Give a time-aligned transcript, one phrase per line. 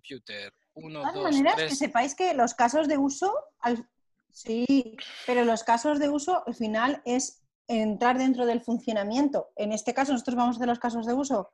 [0.00, 0.52] computer.
[0.74, 1.70] Uno, De todas dos, maneras, tres.
[1.70, 3.88] que sepáis que los casos de uso, al-
[4.30, 4.96] sí,
[5.26, 9.50] pero los casos de uso al final es entrar dentro del funcionamiento.
[9.56, 11.50] En este caso, nosotros vamos a hacer los casos de uso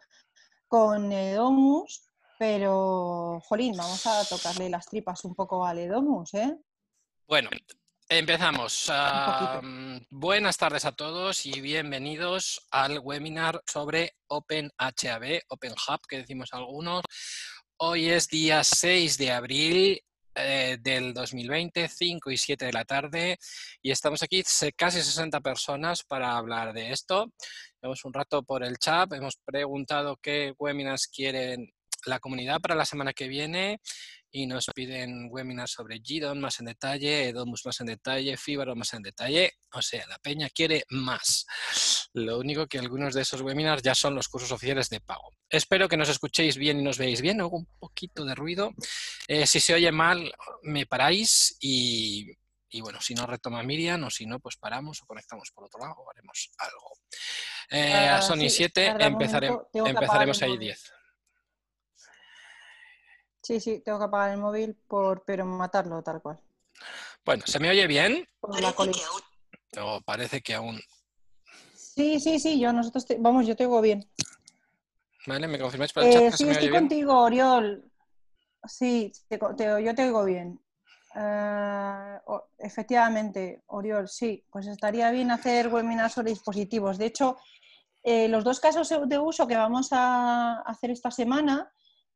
[0.69, 2.03] con Edomus,
[2.39, 6.57] pero, jolín, vamos a tocarle las tripas un poco al Edomus, ¿eh?
[7.29, 7.49] Bueno,
[8.09, 8.91] empezamos.
[10.11, 17.03] Buenas tardes a todos y bienvenidos al webinar sobre OpenHAB, OpenHub, que decimos algunos.
[17.85, 20.01] Hoy es día 6 de abril
[20.37, 23.39] eh, del 2020, 5 y 7 de la tarde,
[23.83, 24.45] y estamos aquí
[24.77, 27.33] casi 60 personas para hablar de esto.
[27.81, 31.73] Llevamos un rato por el chat, hemos preguntado qué webinars quieren
[32.07, 33.81] la comunidad para la semana que viene
[34.35, 38.95] y nos piden webinars sobre GDON más en detalle, Edomus más en detalle, Fibaro más
[38.95, 39.53] en detalle.
[39.75, 41.47] O sea, la peña quiere más.
[42.15, 45.29] Lo único que algunos de esos webinars ya son los cursos oficiales de pago.
[45.51, 47.41] Espero que nos escuchéis bien y nos veáis bien.
[47.43, 48.73] Hago un poquito de ruido.
[49.29, 52.27] Eh, si se oye mal, me paráis y,
[52.71, 55.79] y bueno, si no retoma Miriam o si no, pues paramos o conectamos por otro
[55.81, 56.93] lado o haremos algo.
[57.69, 60.45] Eh, a Ah, Sony sí, 7 espera un empezare- momento, tengo que apagar empezaremos el
[60.45, 60.69] ahí móvil.
[60.69, 60.93] 10.
[63.43, 66.41] Sí, sí, tengo que apagar el móvil, por, pero matarlo tal cual.
[67.25, 68.27] Bueno, ¿se me oye bien?
[68.41, 68.93] por la coli.
[69.81, 70.81] O parece que aún...
[71.75, 74.09] Sí, sí, sí, yo nosotros, te- vamos, yo te oigo bien.
[75.27, 75.49] ¿Vale?
[75.49, 76.83] ¿Me confirmáis por el chat Eh, que se sí, me estoy oye bien?
[76.83, 77.91] contigo, Oriol.
[78.65, 80.61] Sí, te te- yo te oigo bien.
[81.15, 82.19] Eh,
[82.59, 86.97] efectivamente, Oriol, sí, pues estaría bien hacer webinars sobre dispositivos.
[86.97, 87.37] De hecho,
[88.05, 91.73] eh, los dos casos de uso que vamos a hacer esta semana,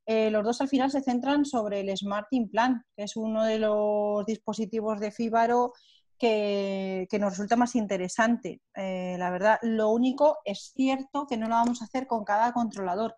[0.07, 3.59] eh, los dos al final se centran sobre el Smart Implant, que es uno de
[3.59, 5.73] los dispositivos de Fibaro
[6.19, 8.61] que, que nos resulta más interesante.
[8.75, 12.53] Eh, la verdad, lo único es cierto que no lo vamos a hacer con cada
[12.53, 13.15] controlador,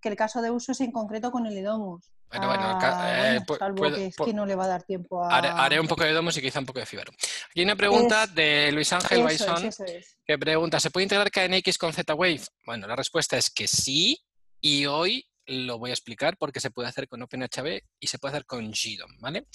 [0.00, 2.10] que el caso de uso es en concreto con el Edomus.
[2.30, 5.24] Bueno, bueno, Ah, eh, bueno, puedo- que es que no le va a dar tiempo
[5.24, 5.34] a...
[5.38, 7.10] Haré, haré un poco de Domus y quizá un poco de Fibaro.
[7.50, 10.18] Aquí hay una pregunta Es- de Luis Ángel es, Baison eso es.
[10.26, 12.42] que pregunta, ¿se puede integrar KNX con Z-Wave?
[12.66, 14.18] Bueno, la respuesta es que sí
[14.60, 18.32] y hoy lo voy a explicar porque se puede hacer con OpenHB y se puede
[18.32, 19.46] hacer con GDOM, ¿vale?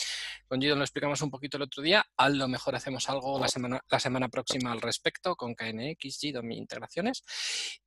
[0.47, 3.47] Con GDOM lo explicamos un poquito el otro día, a lo mejor hacemos algo la
[3.47, 7.23] semana, la semana próxima al respecto con KNX, GDOM y integraciones.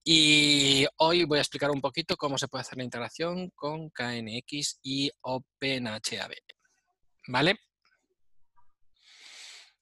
[0.05, 4.78] Y hoy voy a explicar un poquito cómo se puede hacer la integración con KNX
[4.83, 6.33] y OpenHAB,
[7.28, 7.59] ¿vale?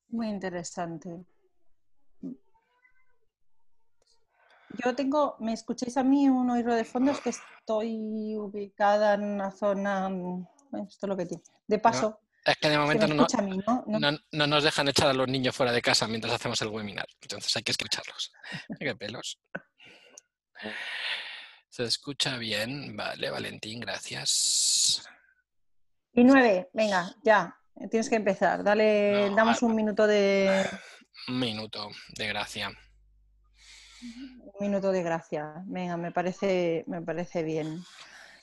[0.09, 1.27] Muy interesante.
[4.83, 7.13] Yo tengo, ¿me escucháis a mí un oído de fondo?
[7.13, 10.47] Es que estoy ubicada en una zona, mm,
[10.89, 12.21] esto es lo que tiene, de paso.
[12.45, 13.85] Es que de momento no, mí, ¿no?
[13.87, 16.69] No- no, no nos dejan echar a los niños fuera de casa mientras hacemos el
[16.69, 17.07] webinar.
[17.23, 18.33] Entonces hay que escucharlos.
[18.81, 19.39] Qué pelos.
[21.71, 22.97] Se escucha bien.
[22.97, 25.05] Vale, Valentín, gracias.
[26.13, 27.57] Y nueve, venga, ya,
[27.91, 28.63] tienes que empezar.
[28.63, 30.65] Dale, No, damos un minuto de
[31.29, 32.71] Un minuto de gracia.
[34.43, 35.63] Un minuto de gracia.
[35.67, 37.83] Venga, me parece, me parece bien.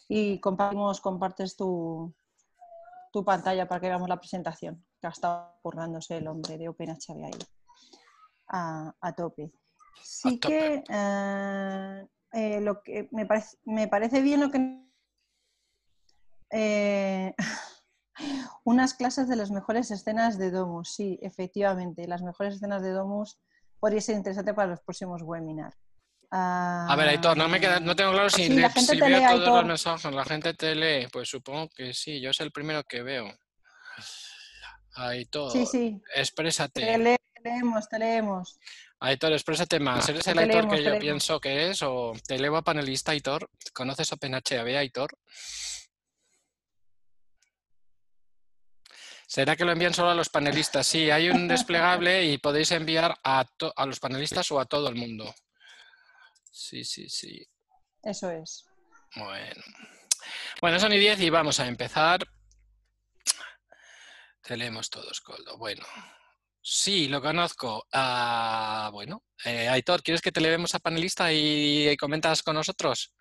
[0.07, 2.13] Y compartimos, compartes tu,
[3.11, 7.25] tu pantalla para que veamos la presentación, que ha estado currándose el hombre de OpenHB
[7.25, 7.39] ahí.
[8.47, 9.51] A, a tope.
[10.01, 10.53] Sí tope.
[10.53, 14.81] que eh, eh, lo que me parece, me parece bien lo que
[16.51, 17.33] eh,
[18.63, 23.39] unas clases de las mejores escenas de Domus, sí, efectivamente, las mejores escenas de Domus
[23.81, 25.75] podría ser interesante para los próximos webinars.
[26.33, 28.69] A ver, Aitor, no me queda, no tengo claro si, Sí, le-
[29.01, 30.13] veo lee, todos los mensajes.
[30.13, 31.07] La gente te lee.
[31.11, 32.21] Pues supongo que sí.
[32.21, 33.25] Yo es el primero que veo.
[34.95, 36.81] Aitor, Sí, sí, exprésate.
[36.81, 38.59] te, le- te leemos, te leemos.
[38.99, 40.07] Aitor, exprésate más.
[40.07, 40.99] ¿Eres el Te Aitor leemos, que yo leemos.
[41.01, 41.81] pienso que es?
[41.81, 43.49] ¿O te elevo a panelista, Aitor?
[43.73, 45.11] ¿Conoces OpenHAB, Aitor?
[49.31, 50.85] ¿Será que lo envían solo a los panelistas?
[50.85, 53.45] Sí, hay un desplegable y podéis enviar a,
[53.77, 55.33] a los panelistas o a todo el mundo.
[56.51, 57.47] Sí, sí, sí.
[58.03, 58.65] Eso es.
[59.15, 59.63] Bueno.
[60.59, 62.27] Bueno, son y 10 y vamos a empezar.
[64.41, 65.57] Te leemos todos, Coldo.
[65.57, 65.85] Bueno.
[66.61, 67.87] Sí, lo conozco.
[67.93, 73.13] Ah, bueno, eh, Aitor, ¿quieres que te levemos a panelista y, y comentas con nosotros?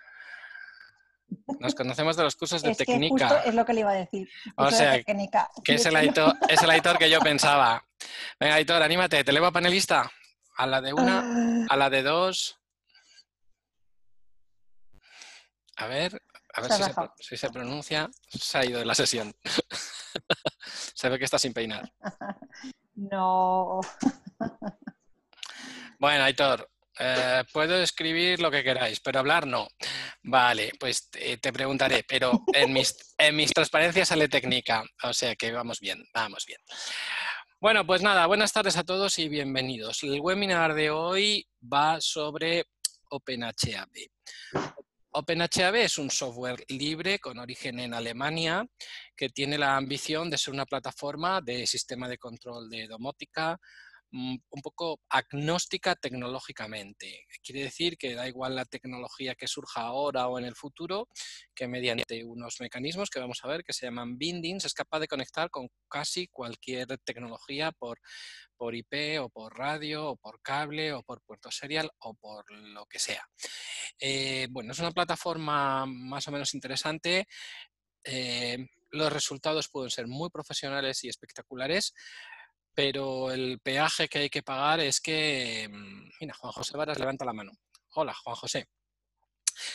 [1.59, 3.29] Nos conocemos de los cursos de Es que técnica.
[3.29, 4.29] justo es lo que le iba a decir.
[4.56, 5.49] O de sea, técnica.
[5.65, 6.12] Que es De el,
[6.49, 7.85] es Aitor que yo pensaba.
[8.38, 10.11] Venga, Aitor, anímate, te elevo a panelista.
[10.56, 12.59] A la de una, a la de dos.
[15.77, 16.21] A ver,
[16.53, 18.11] a ver Se si se, si se pronuncia.
[18.29, 19.33] Se ha ido de la sesión.
[20.94, 21.91] se ve que está sin peinar.
[23.03, 23.81] No.
[25.99, 26.71] Bueno, Aitor,
[27.02, 29.69] eh, puedo escribir lo que queráis, pero hablar no.
[30.23, 35.35] Vale, pues te, te preguntaré, pero en mis, en mis transparencias sale técnica, o sea
[35.35, 36.61] que vamos bien, vamos bien.
[37.58, 40.02] Bueno, pues nada, buenas tardes a todos y bienvenidos.
[40.02, 42.67] El webinar de hoy va sobre
[43.11, 43.88] OpenHAB.
[45.12, 48.67] OpenHAB es un software libre con origen en Alemania
[49.17, 53.58] que tiene la ambición de ser una plataforma de sistema de control de domótica
[54.12, 57.27] un poco agnóstica tecnológicamente.
[57.43, 61.09] Quiere decir que da igual la tecnología que surja ahora o en el futuro,
[61.55, 65.09] que mediante unos mecanismos que vamos a ver que se llaman bindings es capaz de
[65.09, 68.01] conectar con casi cualquier tecnología por,
[68.57, 72.87] por IP o por radio o por cable o por puerto serial o por lo
[72.87, 73.29] que sea.
[73.99, 77.29] Eh, bueno, es una plataforma más o menos interesante.
[78.05, 78.59] Eh,
[78.91, 81.95] los resultados pueden ser muy profesionales y espectaculares,
[82.81, 85.69] pero el peaje que hay que pagar es que...
[85.71, 87.53] Mm, mira, Juan José Varas levanta la mano.
[87.91, 88.69] Hola, Juan José.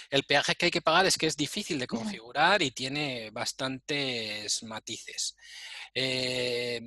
[0.10, 4.64] El peaje que hay que pagar es que es difícil de configurar y tiene bastantes
[4.64, 5.36] matices.
[5.94, 6.82] Eh,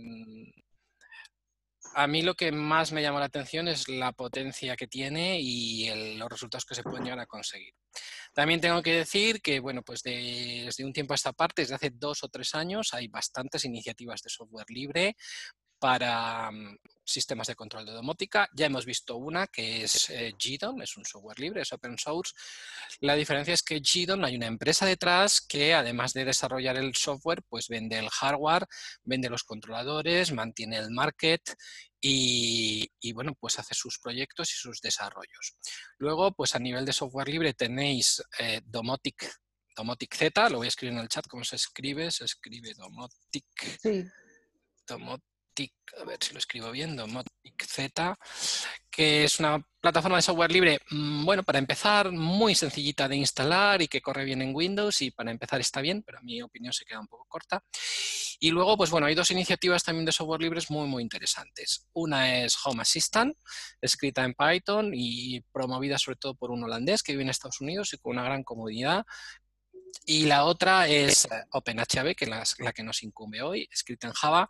[1.94, 6.16] a mí lo que más me llama la atención es la potencia que tiene y
[6.16, 7.74] los resultados que se pueden llegar a conseguir.
[8.34, 11.90] También tengo que decir que, bueno, pues desde un tiempo a esta parte, desde hace
[11.90, 15.14] dos o tres años, hay bastantes iniciativas de software libre
[15.78, 16.78] para mm,
[17.08, 18.48] sistemas de control de domótica.
[18.54, 22.34] Ya hemos visto una que es eh, GDOM, es un software libre, es open source.
[23.00, 27.42] La diferencia es que GDOM hay una empresa detrás que además de desarrollar el software,
[27.48, 28.66] pues vende el hardware,
[29.04, 31.42] vende los controladores, mantiene el market
[32.00, 35.56] y, bueno, pues hace sus proyectos y sus desarrollos.
[35.98, 39.28] Luego, pues a nivel de software libre tenéis eh, Domotic,
[39.74, 43.80] Domotic Z, lo voy a escribir en el chat cómo se escribe, se escribe Domotic.
[43.80, 44.04] Sí.
[44.86, 45.37] Domotic
[46.00, 48.18] a ver si lo escribo bien, Domotic Z,
[48.90, 53.80] que es una plataforma de software libre, mm, bueno, para empezar, muy sencillita de instalar
[53.80, 56.72] y que corre bien en Windows y para empezar está bien, pero a mi opinión
[56.72, 57.62] se queda un poco corta.
[58.40, 61.86] Y luego, pues bueno, hay dos iniciativas también de software libres muy, muy interesantes.
[61.92, 63.36] Una es Home Assistant,
[63.80, 67.92] escrita en Python y promovida sobre todo por un holandés que vive en Estados Unidos
[67.92, 69.04] y con una gran comodidad
[70.10, 74.14] y la otra es eh, OpenHAB, que es la, que nos incumbe hoy, escrita en
[74.14, 74.48] Java.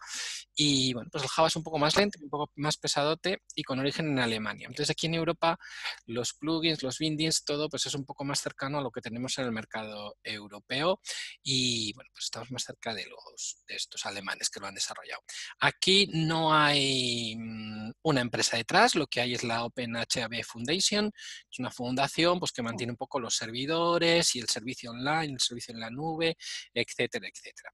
[0.54, 3.64] Y bueno, pues el Java es un poco más lento, un poco más pesadote y
[3.64, 4.68] con origen en Alemania.
[4.68, 5.58] Entonces aquí en Europa
[6.06, 9.36] los plugins, los bindings, todo pues es un poco más cercano a lo que tenemos
[9.38, 11.00] en el mercado europeo
[11.42, 15.22] y bueno, pues estamos más cerca de, los, de estos alemanes que lo han desarrollado.
[15.58, 21.10] Aquí no hay mm, una empresa detrás, lo que hay es la OpenHAB Foundation,
[21.50, 25.40] es una fundación pues que mantiene un poco los servidores y el servicio online el
[25.40, 26.36] servicio en la nube,
[26.72, 27.72] etcétera, etcétera.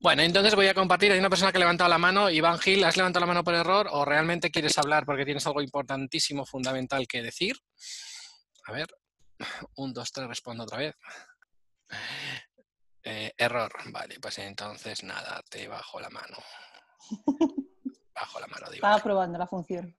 [0.00, 1.12] Bueno, entonces voy a compartir.
[1.12, 2.30] Hay una persona que ha levantado la mano.
[2.30, 5.60] Iván Gil, ¿has levantado la mano por error o realmente quieres hablar porque tienes algo
[5.60, 7.56] importantísimo, fundamental que decir?
[8.66, 8.86] A ver,
[9.76, 10.94] un, dos, tres, respondo otra vez.
[13.08, 16.38] Eh, error, vale, pues entonces nada, te bajo la mano.
[18.12, 18.66] Bajo la mano.
[18.72, 19.96] Estaba probando la función.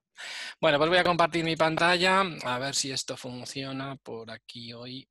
[0.60, 5.08] Bueno, pues voy a compartir mi pantalla, a ver si esto funciona por aquí hoy.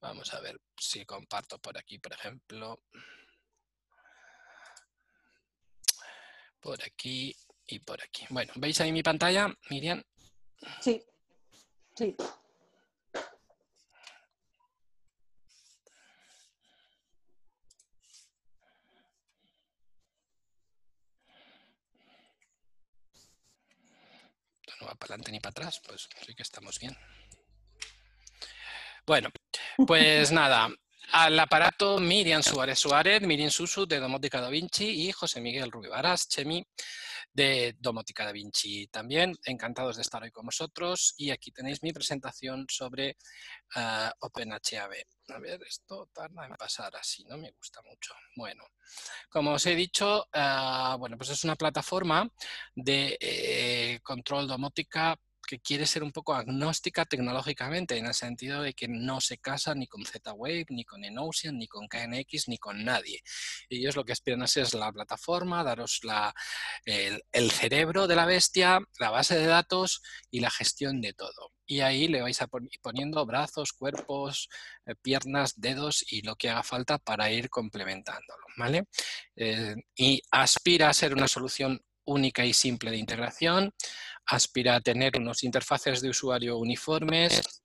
[0.00, 2.80] Vamos a ver si comparto por aquí, por ejemplo.
[6.60, 7.34] Por aquí
[7.66, 8.26] y por aquí.
[8.30, 10.02] Bueno, ¿veis ahí mi pantalla, Miriam?
[10.80, 11.02] Sí,
[11.96, 12.16] sí.
[24.80, 26.96] No va para adelante ni para atrás, pues sí que estamos bien.
[29.08, 29.30] Bueno,
[29.86, 30.68] pues nada,
[31.12, 36.28] al aparato Miriam Suárez Suárez, Miriam Susu de Domótica Da Vinci y José Miguel Rubivaras,
[36.28, 36.62] Chemi
[37.32, 38.86] de Domótica Da Vinci.
[38.88, 43.16] También encantados de estar hoy con vosotros y aquí tenéis mi presentación sobre
[43.76, 44.92] uh, OpenHAB.
[45.28, 48.12] A ver, esto tarda en pasar así, no me gusta mucho.
[48.36, 48.62] Bueno,
[49.30, 52.28] como os he dicho, uh, bueno, pues es una plataforma
[52.74, 58.74] de eh, control domótica que quiere ser un poco agnóstica tecnológicamente, en el sentido de
[58.74, 62.84] que no se casa ni con Z-Wave, ni con Enocean, ni con KNX, ni con
[62.84, 63.22] nadie.
[63.70, 66.34] Ellos lo que esperan es la plataforma, daros la,
[66.84, 71.52] el, cerebro de la bestia, la base de datos y la gestión de todo.
[71.64, 72.48] Y ahí le vais a
[72.82, 74.48] poniendo brazos, cuerpos,
[74.84, 78.44] eh, piernas, dedos y lo que haga falta para ir complementándolo.
[78.58, 78.84] ¿vale?
[79.36, 83.72] Eh, y aspira a ser una solución única y simple de integración,
[84.26, 87.62] aspira a tener unos interfaces de usuario uniformes,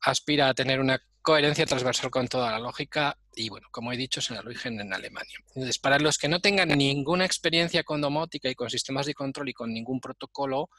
[0.00, 4.20] aspira a tener una coherencia transversal con toda la lógica y, bueno, como he dicho,
[4.20, 5.38] es en el origen en Alemania.
[5.48, 9.48] Entonces, para los que no tengan ninguna experiencia con domótica y con sistemas de control
[9.48, 10.70] y con ningún protocolo,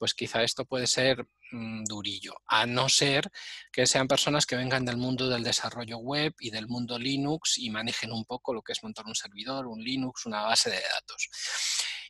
[0.00, 3.30] pues quizá esto puede ser mm, durillo, a no ser
[3.70, 7.68] que sean personas que vengan del mundo del desarrollo web y del mundo Linux y
[7.68, 11.28] manejen un poco lo que es montar un servidor, un Linux, una base de datos.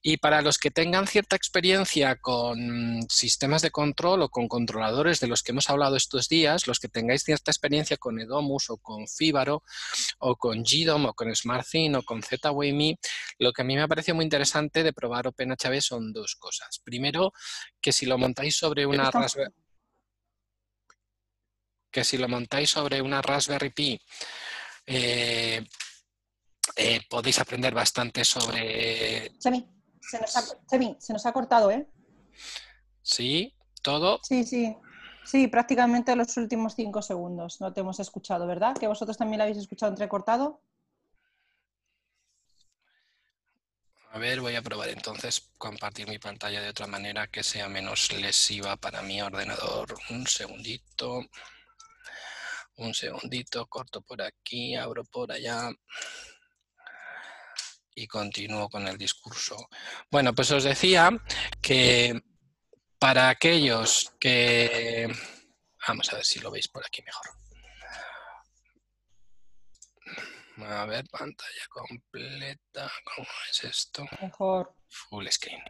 [0.02, 5.26] Y para los que tengan cierta experiencia con sistemas de control o con controladores de
[5.26, 9.06] los que hemos hablado estos días, los que tengáis cierta experiencia con Edomus o con
[9.06, 9.62] Fibaro
[10.18, 12.98] o con GDOM o con SmartThing o con ZWayMe,
[13.38, 16.80] lo que a mí me ha parecido muy interesante de probar OpenHB son dos cosas.
[16.82, 17.32] Primero,
[17.80, 19.52] que si lo montáis sobre una Raspberry
[21.90, 24.00] que si lo montáis sobre una Raspberry Pi
[24.86, 25.66] eh,
[26.76, 29.32] eh, podéis aprender bastante sobre...
[30.00, 30.42] Se nos ha,
[30.98, 31.88] se nos ha cortado, ¿eh?
[33.02, 34.20] Sí, todo.
[34.22, 34.76] Sí, sí.
[35.24, 38.76] Sí, prácticamente los últimos cinco segundos no te hemos escuchado, ¿verdad?
[38.76, 40.62] ¿Que vosotros también lo habéis escuchado entrecortado?
[44.12, 48.12] A ver, voy a probar entonces compartir mi pantalla de otra manera que sea menos
[48.12, 49.94] lesiva para mi ordenador.
[50.10, 51.24] Un segundito.
[52.76, 55.70] Un segundito, corto por aquí, abro por allá
[57.94, 59.68] y continúo con el discurso.
[60.10, 61.10] Bueno, pues os decía
[61.60, 62.20] que
[62.98, 65.12] para aquellos que...
[65.88, 67.26] Vamos a ver si lo veis por aquí mejor.
[70.68, 72.92] A ver, pantalla completa.
[73.14, 74.04] ¿Cómo es esto?
[74.20, 74.74] Mejor.
[74.88, 75.62] Full screen.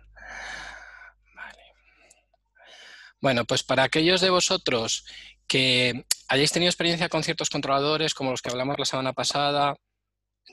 [1.35, 1.63] Vale.
[3.21, 5.05] Bueno, pues para aquellos de vosotros
[5.47, 9.77] que hayáis tenido experiencia con ciertos controladores, como los que hablamos la semana pasada,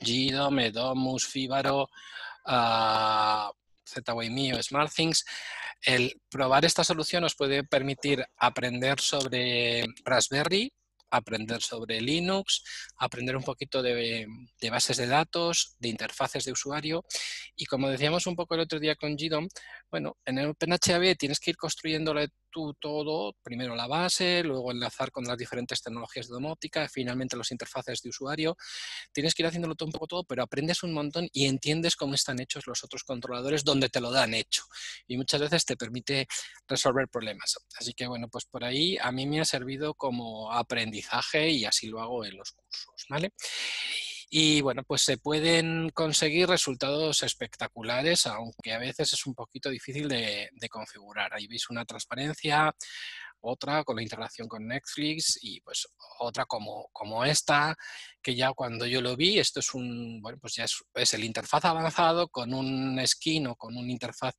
[0.01, 1.89] Gido, Medomus, Fibaro,
[2.46, 3.51] uh,
[3.88, 5.25] ZWayMe SmartThings.
[5.82, 10.72] El probar esta solución os puede permitir aprender sobre Raspberry,
[11.10, 12.63] aprender sobre Linux,
[12.98, 14.27] aprender un poquito de,
[14.70, 17.06] bases de datos, de interfaces de usuario
[17.56, 19.48] y como decíamos un poco el otro día con GDOM,
[19.89, 22.30] bueno, en el OpenHAB tienes que ir construyéndole
[22.80, 28.02] todo, primero la base, luego enlazar con las diferentes tecnologías de domótica, finalmente los interfaces
[28.02, 28.58] de usuario.
[29.12, 32.16] Tienes que ir haciéndolo todo un poco todo, pero aprendes un montón y entiendes cómo
[32.16, 34.64] están hechos los otros controladores donde te lo dan hecho.
[35.08, 36.28] Y muchas veces te permite
[36.68, 37.58] resolver problemas.
[37.80, 41.88] Así que bueno, pues por ahí a mí me ha servido como aprendizaje y así
[41.88, 43.32] lo hago en los cursos, ¿vale?
[44.29, 50.10] Y bueno, pues se pueden conseguir resultados espectaculares, aunque a veces es un poquito difícil
[50.10, 51.34] de, configurar.
[51.34, 52.75] Ahí veis una transparencia,
[53.39, 55.88] otra con la integración con Netflix y pues
[56.19, 57.75] otra como, como esta,
[58.27, 61.24] que ya cuando yo lo vi, esto es un, bueno, pues ya es, es el
[61.24, 64.36] interfaz avanzado con un skin o con un interfaz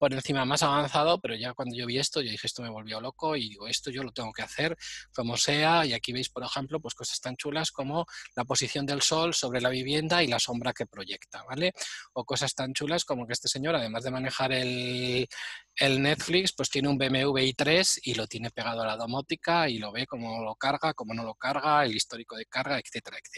[0.00, 3.02] por encima más avanzado, pero ya cuando yo vi esto, yo dije, esto me volvió
[3.02, 4.74] loco y digo, esto yo lo tengo que hacer
[5.14, 5.84] como sea.
[5.84, 9.60] Y aquí veis, por ejemplo, pues cosas tan chulas como la posición del sol sobre
[9.60, 11.74] la vivienda y la sombra que proyecta, ¿vale?
[12.14, 15.28] O cosas tan chulas como que este señor, además de manejar el,
[15.76, 19.76] el Netflix, pues tiene un BMW i3 y lo tiene pegado a la domótica y
[19.76, 23.29] lo ve cómo lo carga, cómo no lo carga, el histórico de carga, etcétera, etcétera,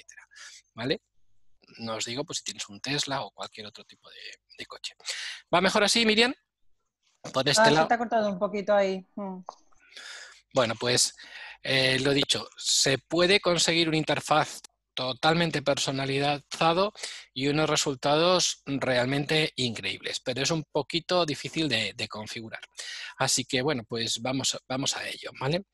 [0.75, 1.03] ¿vale?
[1.79, 4.95] No os digo pues si tienes un Tesla o cualquier otro tipo de, de coche.
[5.53, 6.35] ¿Va mejor así, Miriam?
[7.33, 9.07] Por este ah, Se te ha cortado un poquito ahí.
[9.15, 9.41] Mm.
[10.55, 11.15] Bueno, pues
[11.63, 14.61] eh, lo dicho, se puede conseguir una interfaz
[14.95, 16.93] totalmente personalizado
[17.33, 22.61] y unos resultados realmente increíbles, pero es un poquito difícil de, configurar.
[23.17, 25.65] Así que bueno, pues vamos, vamos a ello, ¿vale?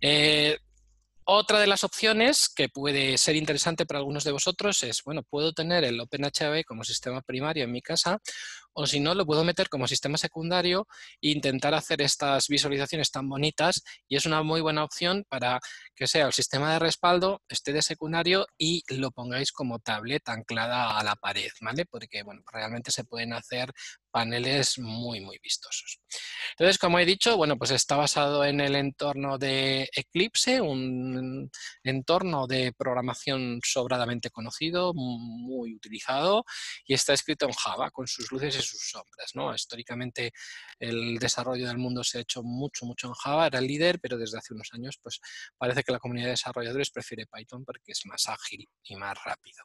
[0.00, 0.58] Eh,
[1.24, 5.52] otra de las opciones que puede ser interesante para algunos de vosotros es, bueno, puedo
[5.52, 8.20] tener el OpenHAB como sistema primario en mi casa
[8.74, 10.86] o si no, lo puedo meter como sistema secundario
[11.20, 15.60] e intentar hacer estas visualizaciones tan bonitas y es una muy buena opción para
[15.94, 20.98] que sea el sistema de respaldo, esté de secundario y lo pongáis como tablet anclada
[20.98, 21.86] a la pared, ¿vale?
[21.86, 23.72] Porque, bueno, realmente se pueden hacer
[24.10, 25.98] paneles muy, muy vistosos.
[26.50, 31.50] Entonces, como he dicho, bueno, pues está basado en el entorno de Eclipse, un
[31.82, 36.44] entorno de programación sobradamente conocido, muy utilizado,
[36.86, 39.32] y está escrito en Java con sus luces y sus sombras.
[39.34, 39.54] ¿no?
[39.54, 40.32] Históricamente
[40.78, 44.18] el desarrollo del mundo se ha hecho mucho, mucho en Java, era el líder, pero
[44.18, 45.20] desde hace unos años pues
[45.56, 49.64] parece que la comunidad de desarrolladores prefiere Python porque es más ágil y más rápido.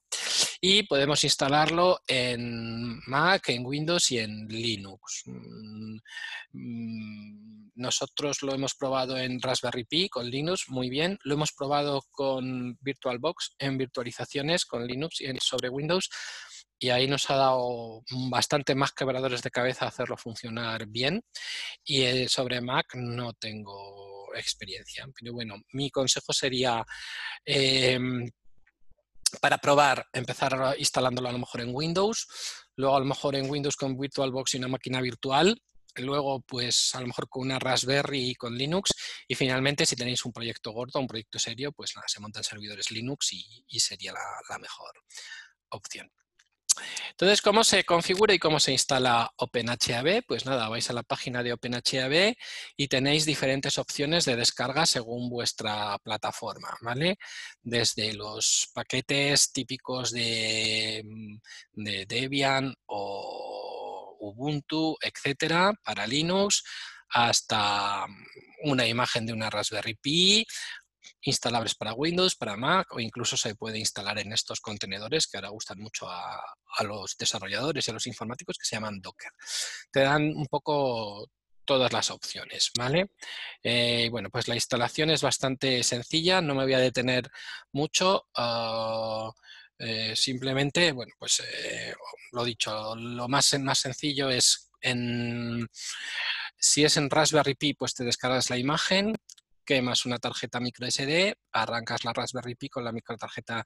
[0.62, 5.24] Y podemos instalarlo en Mac, en Windows y en Linux.
[5.26, 5.98] Mm,
[6.52, 11.18] mm, nosotros lo hemos probado en Raspberry Pi con Linux, muy bien.
[11.24, 16.10] Lo hemos probado con VirtualBox en virtualizaciones con Linux y sobre Windows
[16.80, 21.22] y ahí nos ha dado bastante más quebradores de cabeza hacerlo funcionar bien
[21.84, 25.06] y eh, sobre Mac no tengo experiencia.
[25.20, 26.86] Pero bueno, mi consejo sería
[27.46, 28.26] em,
[29.42, 32.28] para probar empezar instalándolo a lo mejor en Windows,
[32.78, 35.62] luego a lo mejor en Windows con VirtualBox y una máquina virtual
[35.96, 38.92] luego pues a lo mejor con una Raspberry y con Linux
[39.28, 42.92] y finalmente si tenéis un proyecto gordo, un proyecto serio, pues nada, se montan servidores
[42.92, 44.94] Linux y, sería la mejor
[45.70, 46.10] opción.
[47.12, 50.24] Entonces, ¿cómo se configura y cómo se instala OpenHAB?
[50.28, 52.36] Pues nada, vais a la página de OpenHAB
[52.78, 57.18] y tenéis diferentes opciones de descarga según vuestra plataforma, ¿vale?
[57.62, 61.04] Desde los paquetes típicos de,
[61.74, 66.64] de Debian o Ubuntu, etcétera, para Linux,
[67.10, 68.06] hasta
[68.64, 70.46] una imagen de una Raspberry Pi
[71.22, 75.50] instalables para Windows, para Mac o incluso se puede instalar en estos contenedores que ahora
[75.50, 76.42] gustan mucho a,
[76.84, 79.32] los desarrolladores y a los informáticos que se llaman Docker.
[79.92, 81.28] Te dan un poco
[81.66, 83.12] todas las opciones, ¿vale?
[83.62, 87.30] Eh, bueno, pues la instalación es bastante sencilla, no me voy a detener
[87.74, 88.28] mucho.
[88.36, 89.32] Ah,
[89.78, 91.94] eh, simplemente, bueno, pues eh,
[92.32, 95.68] lo dicho, lo más, más sencillo es en...
[96.58, 99.16] Si es en Raspberry Pi, pues te descargas la imagen,
[99.70, 103.64] quemas una tarjeta microSD, arrancas la Raspberry Pi con la microtarjeta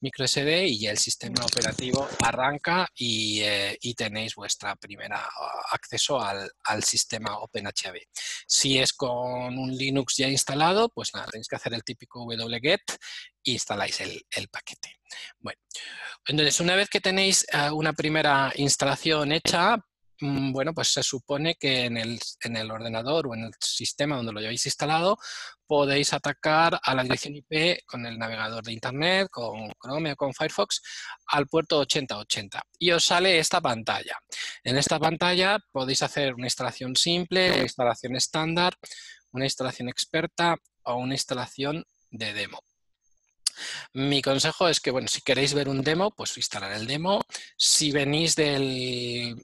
[0.00, 6.50] microSD y el sistema operativo arranca y, eh, tenéis vuestra primera ah, acceso al,
[6.82, 7.96] sistema OpenHAB.
[8.46, 12.80] Si es con un Linux ya instalado, pues nada, tenéis que hacer el típico wget
[13.44, 14.96] e instaláis el, paquete.
[15.40, 15.60] Bueno,
[16.26, 19.76] entonces una vez que tenéis eh, una primera instalación hecha,
[20.20, 24.32] bueno, pues se supone que en el, en el, ordenador o en el sistema donde
[24.32, 25.18] lo lleváis instalado
[25.66, 30.32] podéis atacar a la dirección IP con el navegador de Internet, con Chrome o con
[30.32, 30.82] Firefox,
[31.26, 34.18] al puerto 8080 y os sale esta pantalla.
[34.62, 38.74] En esta pantalla podéis hacer una instalación simple, una instalación estándar,
[39.32, 42.60] una instalación experta o una instalación de demo.
[43.92, 47.22] Mi consejo es que, bueno, si queréis ver un demo, pues instalar el demo.
[47.56, 49.34] Si venís de,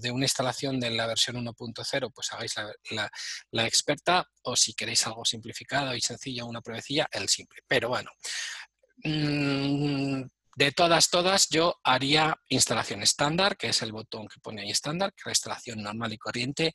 [0.00, 2.54] de una instalación de la versión 1.0, pues hagáis
[2.90, 4.28] la, experta.
[4.42, 7.62] O si queréis algo simplificado y sencillo, una pruebecilla, el simple.
[7.66, 8.10] Pero bueno,
[9.04, 10.22] mm,
[10.54, 15.12] de todas, todas, yo haría instalación estándar, que es el botón que pone ahí estándar,
[15.12, 16.74] que es la instalación normal y corriente,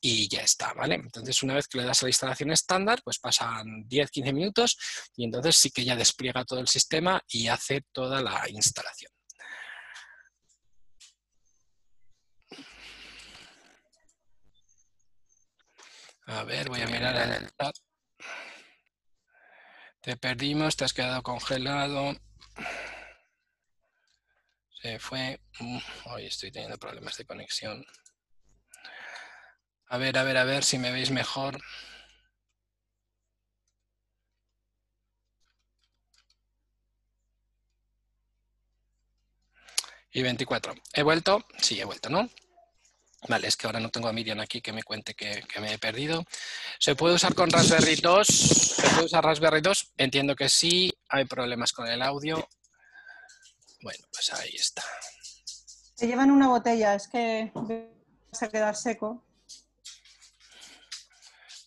[0.00, 0.94] y ya está, ¿vale?
[0.94, 4.76] Entonces, una vez que le das a la instalación estándar, pues pasan 10-15 minutos
[5.16, 9.12] y entonces sí que ya despliega todo el sistema y hace toda la instalación.
[16.26, 17.74] A ver, voy a mirar el chat.
[20.00, 22.14] Te perdimos, te has quedado congelado.
[24.80, 25.40] Se fue.
[25.58, 27.84] Mm, hoy estoy teniendo problemas de conexión.
[29.88, 31.60] A ver, a ver, a ver si me veis mejor.
[40.12, 40.74] Y 24.
[40.94, 41.44] ¿He vuelto?
[41.58, 42.28] Sí, he vuelto, ¿no?
[43.28, 45.74] Vale, es que ahora no tengo a Miriam aquí que me cuente que, que, me
[45.74, 46.24] he perdido.
[46.78, 48.26] ¿Se puede usar con Raspberry 2?
[48.26, 49.92] ¿Se puede usar Raspberry 2?
[49.98, 50.92] Entiendo que sí.
[51.08, 52.48] Hay problemas con el audio.
[53.82, 54.82] Bueno, pues ahí está.
[55.94, 57.52] Se llevan una botella, es que
[58.32, 59.24] se a quedar seco.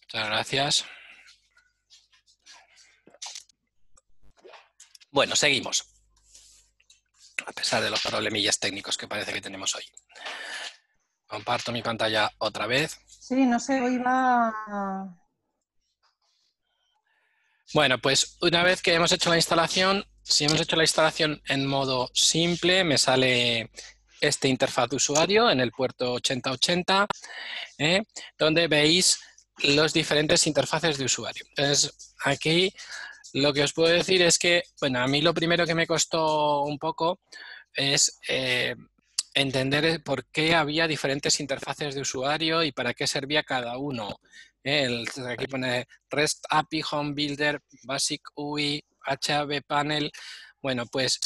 [0.01, 0.85] Muchas gracias.
[5.11, 5.85] Bueno, seguimos.
[7.45, 9.83] A pesar de los problemillas técnicos que parece que tenemos hoy.
[11.27, 12.99] Comparto mi pantalla otra vez.
[13.07, 15.15] Sí, no sé, hoy va...
[17.73, 21.65] Bueno, pues una vez que hemos hecho la instalación, si hemos hecho la instalación en
[21.65, 23.69] modo simple, me sale
[24.21, 27.07] este interfaz de usuario en el puerto 8080,
[27.77, 28.03] ¿eh?
[28.37, 29.19] donde veis
[29.63, 31.45] los diferentes interfaces de usuario.
[31.49, 32.73] Entonces, aquí
[33.33, 36.63] lo que os puedo decir es que, bueno, a mí lo primero que me costó
[36.63, 37.19] un poco
[37.73, 38.75] es eh,
[39.33, 44.19] entender por qué había diferentes interfaces de usuario y para qué servía cada uno.
[44.63, 45.03] ¿eh?
[45.27, 50.11] Aquí pone REST API, Home Builder, Basic UI, HAB Panel.
[50.61, 51.19] Bueno, pues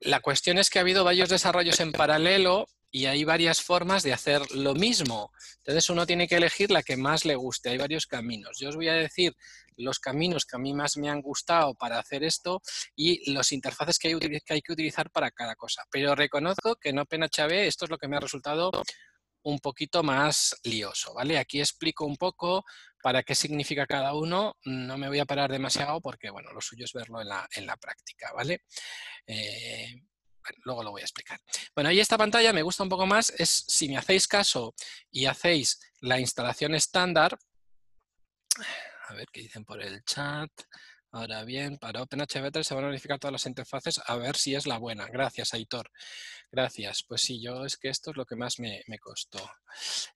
[0.00, 4.12] la cuestión es que ha habido varios desarrollos en paralelo y hay varias formas de
[4.12, 5.30] hacer lo mismo.
[5.58, 7.70] Entonces uno tiene que elegir la que más le guste.
[7.70, 8.58] Hay varios caminos.
[8.58, 9.36] Yo os voy a decir
[9.76, 12.60] los caminos que a mí más me han gustado para hacer esto
[12.96, 15.84] y los interfaces que hay, que, hay que utilizar para cada cosa.
[15.90, 18.70] Pero reconozco que en OpenHB esto es lo que me ha resultado
[19.42, 21.38] un poquito más lioso, ¿vale?
[21.38, 22.64] Aquí explico un poco
[23.02, 24.56] para qué significa cada uno.
[24.64, 27.28] No me voy a parar demasiado porque, bueno, lo suyo es verlo en
[27.66, 28.62] la, práctica, ¿vale?
[29.26, 29.94] Eh,
[30.64, 31.40] luego lo voy a explicar.
[31.74, 34.74] Bueno, y esta pantalla me gusta un poco más, es si me hacéis caso
[35.10, 37.38] y hacéis la instalación estándar,
[39.08, 40.50] a ver qué dicen por el chat,
[41.12, 44.66] Ahora bien, para OpenHV3 se van a verificar todas las interfaces a ver si es
[44.66, 45.06] la buena.
[45.06, 45.90] Gracias, Aitor.
[46.52, 47.04] Gracias.
[47.06, 49.40] Pues sí, yo es que esto es lo que más me, costó.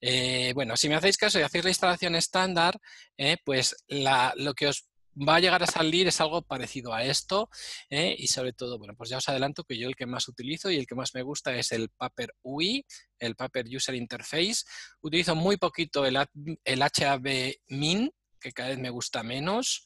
[0.00, 2.78] Eh, bueno, si me hacéis caso y hacéis la instalación estándar,
[3.16, 7.48] eh, pues lo que os va a llegar a salir es algo parecido a esto
[7.88, 10.70] eh, y sobre todo, bueno, pues ya os adelanto que yo el que más utilizo
[10.70, 12.84] y el que más me gusta es el Paper UI,
[13.18, 14.64] el Paper User Interface.
[15.00, 16.18] Utilizo muy poquito el,
[16.64, 19.84] el HAB Min, que cada vez me gusta menos.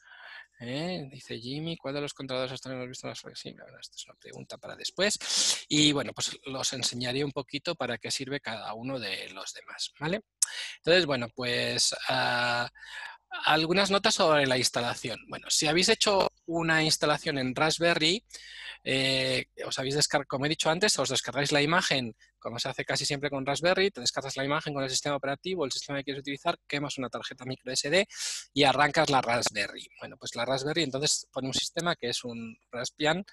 [0.60, 1.08] ¿Eh?
[1.10, 3.64] Dice Jimmy, ¿cuál de los controladores hasta hemos visto las flexibles?
[3.64, 5.66] Bueno, esta es una pregunta para después.
[5.68, 9.92] Y bueno, pues los enseñaré un poquito para qué sirve cada uno de los demás,
[9.98, 10.22] ¿vale?
[10.78, 12.68] Entonces, bueno, pues ah,
[13.30, 15.18] algunas notas sobre la instalación.
[15.28, 18.24] Bueno, si habéis hecho una instalación en Raspberry,
[18.84, 23.04] eh, os habéis como he dicho antes, os descargáis la imagen, como se hace casi
[23.04, 26.20] siempre con Raspberry, te descargas la imagen con el sistema operativo, el sistema que quieres
[26.20, 28.06] utilizar, quemas una tarjeta micro SD
[28.54, 29.88] y arrancas la Raspberry.
[30.00, 33.24] Bueno, pues la Raspberry entonces pone un sistema que es un Raspbian,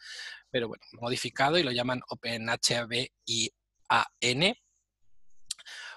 [0.49, 4.55] pero bueno, modificado y lo llaman OpenHAB IAN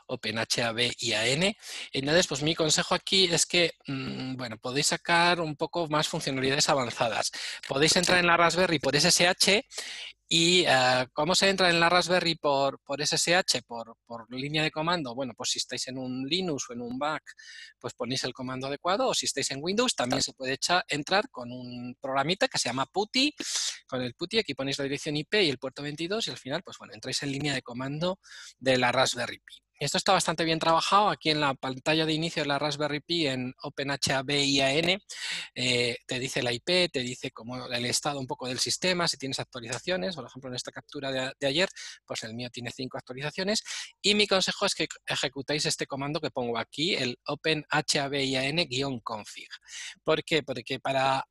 [0.09, 1.55] OpenHAB y AN.
[1.93, 6.69] Entonces, pues mi consejo aquí es que, mm, bueno, podéis sacar un poco más funcionalidades
[6.69, 7.31] avanzadas.
[7.69, 9.65] Podéis entrar en la Raspberry por SSH
[10.31, 14.71] ¿Y eh, cómo se entra en la Raspberry por, por SSH, por, por, línea de
[14.71, 15.15] comando?
[15.15, 17.23] Bueno, pues si estáis en un Linux o en un Mac,
[17.79, 21.51] pues ponéis el comando adecuado, o si estáis en Windows, también se puede entrar con
[21.51, 23.35] un programita que se llama PuTTY.
[23.87, 26.63] Con el PuTTY aquí ponéis la dirección IP y el puerto 22 y al final,
[26.63, 28.19] pues bueno, entráis en línea de comando
[28.59, 29.68] de la Raspberry Pi.
[29.79, 33.29] Esto está bastante bien trabajado aquí en la pantalla de inicio de la Raspberry Pi
[33.29, 34.99] en OpenHAB IAN.
[35.55, 39.17] Eh, te dice la IP, te dice como el estado un poco del sistema, si
[39.17, 40.17] tienes actualizaciones.
[40.17, 41.69] Por ejemplo, en esta captura de, ayer,
[42.05, 43.63] pues el mío tiene cinco actualizaciones.
[44.03, 49.49] Y mi consejo es que ejecutéis este comando que pongo aquí, el OpenHAB IAN-config.
[50.03, 50.43] ¿Por qué?
[50.43, 51.25] Porque para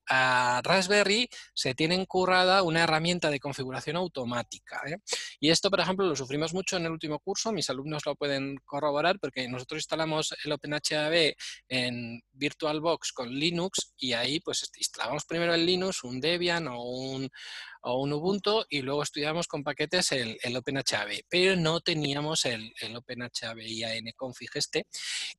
[0.64, 4.82] Raspberry se tiene currada una herramienta de configuración automática.
[4.88, 4.98] ¿eh?
[5.42, 7.52] Y esto, por ejemplo, lo sufrimos mucho en el último curso.
[7.52, 11.34] Mis alumnos lo pueden corroborar porque nosotros instalamos el OpenHAB
[11.67, 17.30] en VirtualBox con Linux y ahí pues instalamos primero el Linux, un Debian o un,
[17.82, 22.73] o un Ubuntu y luego estudiamos con paquetes el, el OpenHAB, pero no teníamos el,
[22.82, 24.88] el OpenHAB IAN config este,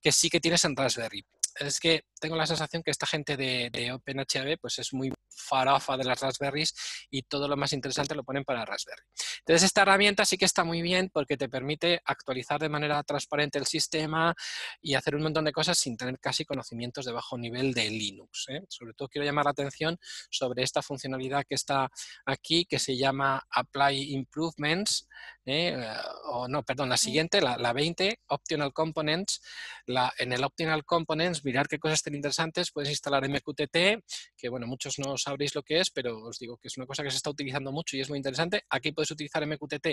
[0.01, 1.25] que sí que tienes en Raspberry.
[1.59, 5.97] Es que tengo la sensación que esta gente de, de OpenHAB pues es muy farafa
[5.97, 6.73] de las Raspberries
[7.09, 9.01] y todo lo más interesante lo ponen para Raspberry.
[9.39, 13.57] Entonces esta herramienta sí que está muy bien porque te permite actualizar de manera transparente
[13.57, 14.33] el sistema
[14.81, 18.45] y hacer un montón de cosas sin tener casi conocimientos de bajo nivel de Linux.
[18.49, 18.61] ¿eh?
[18.69, 19.97] Sobre todo quiero llamar la atención
[20.29, 21.89] sobre esta funcionalidad que está
[22.25, 25.07] aquí que se llama Apply Improvements
[25.45, 25.77] ¿eh?
[26.25, 29.41] o no, perdón, la siguiente, la, la 20, Optional Components.
[29.85, 34.03] La, en el Optional Components mirar qué cosas interesantes, puedes instalar MQTT,
[34.37, 37.03] que bueno, muchos no sabréis lo que es, pero os digo que es una cosa
[37.03, 38.63] que se está utilizando mucho y es muy interesante.
[38.69, 39.87] Aquí puedes utilizar MQTT,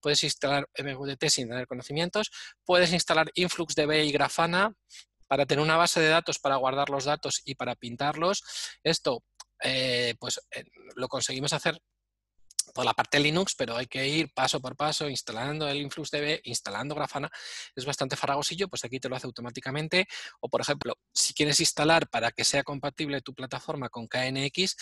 [0.00, 2.30] puedes instalar MQTT sin tener conocimientos,
[2.64, 4.74] puedes instalar InfluxDB y Grafana
[5.26, 8.42] para tener una base de datos para guardar los datos y para pintarlos.
[8.82, 9.22] Esto
[9.62, 10.64] eh, pues eh,
[10.96, 11.80] lo conseguimos hacer
[12.72, 16.40] por la parte de Linux, pero hay que ir paso por paso instalando el InfluxDB,
[16.44, 17.30] instalando Grafana.
[17.74, 20.06] Es bastante farragosillo, pues aquí te lo hace automáticamente.
[20.40, 24.76] O, por ejemplo, si quieres instalar para que sea compatible tu plataforma con KNX,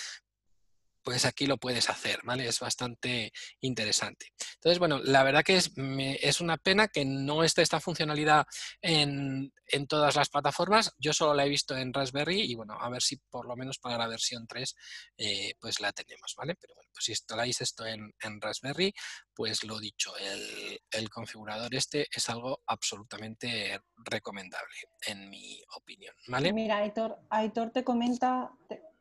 [1.03, 2.47] pues aquí lo puedes hacer, ¿vale?
[2.47, 4.33] Es bastante interesante.
[4.55, 8.47] Entonces, bueno, la verdad que es, es una pena que no esté esta funcionalidad
[8.83, 9.53] en,
[9.89, 10.95] todas las plataformas.
[10.99, 13.79] Yo solo la he visto en Raspberry y, bueno, a ver si por lo menos
[13.79, 14.75] para la versión 3
[15.19, 16.55] eh, pues la tenemos, ¿vale?
[16.57, 18.93] Pero bueno, pues si instaláis esto en, Raspberry,
[19.35, 24.75] pues lo dicho, el, configurador este es algo absolutamente recomendable,
[25.07, 26.53] en mi opinión, ¿vale?
[26.53, 28.51] Mira, Aitor, Aitor te comenta...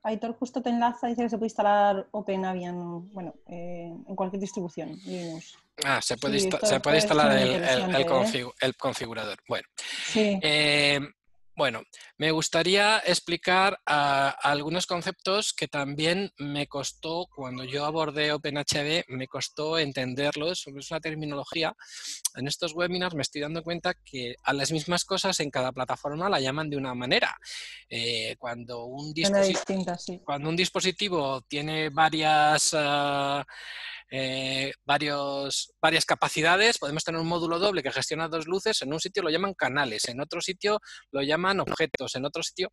[0.03, 4.97] Aitor justo te enlaza dice que se puede instalar OpenAvian bueno, eh, en cualquier distribución
[5.05, 5.57] Linux.
[5.83, 8.45] Ah, se puede, se puede instalar el, ¿eh?
[8.61, 9.37] el, configurador.
[9.47, 10.39] Bueno, sí.
[10.41, 10.99] Eh,
[11.57, 11.81] bueno,
[12.19, 19.27] me gustaría explicar ah, algunos conceptos que también me costó, cuando yo abordé OpenHB, me
[19.27, 21.75] costó entenderlos, es una terminología.
[22.35, 26.29] En estos webinars me estoy dando cuenta que a las mismas cosas en cada plataforma
[26.29, 27.35] la llaman de una manera.
[27.89, 29.11] Eh, cuando, un
[30.23, 32.75] cuando un dispositivo tiene varias...
[32.75, 33.43] Ah,
[34.09, 36.77] eh, varios, varias capacidades.
[36.77, 38.81] Podemos tener un módulo doble que gestiona dos luces.
[38.81, 40.79] En un sitio lo llaman canales, en otro sitio
[41.11, 42.71] lo llaman objetos, en otro sitio.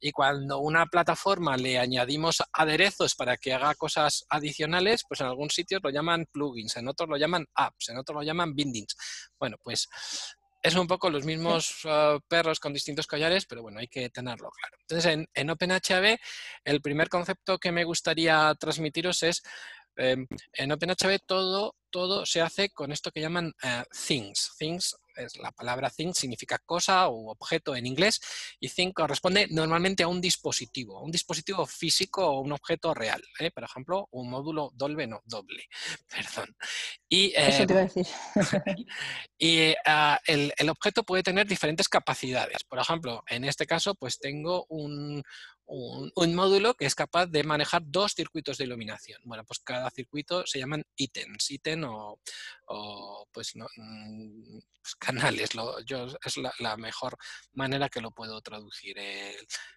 [0.00, 5.50] Y cuando una plataforma le añadimos aderezos para que haga cosas adicionales, pues en algún
[5.50, 8.96] sitio lo llaman plugins, en otros lo llaman apps, en otros lo llaman bindings.
[9.38, 9.88] Bueno, pues
[10.62, 14.48] es un poco los mismos ah, perros con distintos collares, pero bueno, hay que tenerlo
[14.50, 14.76] claro.
[14.80, 16.18] Entonces, en, en OpenHB,
[16.64, 19.42] el primer concepto que me gustaría transmitiros es
[19.96, 24.54] em, en OpenHB todo, todo se hace con esto que llaman eh, things.
[24.58, 28.20] Things es la palabra thing significa cosa o objeto en inglés
[28.60, 33.22] y thing corresponde normalmente a un dispositivo, un dispositivo físico o un objeto real.
[33.38, 33.50] ¿eh?
[33.50, 35.64] Por ejemplo, un módulo Dolbe, no, doble,
[36.08, 36.56] perdón.
[37.08, 38.06] Y, Eso te iba a decir.
[39.38, 42.64] y ah, el, el, objeto puede tener diferentes capacidades.
[42.64, 45.22] Por ejemplo, en este caso, pues tengo un,
[45.66, 49.20] un, módulo que es capaz de manejar dos circuitos de iluminación.
[49.24, 52.18] Bueno, pues cada circuito se llaman ítems, ítem o,
[53.32, 55.50] pues, no, mm, pues canales.
[55.86, 57.16] yo, es la, mejor
[57.52, 58.96] manera que lo puedo traducir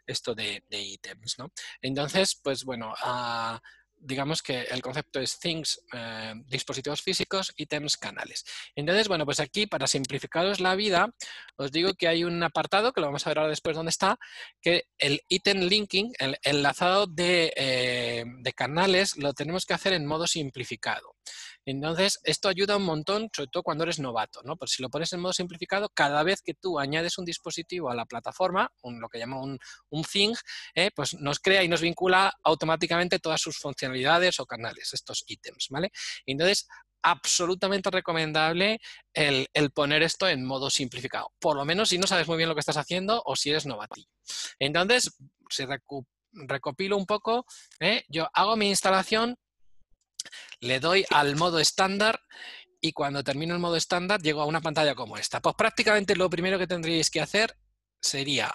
[0.06, 1.36] esto de, ítems.
[1.38, 1.52] ¿no?
[1.82, 3.62] Entonces, pues bueno, a,
[4.05, 8.45] digamos que el concepto es things, eh, dispositivos físicos, ítems, canales.
[8.75, 11.09] Entonces, bueno, pues aquí para simplificaros la vida,
[11.57, 14.17] os digo que hay un apartado, que lo vamos a ver ahora después dónde está,
[14.61, 20.05] que el item linking, el enlazado de, eh, de canales, lo tenemos que hacer en
[20.05, 21.14] modo simplificado.
[21.65, 24.55] Entonces, esto ayuda un montón, sobre todo cuando eres novato, ¿no?
[24.55, 27.95] Pues si lo pones en modo simplificado, cada vez que tú añades un dispositivo a
[27.95, 29.59] la plataforma, lo que llama un,
[29.89, 30.33] un thing,
[30.75, 30.91] ¿eh?
[30.95, 35.91] pues nos crea y nos vincula automáticamente todas sus funcionalidades o canales, estos ítems, ¿vale?
[36.25, 36.67] Entonces,
[37.05, 38.79] absolutamente recomendable
[39.13, 42.55] el, poner esto en modo simplificado, por lo menos si no sabes muy bien lo
[42.55, 44.09] que estás haciendo o si eres novatillo.
[44.57, 45.15] Entonces,
[45.49, 45.65] si
[46.33, 47.45] recopilo un poco,
[47.79, 48.03] ¿eh?
[48.07, 49.38] yo hago mi instalación,
[50.59, 52.21] le doy al modo estándar
[52.81, 55.41] y cuando termino el modo estándar llego a una pantalla como esta.
[55.41, 57.57] Pues prácticamente lo primero que tendríais que hacer
[57.99, 58.53] sería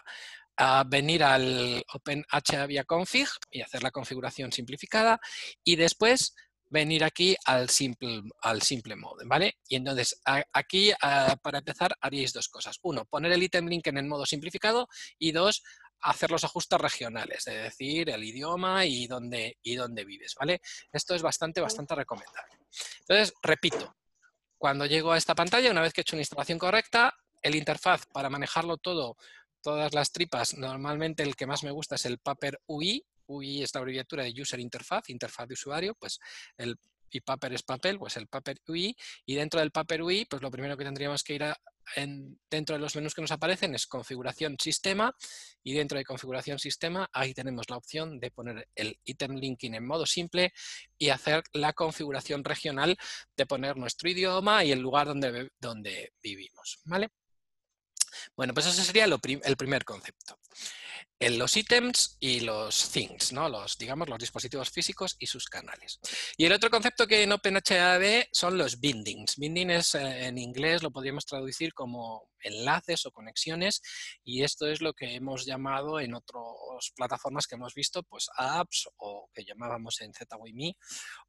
[0.57, 5.19] ah, venir al OpenHAVIA config y hacer la configuración simplificada
[5.65, 6.35] y después
[6.71, 9.57] venir aquí al simple, al simple mode, ¿vale?
[9.69, 10.21] Y entonces
[10.53, 12.79] aquí ah, para empezar haríais dos cosas.
[12.83, 15.63] Uno, poner el item link en el modo simplificado y dos,
[16.03, 20.61] hacer los ajustes regionales, es decir, el idioma y dónde, y dónde vives, ¿vale?
[20.93, 22.59] Esto es bastante, bastante recomendable.
[23.01, 23.97] Entonces, repito,
[24.57, 28.07] cuando llego a esta pantalla, una vez que he hecho una instalación correcta, el interfaz
[28.07, 29.17] para manejarlo todo,
[29.63, 33.75] todas las tripas, normalmente el que más me gusta es el Paper UI, UI es
[33.75, 36.19] la abreviatura de User Interface, interfaz de usuario, pues
[36.57, 36.77] el
[37.11, 38.97] y Paper es papel, pues el Paper UI,
[39.27, 41.57] y dentro del Paper UI, pues lo primero que tendríamos que ir a,
[42.51, 45.15] dentro de los menús que nos aparecen es configuración sistema
[45.63, 49.87] y dentro de configuración sistema ahí tenemos la opción de poner el item linking en
[49.87, 50.53] modo simple
[50.99, 52.97] y hacer la configuración regional
[53.37, 56.81] de poner nuestro idioma y el lugar donde, donde vivimos.
[56.85, 57.09] ¿vale?
[58.37, 60.39] Bueno, pues ese sería el primer concepto
[61.21, 63.49] en los ítems y los things, ¿no?
[63.51, 66.01] los, digamos, los dispositivos físicos y sus canales.
[66.39, 69.37] Y el otro concepto que en OpenHAB son los bindings.
[69.37, 73.83] Binding es, eh, en inglés lo podríamos traducir como enlaces o conexiones
[74.25, 78.89] y esto es lo que hemos llamado en otras plataformas que hemos visto, pues apps
[78.97, 80.75] o que llamábamos en ZWME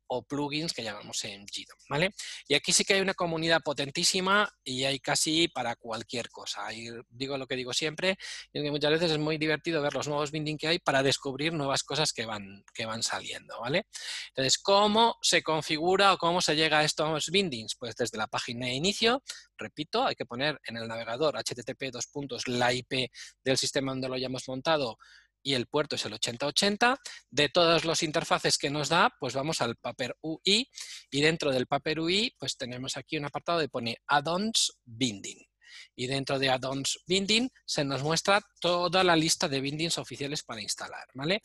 [0.08, 2.14] o plugins que llamamos en GDOM, ¿vale?
[2.48, 6.72] Y aquí sí que hay una comunidad potentísima y hay casi para cualquier cosa.
[6.74, 8.18] Y digo lo que digo siempre,
[8.52, 11.54] y que muchas veces es muy divertido ver los nuevos binding que hay para descubrir
[11.54, 13.88] nuevas cosas que van, que van saliendo, ¿vale?
[14.30, 17.76] Entonces, ¿cómo se configura o cómo se llega a estos bindings?
[17.76, 19.24] Pues desde la página de inicio,
[19.58, 23.12] repito, hay que poner en el navegador http dos puntos la IP
[23.44, 24.98] del sistema donde lo hayamos montado
[25.44, 26.98] y el puerto es el 8080.
[27.30, 30.70] De todas las interfaces que nos da, pues vamos al Paper UI
[31.10, 35.51] y dentro del Paper UI pues tenemos aquí un apartado de pone Add-ons Binding
[35.96, 40.62] y dentro de Add-ons Binding se nos muestra toda la lista de bindings oficiales para
[40.62, 41.08] instalar.
[41.14, 41.42] ¿vale?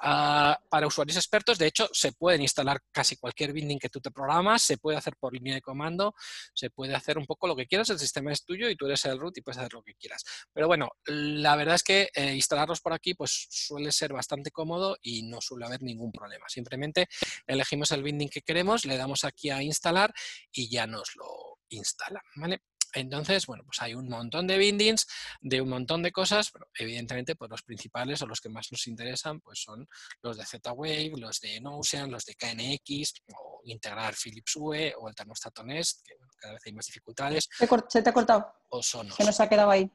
[0.00, 4.10] Ah, para usuarios expertos, de hecho, se pueden instalar casi cualquier binding que tú te
[4.10, 6.14] programas, se puede hacer por línea de comando,
[6.54, 9.04] se puede hacer un poco lo que quieras, el sistema es tuyo y tú eres
[9.04, 10.24] el root y puedes hacer lo que quieras.
[10.52, 14.96] Pero bueno, la verdad es que eh, instalarlos por aquí pues suele ser bastante cómodo
[15.02, 16.48] y no suele haber ningún problema.
[16.48, 17.08] Simplemente
[17.46, 20.12] elegimos el binding que queremos, le damos aquí a instalar
[20.52, 22.22] y ya nos lo instala.
[22.36, 22.62] ¿vale?
[22.96, 25.06] Entonces, bueno, pues hay un montón de bindings
[25.42, 28.86] de un montón de cosas, pero evidentemente pues los principales o los que más nos
[28.86, 29.86] interesan pues son
[30.22, 35.14] los de Z-Wave, los de Notion, los de KNX, o integrar Philips UE o el
[35.14, 37.50] termostato Nest, que cada vez hay más dificultades.
[37.88, 38.50] Se te ha cortado.
[38.70, 39.14] O Sonos.
[39.14, 39.90] Se nos ha quedado ahí.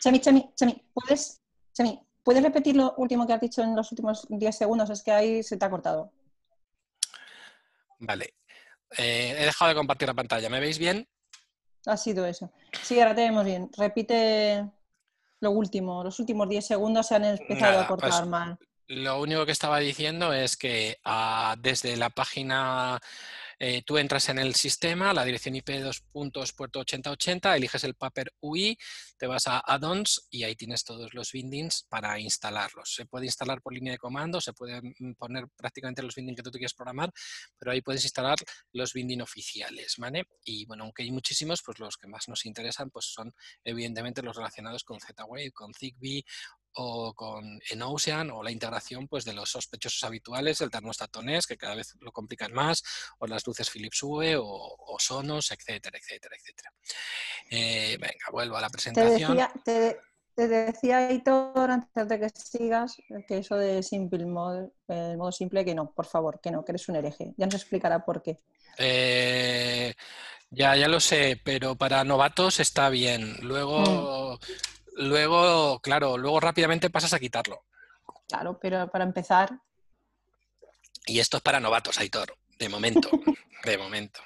[0.00, 1.42] Chemi, Chemi, Chemi, ¿puedes,
[1.74, 4.88] Chemi, ¿puedes repetir lo último que has dicho en los últimos 10 segundos?
[4.88, 6.10] Es que ahí se te ha cortado.
[7.98, 8.32] Vale.
[8.96, 10.48] Eh, he dejado de compartir la pantalla.
[10.48, 11.06] ¿Me veis bien?
[11.86, 12.50] Ha sido eso.
[12.82, 13.70] Sí, ahora te vemos bien.
[13.76, 14.70] Repite
[15.40, 16.04] lo último.
[16.04, 18.58] Los últimos 10 segundos se han empezado a cortar pues, mal.
[18.88, 23.00] Lo único que estaba diciendo es que ah, desde la página
[23.62, 27.94] eh, tú entras en el sistema, la dirección IP 2 puntos puerto 8080, eliges el
[27.94, 28.78] paper UI,
[29.18, 32.94] te vas a add-ons y ahí tienes todos los bindings para instalarlos.
[32.94, 36.50] Se puede instalar por línea de comando, se pueden poner prácticamente los bindings que tú
[36.50, 37.12] te quieres programar,
[37.58, 38.38] pero ahí puedes instalar
[38.72, 40.24] los bindings oficiales, ¿vale?
[40.42, 43.30] Y bueno, aunque hay muchísimos, pues los que más nos interesan pues son
[43.62, 46.24] evidentemente los relacionados con Z-Wave, con Zigbee
[46.74, 51.56] o con en Ocean o la integración pues, de los sospechosos habituales, el termostato que
[51.56, 52.82] cada vez lo complican más,
[53.18, 56.72] o las luces Philips Hue o, Sonos, etcétera, etcétera, etcétera.
[57.50, 59.36] Eh, venga, vuelvo a la presentación.
[59.64, 59.96] Te
[60.36, 65.64] decía, te, Hitor, antes de que sigas, que eso de simple mode, el modo simple,
[65.64, 67.34] que no, por favor, que no, que eres un hereje.
[67.36, 68.40] Ya nos explicará por qué.
[68.78, 69.94] Eh,
[70.50, 73.36] ya, ya lo sé, pero para novatos está bien.
[73.42, 74.36] Luego...
[74.36, 77.64] Mm luego, claro, luego rápidamente pasas a quitarlo.
[78.28, 79.58] Claro, pero para empezar.
[81.06, 83.10] Y esto es para novatos, Aitor, de momento,
[83.64, 84.20] de momento.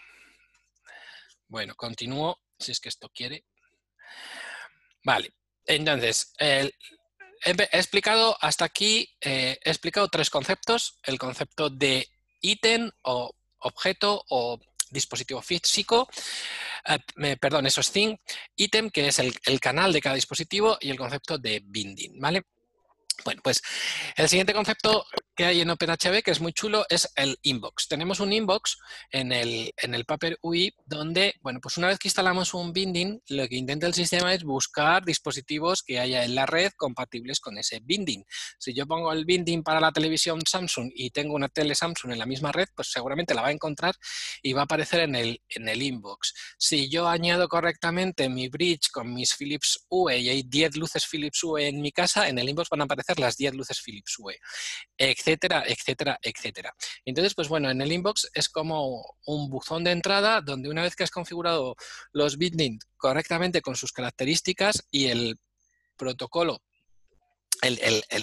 [1.49, 3.45] Bueno, continúo, si es que esto quiere.
[5.05, 5.35] Vale,
[5.67, 6.71] entonces, he,
[7.73, 10.99] explicado hasta aquí, eh, he explicado tres conceptos.
[11.03, 12.09] El concepto de
[12.41, 14.59] ítem o objeto o
[14.95, 16.09] dispositivo físico,
[16.87, 18.17] eh, perdón, eso es thing,
[18.57, 22.45] item, que es el, el, canal de cada dispositivo, y el concepto de binding, ¿vale?
[23.23, 23.63] Bueno, pues
[24.17, 27.89] el siguiente concepto que hay en OpenHB, que es muy chulo, es el inbox.
[27.89, 28.79] Tenemos un inbox
[29.11, 33.21] en el, en el Paper UI donde, bueno, pues una vez que instalamos un binding,
[33.29, 37.59] lo que intenta el sistema es buscar dispositivos que haya en la red compatibles con
[37.59, 38.25] ese binding.
[38.59, 42.19] Si yo pongo el binding para la televisión Samsung y tengo una tele Samsung en
[42.19, 43.95] la misma red, pues seguramente la va a encontrar
[44.43, 46.33] y va a aparecer en el, en el inbox.
[46.59, 51.43] Si yo añado correctamente mi bridge con mis Philips UE y hay 10 luces Philips
[51.43, 54.39] UE en mi casa, en el inbox van a aparecer las 10 luces Philips Hue,
[54.97, 56.75] etcétera, etcétera, etcétera.
[57.05, 60.97] Entonces, pues bueno, en el inbox es como un buzón de entrada donde una vez
[60.97, 61.77] que has configurado
[62.13, 65.39] los bitlinks correctamente con sus características y el
[65.97, 66.63] protocolo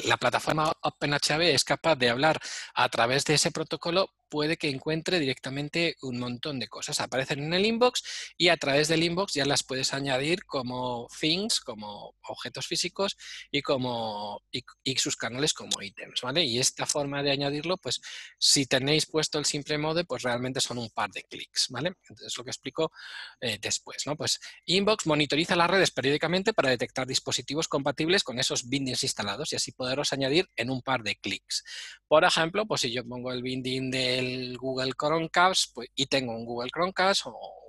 [0.05, 2.39] la plataforma OpenHAB es capaz de hablar
[2.75, 7.01] a través de ese protocolo puede que encuentre directamente un montón de cosas.
[7.01, 8.01] Aparecen en el inbox
[8.37, 13.17] y a través del inbox ya las puedes añadir como things, como objetos físicos
[13.51, 16.21] y, como, y, sus canales como ítems.
[16.21, 16.45] ¿vale?
[16.45, 17.99] Y esta forma de añadirlo, pues
[18.39, 21.67] si tenéis puesto el simple mode, pues realmente son un par de clics.
[21.69, 21.91] ¿vale?
[22.07, 22.93] Entonces lo que explico
[23.41, 24.07] eh, después.
[24.07, 24.15] ¿no?
[24.15, 29.57] Pues inbox monitoriza las redes periódicamente para detectar dispositivos compatibles con esos bindings instalados y
[29.57, 31.65] así poderos añadir en un par de clics.
[32.07, 36.33] Por ejemplo, pues si yo pongo el binding de el Google Chromecast pues, y tengo
[36.33, 37.60] un Google Chromecast o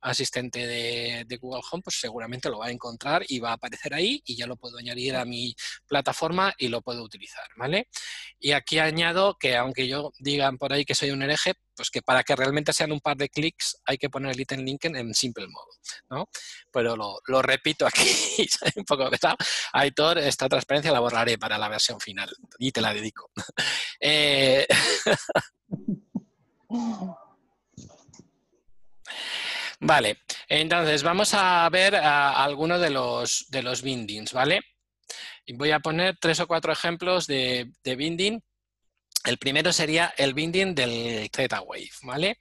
[0.00, 4.22] asistente de, Google Home, pues seguramente lo va a encontrar y va a aparecer ahí
[4.24, 5.54] y ya lo puedo añadir a mi
[5.86, 7.88] plataforma y lo puedo utilizar, ¿vale?
[8.38, 12.00] Y aquí añado que aunque yo digan por ahí que soy un hereje, pues que
[12.00, 15.12] para que realmente sean un par de clics hay que poner el item linken en
[15.14, 15.68] simple modo,
[16.08, 16.28] ¿no?
[16.72, 18.08] Pero lo, repito aquí,
[18.76, 19.36] un poco pesado.
[19.72, 23.30] Aitor, esta transparencia la borraré para la versión final y te la dedico.
[24.00, 24.66] eh...
[29.80, 34.60] Vale, entonces vamos a ver algunos de los, de los bindings, ¿vale?
[35.44, 38.42] Y voy a poner tres o cuatro ejemplos de, de binding.
[39.24, 42.38] El primero sería el binding del Z-Wave, ¿vale?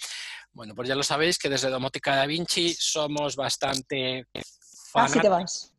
[0.54, 4.28] Bueno, pues ya lo sabéis que desde Domótica Da Vinci somos bastante
[4.96, 5.74] Así te vas.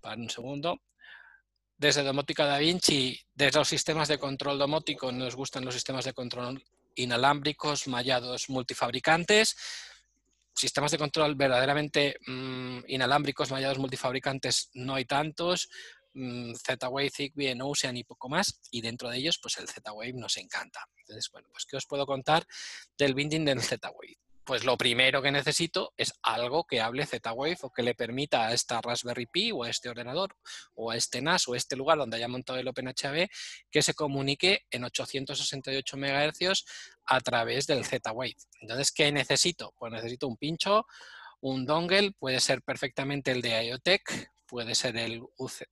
[0.00, 0.80] Para un segundo.
[1.76, 6.12] Desde Domótica Da Vinci, desde los sistemas de control domótico, nos gustan los sistemas de
[6.12, 6.62] control
[6.94, 9.56] inalámbricos, mallados, multifabricantes
[10.54, 15.68] sistemas de control verdaderamente mm, inalámbricos, mallados multifabricantes, no hay tantos.
[16.14, 18.60] Mm, Z-Wave, Zigbee, Ocean y poco más.
[18.70, 20.86] Y dentro de ellos, pues el Z-Wave nos encanta.
[20.98, 22.44] Entonces, bueno, pues ¿qué os puedo contar
[22.98, 24.18] del binding del Z-Wave?
[24.44, 28.52] Pues lo primero que necesito es algo que hable Z-Wave o que le permita a
[28.52, 30.36] esta Raspberry Pi o a este ordenador
[30.74, 33.28] o a este NAS o a este lugar donde haya montado el OpenHB
[33.70, 36.64] que se comunique en 868 MHz
[37.06, 38.36] a través del Z-Wave.
[38.60, 39.74] Entonces, ¿qué necesito?
[39.78, 40.86] Pues necesito un pincho,
[41.40, 45.22] un dongle, puede ser perfectamente el de IoTech, puede ser el,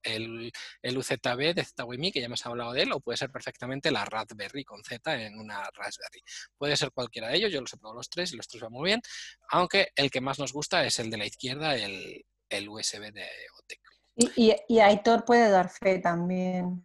[0.03, 3.91] el, el UZB de ZWMI, que ya hemos hablado de él, o puede ser perfectamente
[3.91, 6.23] la Raspberry con Z en una Raspberry.
[6.57, 8.73] Puede ser cualquiera de ellos, yo los he probado los tres y los tres van
[8.73, 9.03] muy bien,
[9.51, 12.25] aunque el que más nos gusta es el de la izquierda, el,
[12.71, 13.29] USB de
[13.59, 13.81] OTEC.
[14.17, 16.83] Y, y, Aitor puede dar fe también.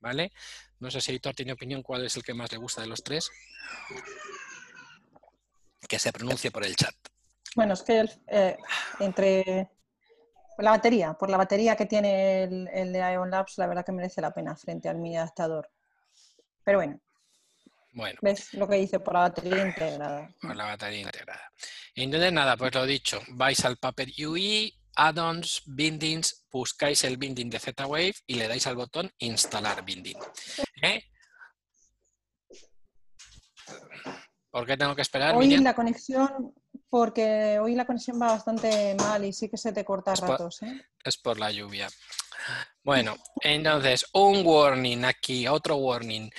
[0.00, 0.32] ¿Vale?
[0.80, 3.02] No sé si Aitor tiene opinión cuál es el que más le gusta de los
[3.02, 3.30] tres.
[5.88, 6.94] Que se pronuncie por el chat.
[7.56, 8.58] Bueno, es que eh,
[9.00, 9.70] entre
[10.58, 14.20] la batería, por la batería que tiene el, de Ion Labs, la verdad que merece
[14.20, 15.70] la pena frente al mini adaptador.
[16.64, 17.00] Pero bueno.
[17.92, 18.18] Bueno.
[18.22, 20.28] ¿Ves lo que dice por la batería integrada?
[20.40, 21.52] Por la batería integrada.
[21.94, 27.58] Entonces, nada, pues lo dicho, vais al Paper UI, Add-ons, Bindings, buscáis el binding de
[27.58, 30.18] Z-Wave y le dais al botón Instalar binding.
[30.82, 31.02] ¿Eh?
[34.50, 35.34] ¿Por qué tengo que esperar?
[35.34, 36.54] Hoy la conexión,
[36.88, 40.62] porque hoy la conexión va bastante mal y sí que se te corta a ratos.
[40.62, 40.80] ¿eh?
[41.02, 41.88] Es por la lluvia.
[42.82, 46.30] Bueno, entonces, un warning aquí, otro warning.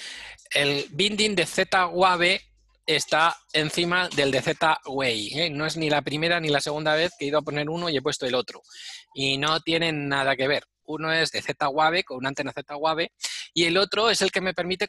[0.53, 2.41] El binding de Z-Wave
[2.85, 5.39] está encima del de Z-Way.
[5.39, 5.49] ¿eh?
[5.49, 7.89] No es ni la primera ni la segunda vez que he ido a poner uno
[7.89, 8.61] y he puesto el otro.
[9.13, 10.63] Y no tienen nada que ver.
[10.85, 13.11] Uno es de Z-Wave, con una antena Z-Wave,
[13.53, 14.87] y el otro es el que me permite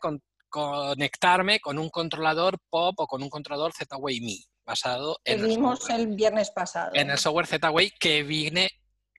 [0.48, 5.88] conectarme con un controlador POP o con un controlador Z-Way Mi, basado en el, vimos
[5.88, 6.90] el viernes pasado.
[6.94, 8.70] En el software Z-Way que vine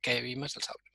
[0.01, 0.87] que vimos el software.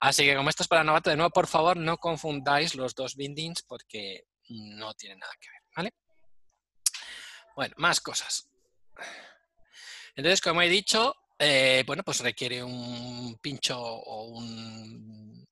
[0.00, 3.14] Así que como esto es para novato, de nuevo, por favor, no confundáis los dos
[3.14, 5.94] bindings porque no tienen nada que ver, ¿vale?
[7.54, 8.48] Bueno, más cosas.
[10.14, 15.46] Entonces, como he dicho, eh, bueno, pues requiere un pincho o un,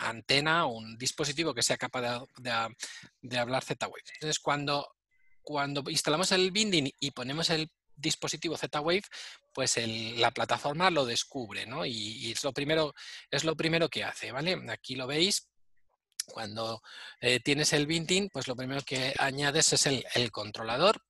[0.00, 4.02] antena, un dispositivo que sea capaz de, hablar Z-Wave.
[4.14, 4.96] Entonces, cuando,
[5.42, 9.02] cuando instalamos el binding y ponemos el dispositivo Z-Wave,
[9.52, 9.78] pues
[10.16, 11.84] la plataforma lo descubre, ¿no?
[11.84, 12.94] Y, es, lo primero,
[13.30, 14.58] es lo primero que hace, ¿vale?
[14.70, 15.48] Aquí lo veis,
[16.26, 16.82] cuando
[17.20, 21.02] eh, tienes el binting, pues lo primero que añades es el, controlador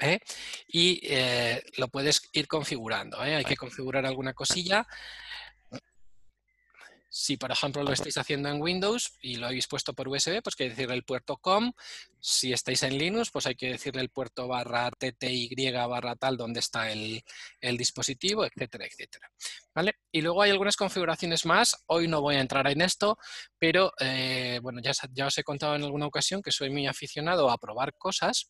[0.00, 0.20] ¿eh?
[0.68, 3.18] y eh, lo puedes ir configurando.
[3.20, 4.86] Hay que configurar alguna cosilla
[7.16, 10.56] si, por ejemplo, lo estáis haciendo en Windows y lo habéis puesto por USB, pues
[10.58, 11.72] hay que decirle el puerto COM.
[12.18, 16.58] Si estáis en Linux, pues hay que decirle el puerto barra TTY barra tal donde
[16.58, 17.22] está el,
[17.60, 19.30] dispositivo, etcétera, etcétera.
[19.72, 19.94] ¿Vale?
[20.10, 21.84] Y luego hay algunas configuraciones más.
[21.86, 23.16] Hoy no voy a entrar en esto,
[23.60, 27.48] pero eh, bueno, ya, ya os he contado en alguna ocasión que soy muy aficionado
[27.48, 28.48] a probar cosas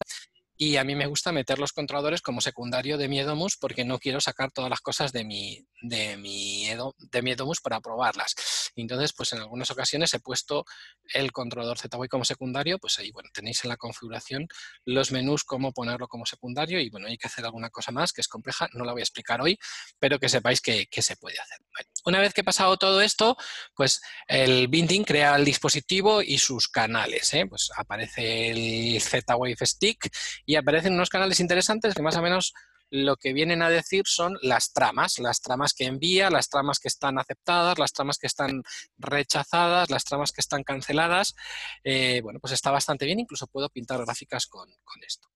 [0.57, 3.99] y a mí me gusta meter los controladores como secundario de mi Edomus porque no
[3.99, 6.67] quiero sacar todas las cosas de mi, de mi,
[7.11, 8.35] de mi Edomus para probarlas.
[8.77, 10.65] Entonces, pues en algunas ocasiones he puesto
[11.13, 14.47] el controlador ZWay como secundario, pues ahí, bueno, tenéis en la configuración
[14.85, 18.21] los menús cómo ponerlo como secundario y bueno, hay que hacer alguna cosa más que
[18.21, 19.59] es compleja, no la voy a explicar hoy,
[19.99, 21.59] pero que sepáis que, se puede hacer.
[22.05, 23.37] Una vez que he pasado todo esto,
[23.75, 27.47] pues el binding crea el dispositivo y sus canales, ¿eh?
[27.49, 30.11] pues aparece el Z-Wave Stick
[30.47, 32.53] y aparecen unos canales interesantes que más o menos
[32.91, 36.89] lo que vienen a decir son las tramas, las tramas que envía, las tramas que
[36.89, 38.63] están aceptadas, las tramas que están
[38.99, 41.35] rechazadas, las tramas que están canceladas.
[41.83, 44.69] Eh, bueno, pues está bastante bien, incluso puedo pintar gráficas con,
[45.05, 45.29] esto.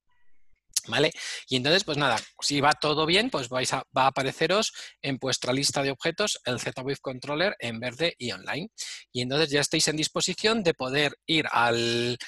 [0.89, 1.13] ¿Vale?
[1.49, 4.73] Y entonces, pues nada, si va todo bien, pues vais a, va a apareceros
[5.03, 8.71] en vuestra lista de objetos el Z-Wave Controller en verde y online.
[9.13, 12.19] Y entonces ya estáis en disposición de poder ir al,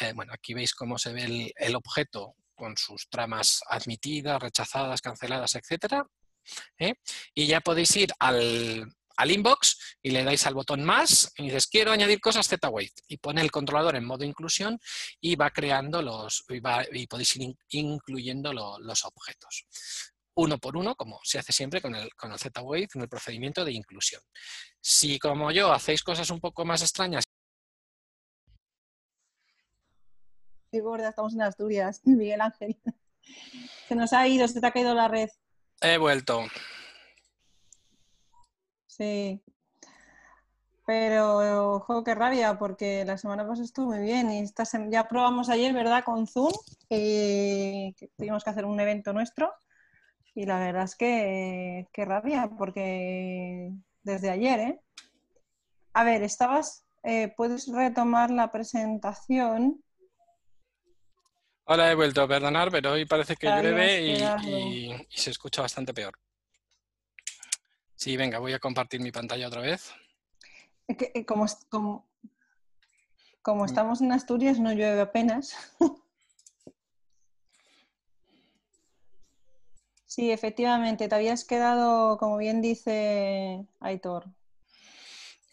[0.00, 5.54] eh, bueno, aquí veis cómo se ve el, objeto con sus tramas admitidas, rechazadas, canceladas,
[5.54, 6.04] etcétera.
[6.78, 6.94] ¿eh?
[7.34, 8.84] Y ya podéis ir al,
[9.26, 13.40] inbox y le dais al botón más y dices quiero añadir cosas Z-Wave y pone
[13.40, 14.78] el controlador en modo inclusión
[15.20, 19.66] y va creando los y, podéis ir incluyendo los objetos
[20.34, 23.64] uno por uno, como se hace siempre con el, con el Z-Wave, en el procedimiento
[23.64, 24.22] de inclusión.
[24.80, 27.24] Si como yo hacéis cosas un poco más extrañas
[30.80, 32.76] gorda, estamos en Asturias, Miguel Ángel.
[33.88, 35.28] Se nos ha ido, se te ha caído la red.
[35.80, 36.44] He vuelto.
[38.98, 39.40] Sí.
[40.86, 45.50] Pero, ojo, qué rabia, porque la semana pasada estuvo muy bien y esta ya probamos
[45.50, 46.02] ayer, ¿verdad?
[46.04, 46.52] Con Zoom,
[46.88, 49.52] que tuvimos que hacer un evento nuestro
[50.34, 53.70] y la verdad es que qué rabia, porque
[54.02, 54.80] desde ayer, ¿eh?
[55.92, 59.82] A ver, estabas, eh, puedes retomar la presentación
[61.68, 66.18] Ahora he vuelto a perdonar, pero hoy parece que llueve y, se escucha bastante peor.
[67.98, 69.92] Sí, venga, voy a compartir mi pantalla otra vez.
[70.86, 73.64] Eh, como, como, mm.
[73.64, 75.54] estamos en Asturias, no llueve apenas.
[80.06, 84.24] Sí, efectivamente, te habías quedado, como bien dice Aitor.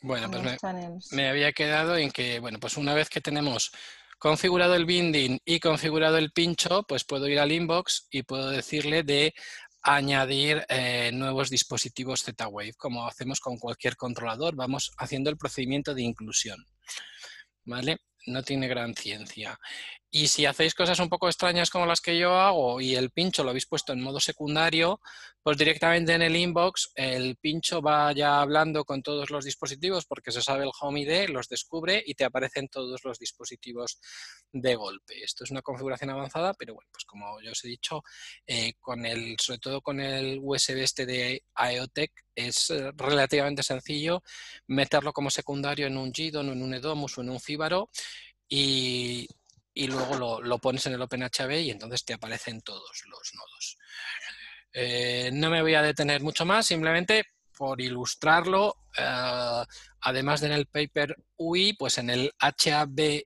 [0.01, 3.73] Bueno, pues me, me, había quedado en que, bueno, pues una vez que tenemos
[4.17, 9.03] configurado el binding y configurado el pincho, pues puedo ir al inbox y puedo decirle
[9.03, 9.33] de
[9.85, 16.01] añadir eh, nuevos dispositivos Z-Wave, como hacemos con cualquier controlador, vamos haciendo el procedimiento de
[16.01, 16.65] inclusión.
[17.63, 17.97] ¿Vale?
[18.25, 19.59] No tiene gran ciencia.
[20.17, 23.43] Y si hacéis cosas un poco extrañas como las que yo hago y el pincho
[23.43, 25.01] lo habéis puesto en modo secundario,
[25.43, 30.31] pues directamente en el inbox el pincho va ya hablando con todos los dispositivos porque
[30.31, 33.99] se sabe el Home ID, los descubre y te aparecen todos los dispositivos
[34.53, 35.21] de golpe.
[35.21, 38.01] Esto es una configuración avanzada, pero bueno, pues como ya os he dicho,
[38.47, 44.23] eh, con el, sobre todo con el USB este de IoTech es eh, relativamente sencillo
[44.67, 47.89] meterlo como secundario en un GDON, en un EDOMUS o en un Fibaro
[48.47, 49.27] y
[49.75, 53.77] y luego lo, pones en el OpenHB y entonces te aparecen todos los nodos.
[54.71, 57.25] Eh, no me voy a detener mucho más, simplemente
[57.57, 59.63] por ilustrarlo, eh,
[60.01, 63.25] además de en el paper UI, pues en el HAB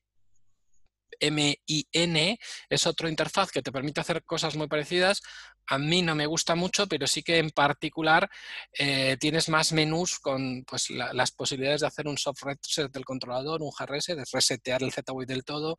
[1.22, 2.38] MIN
[2.70, 5.22] es otro interfaz que te permite hacer cosas muy parecidas.
[5.68, 8.30] A mí no me gusta mucho, pero sí que en particular
[8.74, 13.62] eh, tienes más menús con pues, las posibilidades de hacer un soft reset del controlador,
[13.62, 15.78] un hard reset, de resetear el Z-Wave del todo,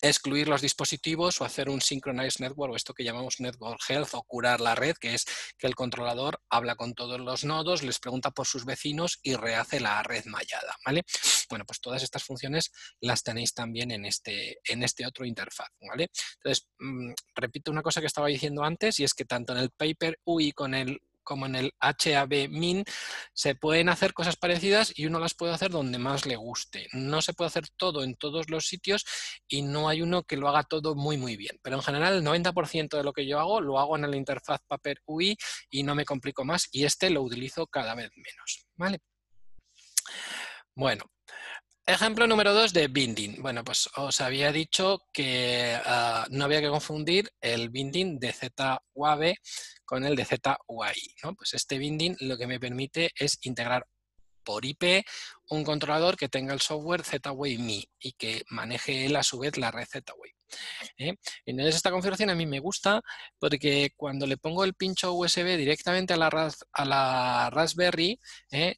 [0.00, 4.22] excluir los dispositivos o hacer un synchronized network o esto que llamamos network health o
[4.22, 5.24] curar la red, que es
[5.58, 9.80] que el controlador habla con todos los nodos, les pregunta por sus vecinos y rehace
[9.80, 11.04] la red mallada, ¿vale?
[11.48, 12.70] Bueno, pues todas estas funciones
[13.00, 16.08] las tenéis también en este, en este otro interfaz, ¿vale?
[16.36, 19.70] Entonces, mm, repito una cosa que estaba diciendo antes y es que tanto en el
[19.70, 22.84] paper UI con el como en el HAB min,
[23.32, 26.88] se pueden hacer cosas parecidas y uno las puede hacer donde más le guste.
[26.92, 29.04] No se puede hacer todo en todos los sitios
[29.48, 31.58] y no hay uno que lo haga todo muy muy bien.
[31.62, 34.60] Pero en general el 90% de lo que yo hago lo hago en la interfaz
[34.66, 35.36] Paper UI
[35.70, 38.66] y no me complico más y este lo utilizo cada vez menos.
[38.76, 38.98] ¿vale?
[40.74, 41.04] Bueno,
[41.84, 43.42] Ejemplo número 2 de binding.
[43.42, 49.34] Bueno, pues os había dicho que ah, no había que confundir el binding de ZUAV
[49.84, 51.14] con el de ZUAI.
[51.24, 51.34] ¿no?
[51.34, 53.84] Pues este binding lo que me permite es integrar
[54.44, 55.04] por IP
[55.50, 59.72] un controlador que tenga el software Z-Wave y que maneje él a su vez la
[59.72, 60.34] red Z-Wave.
[60.98, 61.14] ¿eh?
[61.46, 63.02] Entonces esta configuración a mí me gusta
[63.40, 68.20] porque cuando le pongo el pincho USB directamente a la, a la Raspberry,
[68.52, 68.76] ¿eh?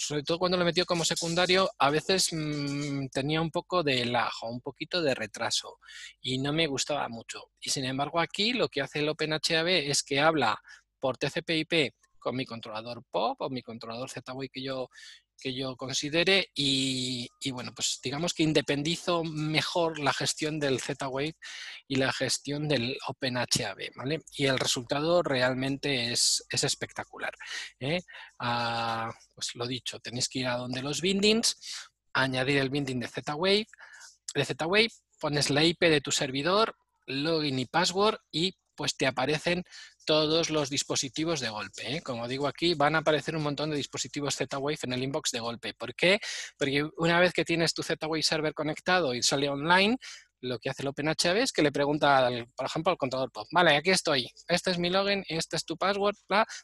[0.00, 4.48] Sobre todo cuando lo metió como secundario, a veces mm, tenía un poco de lajo,
[4.48, 5.78] un poquito de retraso
[6.22, 7.50] y no me gustaba mucho.
[7.60, 10.58] Y sin embargo aquí lo que hace el OpenHAB es que habla
[10.98, 14.88] por TCP/IP con mi controlador POP o mi controlador Z-Wave que yo,
[15.40, 21.36] que yo considere y, bueno, pues digamos que independizo mejor la gestión del Z-Wave
[21.88, 24.22] y la gestión del OpenHAB, ¿vale?
[24.36, 27.34] Y el resultado realmente es, espectacular.
[27.80, 28.02] ¿eh?
[28.38, 31.56] Ah, pues lo dicho, tenéis que ir a donde los bindings,
[32.12, 33.66] añadir el binding de Z-Wave,
[34.34, 36.76] de Z-Wave, pones la IP de tu servidor,
[37.06, 39.64] login y password y pues te aparecen
[40.10, 41.98] todos los dispositivos de golpe.
[41.98, 42.02] ¿eh?
[42.02, 45.38] Como digo aquí, van a aparecer un montón de dispositivos Z-Wave en el inbox de
[45.38, 45.72] golpe.
[45.72, 46.18] ¿Por qué?
[46.58, 49.98] Porque una vez que tienes tu Z-Wave server conectado y sale online,
[50.40, 53.76] lo que hace el OpenHB es que le pregunta, por ejemplo, al contador POP, vale,
[53.76, 56.16] aquí estoy, este es mi login, este es tu password,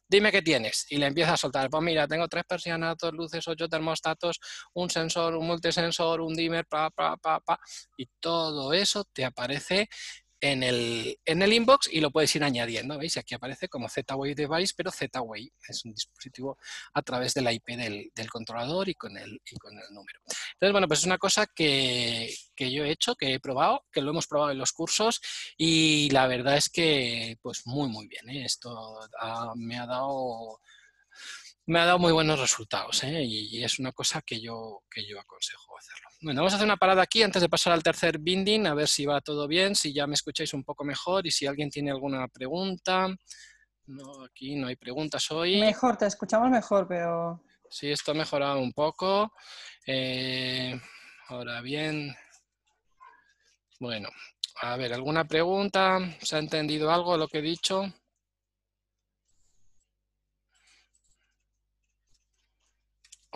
[0.08, 0.84] dime qué tienes.
[0.90, 4.40] Y le empieza a soltar, pues mira, tengo tres persianas, dos luces, ocho termostatos,
[4.74, 7.60] un sensor, un multisensor, un dimmer, pa, pa, pa, pa,
[7.96, 9.88] y todo eso te aparece
[10.40, 12.98] en el, en el inbox y lo puedes ir añadiendo.
[12.98, 13.16] ¿Veis?
[13.16, 16.58] Aquí aparece como Z-Wave Device, pero Z-Wave es un dispositivo
[16.94, 20.20] a través de la IP del, controlador y con, el, y con el número.
[20.54, 24.10] Entonces, bueno, pues es una cosa que, yo he hecho, que he probado, que lo
[24.10, 25.20] hemos probado en los cursos
[25.56, 28.28] y la verdad es que, pues muy, muy bien.
[28.28, 28.44] ¿eh?
[28.44, 29.00] Esto
[29.54, 30.60] me ha dado
[31.66, 33.22] me ha dado muy buenos resultados ¿eh?
[33.24, 36.08] y, es una cosa que yo, que yo aconsejo hacerlo.
[36.22, 38.88] Bueno, vamos a hacer una parada aquí antes de pasar al tercer binding, a ver
[38.88, 41.90] si va todo bien, si ya me escucháis un poco mejor y si alguien tiene
[41.90, 43.08] alguna pregunta.
[43.86, 45.60] No, aquí no hay preguntas hoy.
[45.60, 47.42] Mejor, te escuchamos mejor, pero...
[47.68, 49.32] Sí, esto ha mejorado un poco.
[49.86, 50.80] Eh,
[51.28, 52.14] ahora bien,
[53.80, 54.08] bueno,
[54.62, 55.98] a ver, ¿alguna pregunta?
[56.20, 57.92] ¿Se ha entendido algo de lo que he dicho?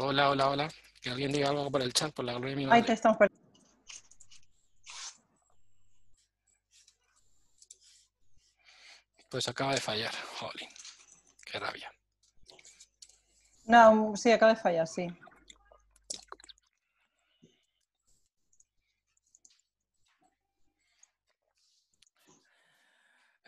[0.02, 0.68] Hola, hola, hola.
[1.02, 2.78] Que alguien diga algo por el chat, por la gloria de mi madre.
[2.78, 3.18] Ahí te estamos
[9.28, 10.14] Pues acaba de fallar.
[10.38, 10.70] Jolín.
[11.44, 11.92] Qué rabia.
[13.66, 15.06] No, sí, acaba de fallar, sí.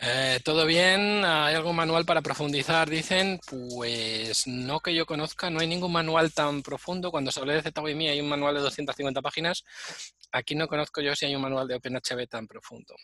[0.04, 1.24] Eh, ¿Todo bien?
[1.24, 2.90] ¿Hay algún manual para profundizar?
[2.90, 7.12] Dicen, pues no que yo conozca, no hay ningún manual tan profundo.
[7.12, 9.62] Cuando se habla de ZWMI hay un manual de 250 páginas.
[10.32, 12.96] Aquí no conozco yo si hay un manual de OpenHB tan profundo.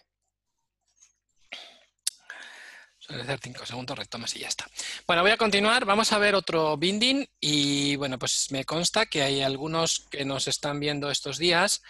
[2.99, 4.67] Suele hacer 5 segundos, retomas y ya está.
[5.07, 5.85] Bueno, voy a continuar.
[5.85, 10.49] Vamos a ver otro binding y bueno, pues me consta que hay algunos que nos
[10.49, 11.81] están viendo estos días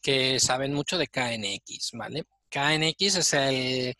[0.00, 2.24] que saben mucho de KNX, ¿vale?
[2.48, 3.96] KNX es el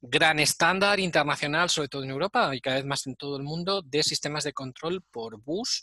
[0.00, 3.82] gran estándar internacional, sobre todo en Europa y cada vez más en todo el mundo,
[3.82, 5.82] de sistemas de control por bus,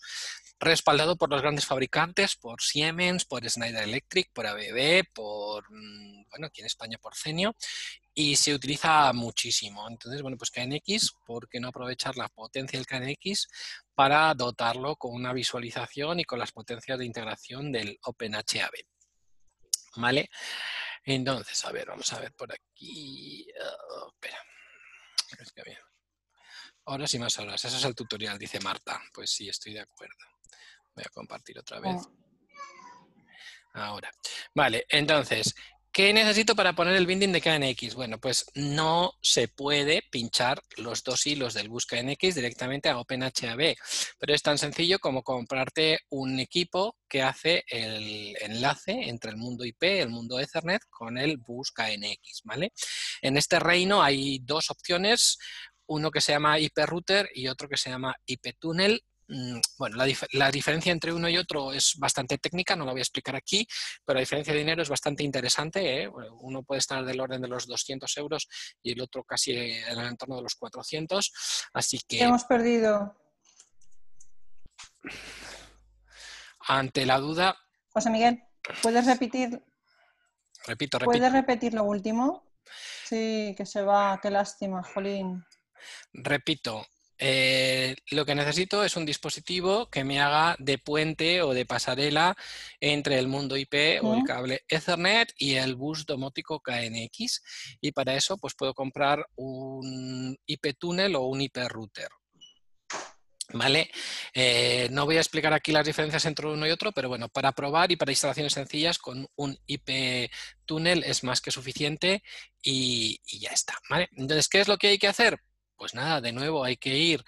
[0.60, 6.48] respaldado por los grandes fabricantes, por Siemens, por Schneider Electric, por ABB, por, mm, bueno,
[6.48, 7.56] aquí en España por Cenio,
[8.14, 9.88] y se utiliza muchísimo.
[9.90, 13.48] Entonces, bueno, pues KNX, ¿por qué no aprovechar la potencia del KNX
[13.96, 18.72] para dotarlo con una visualización y con las potencias de integración del OpenHAB?
[19.96, 20.30] ¿Vale?
[21.06, 23.48] Entonces, a ver, vamos a ver por aquí.
[23.90, 24.38] Oh, espera.
[26.86, 27.64] Ahora sí más horas.
[27.64, 29.02] Eso es el tutorial, dice Marta.
[29.14, 30.26] Pues sí, estoy de acuerdo.
[30.96, 32.02] Voy a compartir otra vez.
[32.06, 32.24] Oh.
[33.74, 34.12] Ahora.
[34.54, 35.56] Vale, entonces,
[35.96, 37.94] ¿Qué necesito para poner el binding de KNX?
[37.94, 43.76] Bueno, pues no se puede pinchar los dos hilos del bus KNX directamente a OpenHAB,
[44.18, 49.66] pero es tan sencillo como comprarte un equipo que hace el enlace entre el mundo
[49.66, 52.74] IP, el mundo Ethernet, con el bus KNX, ¿vale?
[53.22, 55.38] En este reino hay dos opciones,
[55.86, 59.00] uno que se llama IP Router y otro que se llama IP Tunnel
[59.78, 59.98] bueno,
[60.34, 63.68] la, diferencia entre uno y otro es bastante técnica, no la voy a explicar aquí,
[64.06, 66.04] pero la diferencia de dinero es bastante interesante.
[66.04, 66.12] ¿eh?
[66.42, 68.48] Uno puede estar del orden de los 200 euros
[68.82, 71.32] y el otro casi en el entorno de los 400.
[71.74, 72.22] Así que...
[72.22, 73.16] hemos perdido?
[76.60, 77.58] Ante la duda...
[77.90, 78.44] José Miguel,
[78.82, 79.50] ¿puedes repetir?
[80.66, 81.06] Repito, repito.
[81.06, 82.52] ¿Puedes repetir lo último?
[83.06, 85.44] Sí, que se va, qué lástima, Jolín.
[86.14, 86.86] Repito,
[87.26, 92.36] eh, lo que necesito es un dispositivo que me haga de puente o de pasarela
[92.82, 97.42] entre el mundo IP o el cable Ethernet y el bus domótico KNX.
[97.80, 102.10] Y para eso pues puedo comprar un IP túnel o un IP router.
[103.54, 103.90] ¿Vale?
[104.34, 107.54] Eh, no voy a explicar aquí las diferencias entre uno y otro, pero bueno, para
[107.54, 110.30] probar y para instalaciones sencillas con un IP
[110.66, 112.22] túnel es más que suficiente
[112.62, 113.80] y, y ya está.
[113.90, 114.10] ¿vale?
[114.12, 115.40] Entonces, ¿qué es lo que hay que hacer?
[115.84, 117.22] Pues nada, de nuevo hay que ir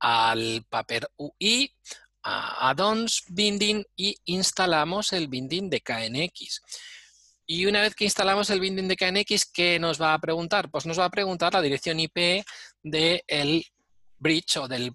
[0.00, 1.72] al Paper UI,
[2.24, 6.60] a Addons Binding y instalamos el binding de KNX.
[7.46, 10.72] Y una vez que instalamos el binding de KNX, ¿qué nos va a preguntar?
[10.72, 12.44] Pues nos va a preguntar la dirección IP
[12.82, 13.64] del
[14.18, 14.92] bridge o del,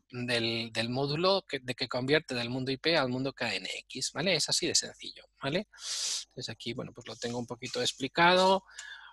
[0.90, 4.36] módulo que, de que convierte del mundo IP al mundo KNX, ¿vale?
[4.36, 5.70] Es así de sencillo, ¿vale?
[5.70, 8.66] Entonces aquí, bueno, pues lo tengo un poquito explicado.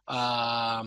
[0.08, 0.82] Ah,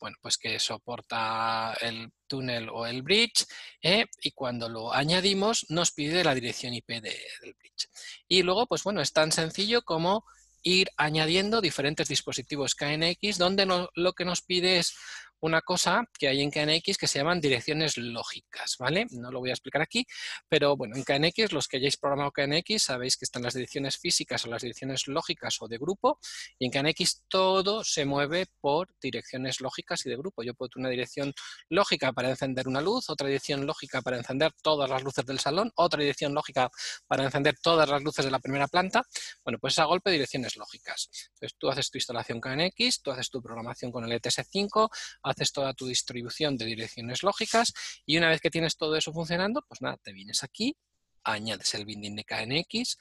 [0.00, 3.46] bueno, pues que soporta el túnel o el bridge
[3.82, 4.06] ¿eh?
[4.22, 7.88] y cuando lo añadimos nos pide la dirección IP del bridge.
[8.26, 10.24] Y luego, pues bueno, es tan sencillo como
[10.62, 14.94] ir añadiendo diferentes dispositivos KNX donde lo que nos pide es
[15.40, 19.06] una cosa que hay en KNX que se llaman direcciones lógicas, ¿vale?
[19.10, 20.06] No lo voy a explicar aquí,
[20.48, 24.44] pero bueno, en KNX, los que hayáis programado KNX, sabéis que están las direcciones físicas
[24.44, 26.18] o las direcciones lógicas o de grupo,
[26.58, 30.42] y en KNX todo se mueve por direcciones lógicas y de grupo.
[30.42, 31.32] Yo puedo tener una dirección
[31.68, 35.70] lógica para encender una luz, otra dirección lógica para encender todas las luces del salón,
[35.76, 36.70] otra dirección lógica
[37.06, 39.02] para encender todas las luces de la primera planta.
[39.44, 41.08] Bueno, pues a golpe direcciones lógicas.
[41.34, 44.88] Entonces tú haces tu instalación KNX, tú haces tu programación con el ETS5,
[45.30, 47.72] haces toda tu distribución de direcciones lógicas
[48.04, 50.76] y una vez que tienes todo eso funcionando, pues nada, te vienes aquí,
[51.24, 52.98] añades el binding de KNX,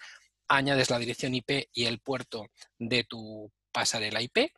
[0.47, 4.51] añades la dirección IP y el puerto de tu pasarela IP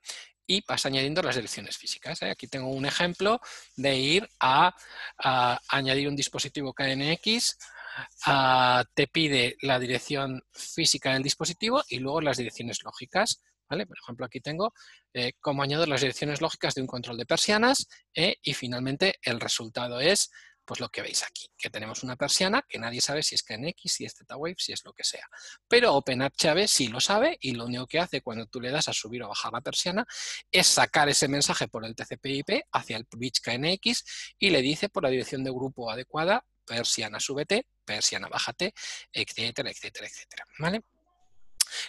[0.48, 2.22] y vas añadiendo las direcciones físicas.
[2.22, 2.32] ¿eh?
[2.32, 3.40] Aquí tengo un ejemplo
[3.76, 4.76] de ir a,
[5.70, 7.58] añadir un dispositivo KNX,
[8.94, 13.42] te pide la dirección física del dispositivo y luego las direcciones lógicas.
[13.86, 14.74] Por ejemplo, aquí tengo
[15.14, 19.40] eh, cómo añado las direcciones lógicas de un control de persianas eh, y finalmente el
[19.40, 20.32] resultado es
[20.64, 23.92] pues lo que veis aquí, que tenemos una persiana que nadie sabe si es KNX,
[23.92, 25.28] si es Z-Wave, si es lo que sea.
[25.68, 28.94] Pero OpenHAB sí lo sabe y lo único que hace cuando tú le das a
[28.94, 30.06] subir o bajar la persiana
[30.52, 35.04] es sacar ese mensaje por el TCP/IP hacia el bridge KNX y le dice por
[35.04, 38.74] la dirección de grupo adecuada persiana súbete, persiana bájate,
[39.12, 40.46] etcétera, etcétera, etcétera.
[40.60, 40.84] ¿Vale?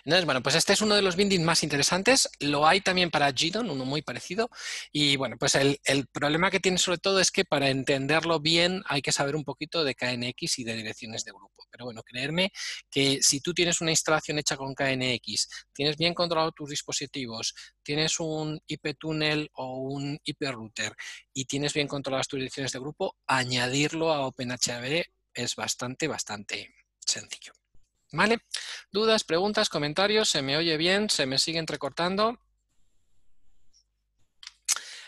[0.04, 2.28] Entonces, bueno, pues este es uno de los bindings más interesantes.
[2.40, 4.50] Lo hay también para GDON, uno muy parecido.
[4.92, 5.78] Y bueno, pues el,
[6.12, 9.84] problema que tiene sobre todo es que para entenderlo bien hay que saber un poquito
[9.84, 11.64] de KNX y de direcciones de grupo.
[11.70, 12.52] Pero bueno, creerme
[12.90, 18.20] que si tú tienes una instalación hecha con KNX, tienes bien controlado tus dispositivos, tienes
[18.20, 20.94] un IP túnel o un IP router
[21.32, 25.04] y tienes bien controladas tus direcciones de grupo, añadirlo a OpenHAB
[25.34, 27.52] es bastante, bastante sencillo.
[28.12, 28.38] ¿Vale?
[28.90, 30.28] ¿Dudas, preguntas, comentarios?
[30.28, 31.08] ¿Se me oye bien?
[31.08, 32.38] ¿Se me sigue entrecortando?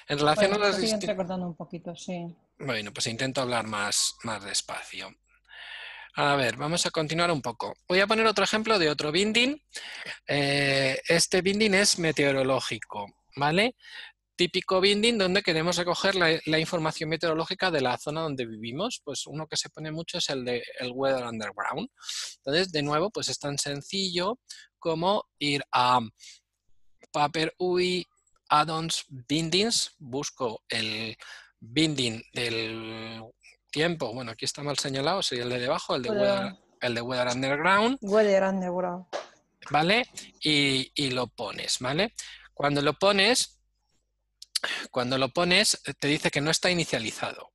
[0.09, 0.77] En relación a las...
[0.77, 2.35] Sigue entrecortando un poquito, sí.
[2.59, 5.15] Bueno, pues intento hablar más, más despacio.
[6.17, 7.75] A ver, vamos a continuar un poco.
[7.89, 9.61] Voy a poner otro ejemplo de otro binding.
[10.27, 13.75] Eh, este binding es meteorológico, ¿vale?
[14.37, 19.01] Típico binding donde queremos recoger la, información meteorológica de la zona donde vivimos.
[19.05, 21.89] Pues uno que se pone mucho es el de el Weather Underground.
[22.37, 24.39] Entonces, de nuevo, pues es tan sencillo
[24.79, 26.01] como ir a
[27.13, 28.07] Paper UI
[28.49, 31.17] Addons Bindings, busco el
[31.61, 33.23] binding del
[33.71, 37.01] tiempo, bueno, aquí está mal señalado, sería el de debajo, el de, weather, el de
[37.01, 37.99] weather Underground.
[38.03, 39.07] Weather Underground.
[39.71, 40.07] ¿Vale?
[40.41, 42.15] Y, lo pones, ¿vale?
[42.53, 43.59] Cuando lo pones,
[44.91, 47.53] cuando lo pones, te dice que no está inicializado.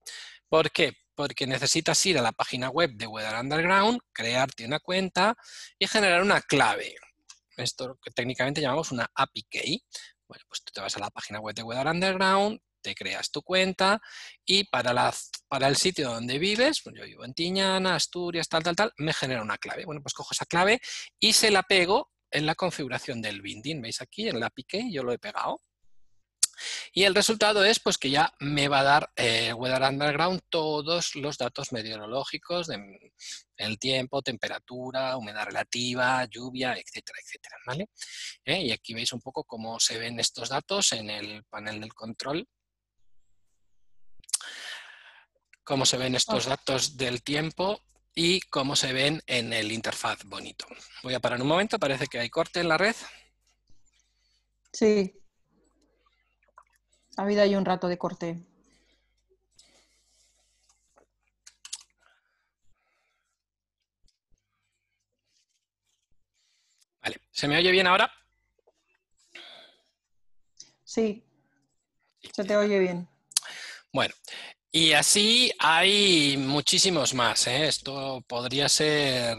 [0.48, 0.94] ¿Por qué?
[1.16, 5.36] Porque necesitas ir a la página web de Weather Underground, crearte una cuenta
[5.78, 6.96] y generar una clave.
[7.58, 9.84] Esto técnicamente llamamos una API key.
[10.28, 13.42] Bueno, pues tú te vas a la página web de Weather Underground, te creas tu
[13.42, 14.02] cuenta
[14.46, 15.12] y para,
[15.62, 19.42] el sitio donde vives, pues yo vivo en Tiñana, Asturias, tal, tal, tal, me genera
[19.42, 19.86] una clave.
[19.86, 20.80] Bueno, pues cojo esa clave
[21.20, 23.82] y se la pego en la configuración del binding.
[23.82, 24.30] ¿Veis aquí?
[24.30, 25.62] En la piqué yo lo he pegado.
[26.94, 31.16] Y el resultado es pues, que ya me va a dar eh, Weather Underground todos
[31.16, 37.56] los datos meteorológicos del tiempo, temperatura, humedad relativa, lluvia, etcétera, etcétera.
[37.66, 37.90] ¿vale?
[38.46, 41.94] Eh, y aquí veis un poco cómo se ven estos datos en el panel del
[41.94, 42.48] control
[45.70, 47.80] cómo se ven estos datos del tiempo
[48.16, 50.66] y cómo se ven en el interfaz bonito.
[51.04, 52.96] Voy a parar un momento, parece que hay corte en la red.
[54.74, 55.19] Sí.
[57.20, 58.40] Ha habido ahí un rato de corte.
[67.02, 68.10] Vale, ¿se me oye bien ahora?
[70.86, 71.22] Sí,
[72.32, 73.10] se te oye bien.
[73.92, 74.16] Bueno,
[74.72, 77.48] y así hay muchísimos más.
[77.48, 77.68] ¿eh?
[77.68, 79.36] Esto podría ser,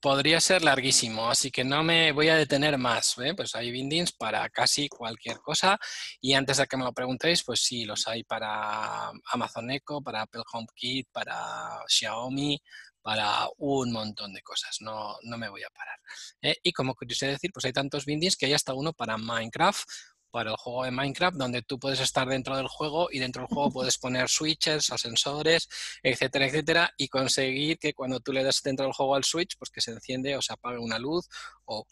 [0.00, 3.16] podría ser larguísimo, así que no me voy a detener más.
[3.18, 3.34] ¿eh?
[3.34, 5.78] Pues hay bindings para casi cualquier cosa.
[6.20, 10.22] Y antes de que me lo preguntéis, pues sí, los hay para Amazon Echo, para
[10.22, 12.60] Apple HomeKit, para Xiaomi,
[13.02, 14.78] para un montón de cosas.
[14.80, 15.98] No, no me voy a parar.
[16.42, 16.56] ¿eh?
[16.62, 19.88] Y como quería decir, pues hay tantos bindings que hay hasta uno para Minecraft
[20.30, 23.48] para el juego de Minecraft, donde tú puedes estar dentro del juego y dentro del
[23.48, 25.68] juego puedes poner switches, ascensores,
[26.02, 29.70] etcétera, etcétera, y conseguir que cuando tú le das dentro del juego al switch, pues
[29.70, 31.28] que se enciende o se apague una luz
[31.64, 31.86] o,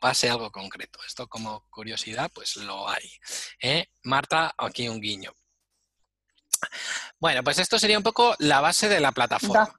[0.00, 0.98] pase algo concreto.
[1.06, 3.08] Esto como curiosidad, pues lo hay.
[3.62, 3.86] ¿eh?
[4.02, 5.32] Marta, aquí un guiño.
[7.20, 9.72] Bueno, pues esto sería un poco la base de la plataforma.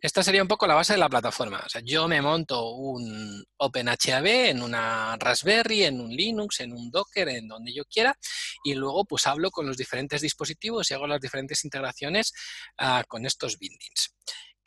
[0.00, 1.62] Esta sería un poco la base de la plataforma.
[1.64, 6.90] O sea, yo me monto un OpenHAB en una Raspberry, en un Linux, en un
[6.90, 8.16] Docker, en donde yo quiera,
[8.64, 12.32] y luego pues hablo con los diferentes dispositivos y hago las diferentes integraciones
[12.78, 14.14] ah, con estos bindings.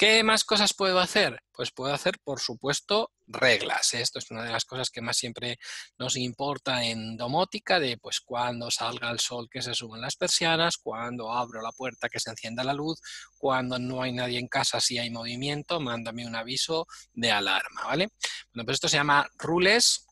[0.03, 1.41] ¿Qué más cosas puedo hacer?
[1.53, 3.93] Pues puedo hacer, por supuesto, reglas.
[3.93, 5.59] Esto es una de las cosas que más siempre
[5.97, 10.75] nos importa en domótica, de pues cuando salga el sol que se suban las persianas,
[10.75, 12.99] cuando abro la puerta que se encienda la luz,
[13.37, 18.09] cuando no hay nadie en casa, si hay movimiento, mándame un aviso de alarma, ¿vale?
[18.53, 20.05] Bueno, pues esto se llama rules,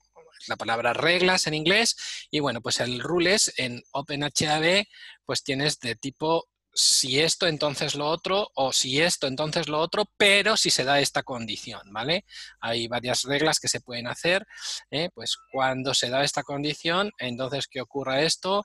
[0.48, 1.98] la palabra reglas en inglés,
[2.32, 4.86] y bueno, pues el rules en OpenHAB
[5.26, 10.06] pues tienes de tipo si esto, entonces lo otro, o si esto, entonces lo otro,
[10.18, 12.26] pero si se da esta condición, ¿vale?
[12.60, 14.46] Hay varias reglas que se pueden hacer,
[14.90, 15.10] ¿eh?
[15.14, 18.64] pues cuando se da esta condición, entonces que ocurra esto,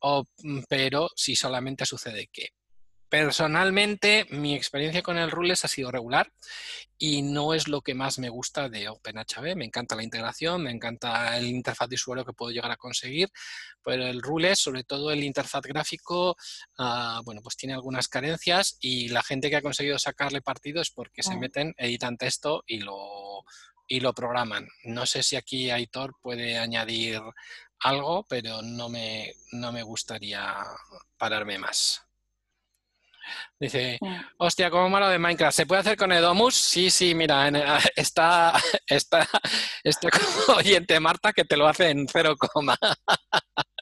[0.00, 2.50] o, mm, pero si solamente sucede que.
[3.14, 6.32] Personalmente, mi experiencia con el Rules ha sido regular
[6.98, 9.54] y no es lo que más me gusta de OpenHB.
[9.54, 13.30] Me encanta la integración, me encanta el interfaz de usuario que puedo llegar a conseguir,
[13.84, 16.36] pero el Rules, sobre todo el interfaz gráfico,
[16.76, 20.90] ah, bueno, pues tiene algunas carencias y la gente que ha conseguido sacarle partido es
[20.90, 23.44] porque se meten, editan texto y lo,
[23.86, 24.66] y lo programan.
[24.86, 27.20] No sé si aquí Aitor puede añadir
[27.78, 30.52] algo, pero no me, no me gustaría
[31.16, 32.04] pararme más.
[33.58, 33.98] Dice,
[34.38, 35.56] hostia, como malo de Minecraft.
[35.56, 36.54] ¿Se puede hacer con Edomus?
[36.54, 37.48] Sí, sí, mira,
[37.96, 38.52] está,
[38.86, 39.28] está,
[39.82, 42.76] está como oyente Marta que te lo hace en cero coma.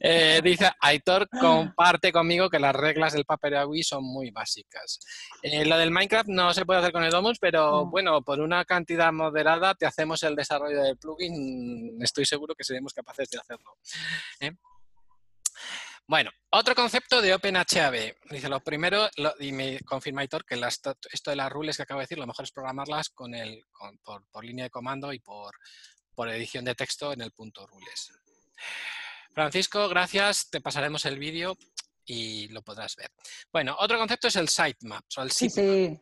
[0.00, 5.00] Eh, dice, Aitor comparte conmigo que las reglas del Paperagui son muy básicas.
[5.42, 9.12] Eh, lo del Minecraft no se puede hacer con Edomus, pero bueno, por una cantidad
[9.12, 11.96] moderada te hacemos el desarrollo del plugin.
[12.02, 13.76] Estoy seguro que seremos capaces de hacerlo.
[14.40, 14.52] ¿eh?
[16.08, 18.14] Bueno, otro concepto de OpenHAB.
[18.30, 19.08] Dice, lo primero,
[19.40, 22.44] y me confirma Hitor que esto de las rules que acabo de decir, lo mejor
[22.44, 23.64] es programarlas con el,
[24.04, 25.56] por, línea de comando y por,
[26.28, 28.12] edición de texto en el punto rules.
[29.32, 30.48] Francisco, gracias.
[30.48, 31.56] Te pasaremos el vídeo.
[32.08, 33.10] y lo podrás ver.
[33.52, 36.00] Bueno, otro concepto es el sitemaps o el Sí, sí.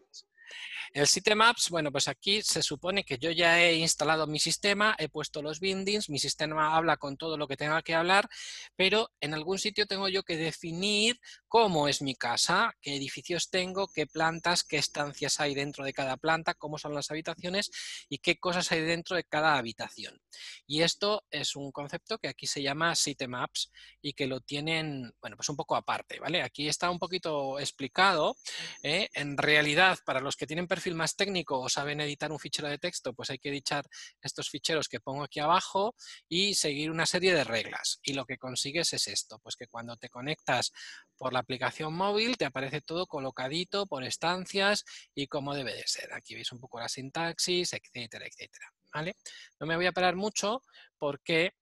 [0.95, 5.09] El sitemaps, bueno, pues aquí se supone que yo ya he instalado mi sistema, he
[5.09, 8.29] puesto los bindings, mi sistema habla con todo lo que tenga que hablar,
[8.77, 11.19] pero en algún sitio tengo yo que definir
[11.49, 16.17] cómo es mi casa, qué edificios tengo, qué plantas, qué estancias hay dentro de cada
[16.17, 17.73] planta, cómo son las habitaciones
[18.09, 20.21] y qué cosas hay dentro de cada habitación.
[20.65, 25.37] Y esto es un concepto que aquí se llama sitemaps y que lo tienen, bueno,
[25.37, 26.41] pues un poco aparte, ¿vale?
[26.41, 28.37] Aquí está un poquito explicado.
[28.85, 29.09] ¿eh?
[29.15, 32.77] En realidad, para los que tienen perfil más técnico o saben editar un fichero de
[32.77, 33.87] texto, pues hay que editar
[34.21, 35.95] estos ficheros que pongo aquí abajo
[36.29, 38.01] y seguir una serie de reglas.
[38.03, 40.73] Y lo que consigues es esto, pues que cuando te conectas
[41.17, 46.13] por la aplicación móvil te aparece todo colocadito por estancias y como debe de ser.
[46.13, 48.71] Aquí veis un poco la sintaxis, etcétera, etcétera.
[48.93, 49.17] ¿vale?
[49.59, 50.63] No me voy a parar mucho
[50.99, 51.53] porque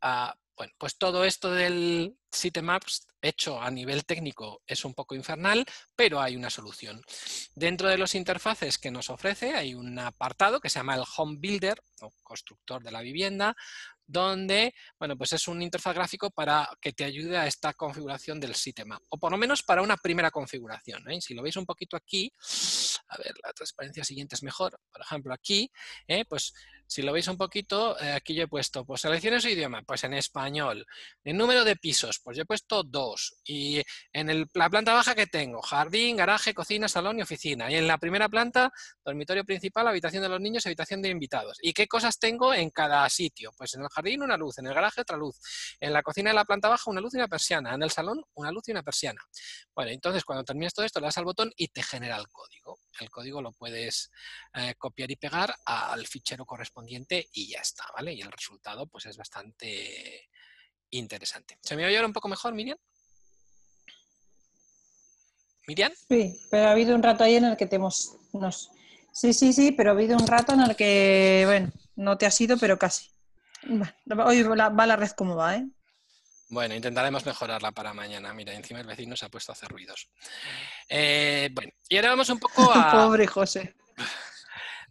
[0.00, 5.64] ah, bueno, pues todo esto del sitemaps hecho a nivel técnico es un poco infernal,
[5.96, 7.02] pero hay una solución.
[7.54, 11.38] Dentro de los interfaces que nos ofrece hay un apartado que se llama el Home
[11.38, 13.56] Builder, o constructor de la vivienda,
[14.06, 18.54] donde, bueno, pues es un interfaz gráfico para que te ayude a esta configuración del
[18.54, 21.10] sitemap, o por lo menos para una primera configuración.
[21.10, 21.20] ¿eh?
[21.20, 22.32] Si lo veis un poquito aquí,
[23.08, 25.70] a ver, la transparencia siguiente es mejor, por ejemplo aquí,
[26.06, 26.24] ¿eh?
[26.24, 26.52] pues
[26.86, 30.04] si lo veis un poquito, eh, aquí yo he puesto, pues selecciones su idioma, pues
[30.04, 30.86] en español.
[31.24, 33.36] El número de pisos, pues yo he puesto dos.
[33.44, 33.82] Y
[34.12, 37.70] en la planta baja que tengo, jardín, garaje, cocina, salón y oficina.
[37.70, 38.70] Y en la primera planta,
[39.04, 41.58] dormitorio principal, habitación de los niños, habitación de invitados.
[41.62, 43.50] ¿Y qué cosas tengo en cada sitio?
[43.56, 45.38] Pues en el jardín una luz, en el garaje otra luz,
[45.80, 48.22] en la cocina de la planta baja una luz y una persiana, en el salón
[48.34, 49.20] una luz y una persiana.
[49.74, 52.78] Bueno, entonces cuando terminas todo esto le das al botón y te genera el código.
[53.00, 54.10] El código lo puedes
[54.54, 58.12] eh, copiar y pegar al fichero correspondiente y ya está, ¿vale?
[58.12, 60.28] Y el resultado pues es bastante
[60.90, 61.58] interesante.
[61.62, 62.78] ¿Se me oye ahora un poco mejor, Miriam?
[65.66, 65.92] ¿Miriam?
[66.08, 68.16] Sí, pero ha habido un rato ahí en el que te hemos...
[68.32, 68.70] Nos...
[69.12, 72.30] Sí, sí, sí, pero ha habido un rato en el que, bueno, no te ha
[72.30, 73.13] sido, pero casi.
[74.24, 75.66] Hoy va la red como va, ¿eh?
[76.48, 78.32] Bueno, intentaremos mejorarla para mañana.
[78.34, 80.08] Mira, encima el vecino se ha puesto a hacer ruidos.
[80.88, 82.92] Eh, bueno, y ahora vamos un poco a...
[83.06, 83.74] Pobre José.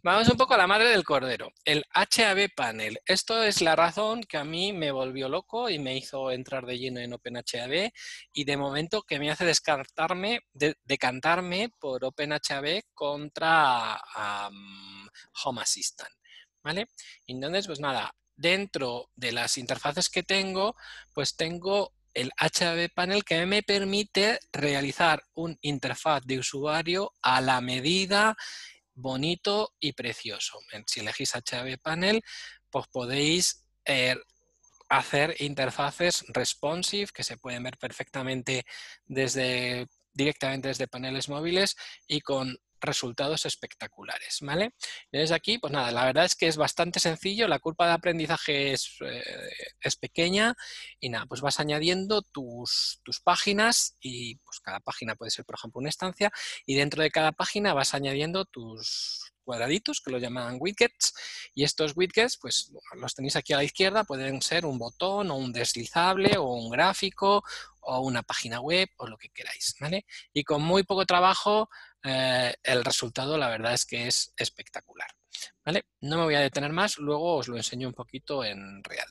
[0.02, 2.98] Vamos un poco a la madre del cordero, el HAB Panel.
[3.06, 6.78] Esto es la razón que a mí me volvió loco y me hizo entrar de
[6.78, 7.90] lleno en OpenHAB
[8.34, 13.98] y de momento que me hace descartarme, decantarme por OpenHAB contra
[15.44, 16.12] Home Assistant.
[16.62, 16.88] ¿Vale?
[17.26, 20.76] Entonces, pues nada, dentro de las interfaces que tengo,
[21.12, 27.60] pues tengo el HAB Panel que me permite realizar un interfaz de usuario a la
[27.60, 28.36] medida,
[28.94, 30.58] bonito y precioso.
[30.86, 32.22] Si elegís HAB Panel,
[32.70, 34.16] pues podéis eh,
[34.88, 38.64] hacer interfaces responsive que se pueden ver perfectamente
[39.06, 41.76] desde directamente desde paneles móviles
[42.06, 44.74] y con resultados espectaculares, ¿vale?
[45.10, 48.72] Desde aquí, pues nada, la verdad es que es bastante sencillo, la curva de aprendizaje
[48.72, 49.22] es, eh,
[49.80, 50.54] es pequeña
[51.00, 55.56] y nada, pues vas añadiendo tus, tus, páginas y pues cada página puede ser, por
[55.56, 56.30] ejemplo, una estancia
[56.66, 61.14] y dentro de cada página vas añadiendo tus cuadraditos que lo llaman widgets
[61.54, 65.36] y estos widgets pues los tenéis aquí a la izquierda, pueden ser un botón o
[65.36, 67.44] un deslizable o un gráfico
[67.80, 70.06] o una página web o lo que queráis, ¿vale?
[70.32, 71.68] Y con muy poco trabajo
[72.04, 75.08] eh, el resultado la verdad es que es espectacular.
[75.64, 75.86] ¿vale?
[76.00, 79.08] No me voy a detener más, luego os lo enseño un poquito en real.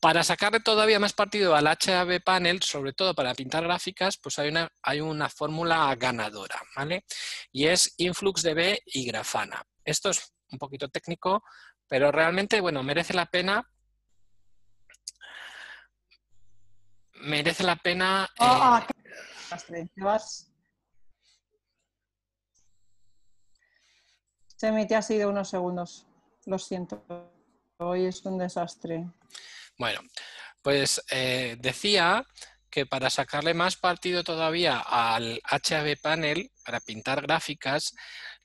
[0.00, 4.48] Para sacarle todavía más partido al HAB panel, sobre todo para pintar gráficas, pues hay
[4.48, 7.04] una, hay una fórmula ganadora, ¿vale?
[7.50, 9.60] Y es InfluxDB y Grafana.
[9.84, 11.42] Esto es un poquito técnico,
[11.88, 13.68] pero realmente, bueno, merece la pena
[17.20, 18.28] merece la pena...
[18.38, 18.86] Ah,
[19.70, 19.88] eh,
[24.58, 26.04] Se me ha sido unos segundos.
[26.44, 27.04] Lo siento.
[27.78, 29.08] Hoy es un desastre.
[29.78, 30.00] Bueno,
[30.62, 32.26] pues eh, decía
[32.68, 37.94] que para sacarle más partido todavía al HAB panel, para pintar gráficas,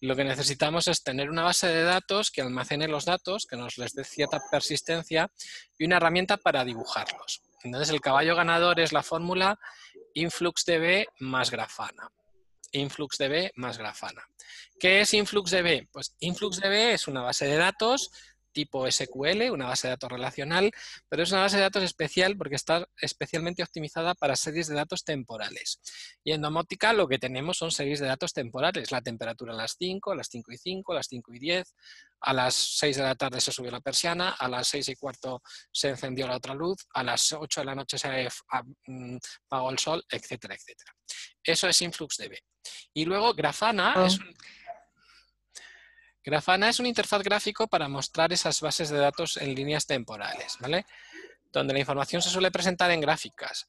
[0.02, 3.80] lo que necesitamos es tener una base de datos que almacene los datos, que nos
[3.80, 5.32] les dé cierta persistencia
[5.80, 7.42] y una herramienta para dibujarlos.
[7.64, 9.58] Entonces el caballo ganador es la fórmula
[10.14, 12.12] InfluxDB más Grafana.
[12.74, 14.28] InfluxDB más Grafana.
[14.80, 15.88] ¿Qué es InfluxDB?
[15.92, 18.12] Pues InfluxDB es una base de datos
[18.54, 20.72] tipo SQL, una base de datos relacional,
[21.10, 25.04] pero es una base de datos especial porque está especialmente optimizada para series de datos
[25.04, 25.82] temporales.
[26.24, 29.76] Y en domótica lo que tenemos son series de datos temporales, la temperatura a las
[29.78, 31.76] 5, a las 5 y 5, a las 5 y 10,
[32.22, 35.42] a las 6 de la tarde se subió la persiana, a las 6 y cuarto
[35.72, 38.30] se encendió la otra luz, a las 8 de la noche se
[38.88, 40.94] mm, apagó el sol, etcétera, etcétera.
[41.44, 42.38] Eso es InfluxDB.
[42.94, 44.24] Y luego Grafana es oh.
[44.24, 44.34] un
[46.24, 50.86] Grafana es un interfaz gráfico para mostrar esas bases de datos en líneas temporales, ¿vale?
[51.52, 53.68] Donde la información se suele presentar en gráficas.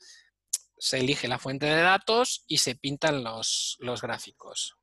[0.79, 4.77] Se elige la fuente de datos y se pintan los, los gráficos.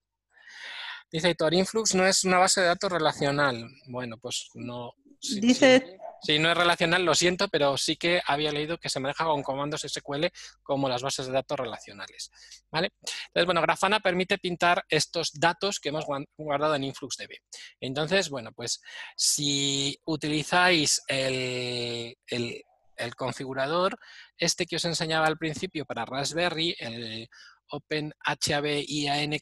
[1.12, 3.70] Dice Hitor, Influx no es una base de datos relacional.
[3.88, 4.94] Bueno, pues no.
[5.22, 9.26] Dice si no es relacional, lo siento, pero sí que había leído que se maneja
[9.26, 10.26] con comandos SQL
[10.64, 12.32] como las bases de datos relacionales.
[12.72, 12.92] ¿vale?
[13.02, 16.06] Entonces, bueno, Grafana permite pintar estos datos que hemos
[16.38, 17.38] guardado en InfluxDB.
[17.80, 18.82] Entonces, bueno, pues
[19.16, 23.98] si utilizáis el, el configurador,
[24.38, 27.30] este que os enseñaba al principio para Raspberry, el
[27.72, 28.86] OpenHAB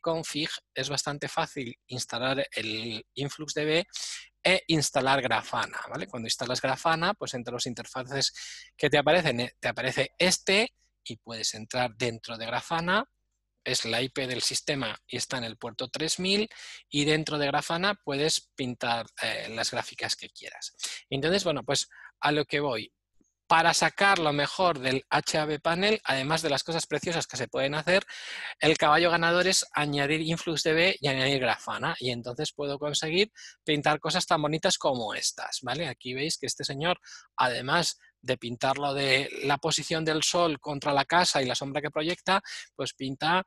[0.01, 3.83] config, es bastante fácil instalar el InfluxDB
[4.43, 5.79] e instalar Grafana.
[5.89, 6.07] ¿vale?
[6.07, 8.33] Cuando instalas Grafana, pues entre los interfaces
[8.75, 10.73] que te aparecen, eh, te aparece este
[11.03, 13.05] y puedes entrar dentro de Grafana,
[13.63, 16.49] es la IP del sistema y está en el puerto 3000
[16.89, 20.75] y dentro de Grafana puedes pintar eh, las gráficas que quieras.
[21.09, 21.89] Entonces, bueno, pues
[22.21, 22.91] a lo que voy,
[23.49, 27.73] para sacar lo mejor del HAB panel, además de las cosas preciosas que se pueden
[27.73, 28.03] hacer,
[28.59, 31.95] el caballo ganador es añadir InfluxDB y añadir Grafana.
[31.97, 33.31] Y entonces puedo conseguir
[33.63, 35.61] pintar cosas tan bonitas como estas.
[35.63, 35.87] ¿vale?
[35.87, 36.99] Aquí veis que este señor,
[37.37, 41.89] además de pintarlo de la posición del sol contra la casa y la sombra que
[41.89, 42.43] proyecta,
[42.75, 43.43] pues pinta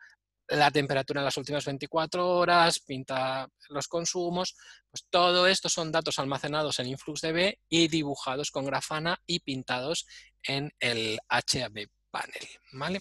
[0.52, 4.56] la temperatura en las últimas 24 horas, pinta los consumos,
[4.90, 10.06] pues todo esto son datos almacenados en InfluxDB y dibujados con Grafana y pintados
[10.42, 13.00] en el HAB panel, ¿vale?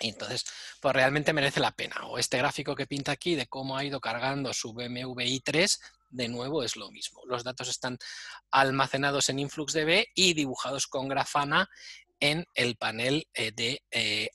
[0.00, 0.44] entonces,
[0.80, 1.96] pues realmente merece la pena.
[2.06, 5.78] O este gráfico que pinta aquí de cómo ha ido cargando su BMW i3,
[6.10, 7.22] de nuevo es lo mismo.
[7.26, 7.98] Los datos están
[8.50, 11.70] almacenados en InfluxDB y dibujados con Grafana
[12.22, 13.82] en el panel eh, de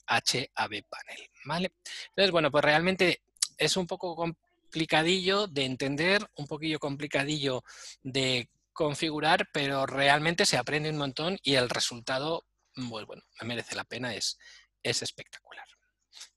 [0.06, 1.30] HAB eh, panel.
[1.46, 1.72] ¿vale?
[2.10, 3.22] Entonces, bueno, pues realmente
[3.56, 7.64] es un poco complicadillo de entender, un poquillo complicadillo
[8.02, 12.44] de configurar, pero realmente se aprende un montón y el resultado,
[12.90, 14.38] pues bueno, me merece la pena, es,
[14.82, 15.66] es espectacular.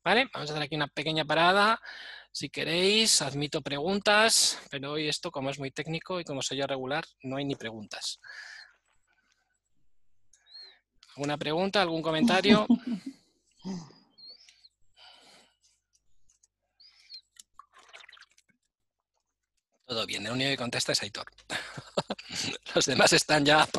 [0.06, 0.30] ¿Vale?
[0.34, 1.82] Vamos a hacer aquí una pequeña parada.
[2.32, 6.66] Si queréis, admito preguntas, pero hoy esto, como es muy técnico y como soy yo
[6.66, 8.22] regular, no hay ni preguntas.
[11.16, 11.82] ¿Alguna pregunta?
[11.82, 12.66] ¿Algún comentario?
[19.86, 21.26] Todo bien, el único que contesta es Aitor.
[22.76, 23.68] Los demás están ya...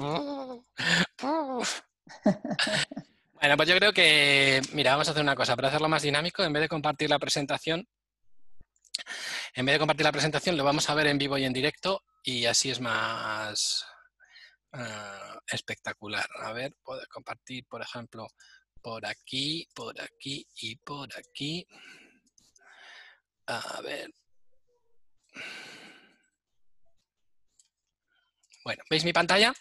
[3.34, 6.44] Bueno, pues yo creo que, mira, vamos a hacer una cosa, para hacerlo más dinámico,
[6.44, 7.88] en vez de compartir la presentación,
[9.54, 12.04] en vez de compartir la presentación, lo vamos a ver en vivo y en directo
[12.22, 13.84] y así es más,
[14.72, 16.28] Ah, espectacular.
[16.40, 18.28] A ver, puedo compartir, por ejemplo,
[18.80, 21.66] por aquí, por aquí y por aquí.
[23.46, 24.12] A ver.
[28.64, 29.52] Bueno, ¿veis mi pantalla?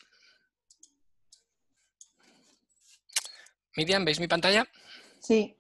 [3.76, 4.68] Miriam, ¿veis mi pantalla?
[5.22, 5.56] Sí.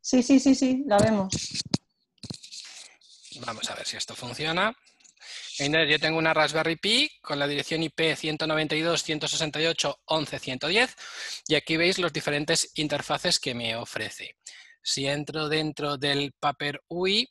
[0.00, 1.32] Sí, sí, sí, sí, la vemos.
[3.40, 4.74] Vamos a ver si esto funciona
[5.58, 10.94] yo tengo una Raspberry Pi con la dirección IP 192.168.11.110
[11.48, 14.36] y aquí veis los diferentes interfaces que me ofrece.
[14.82, 17.30] Si entro dentro del Paper UI,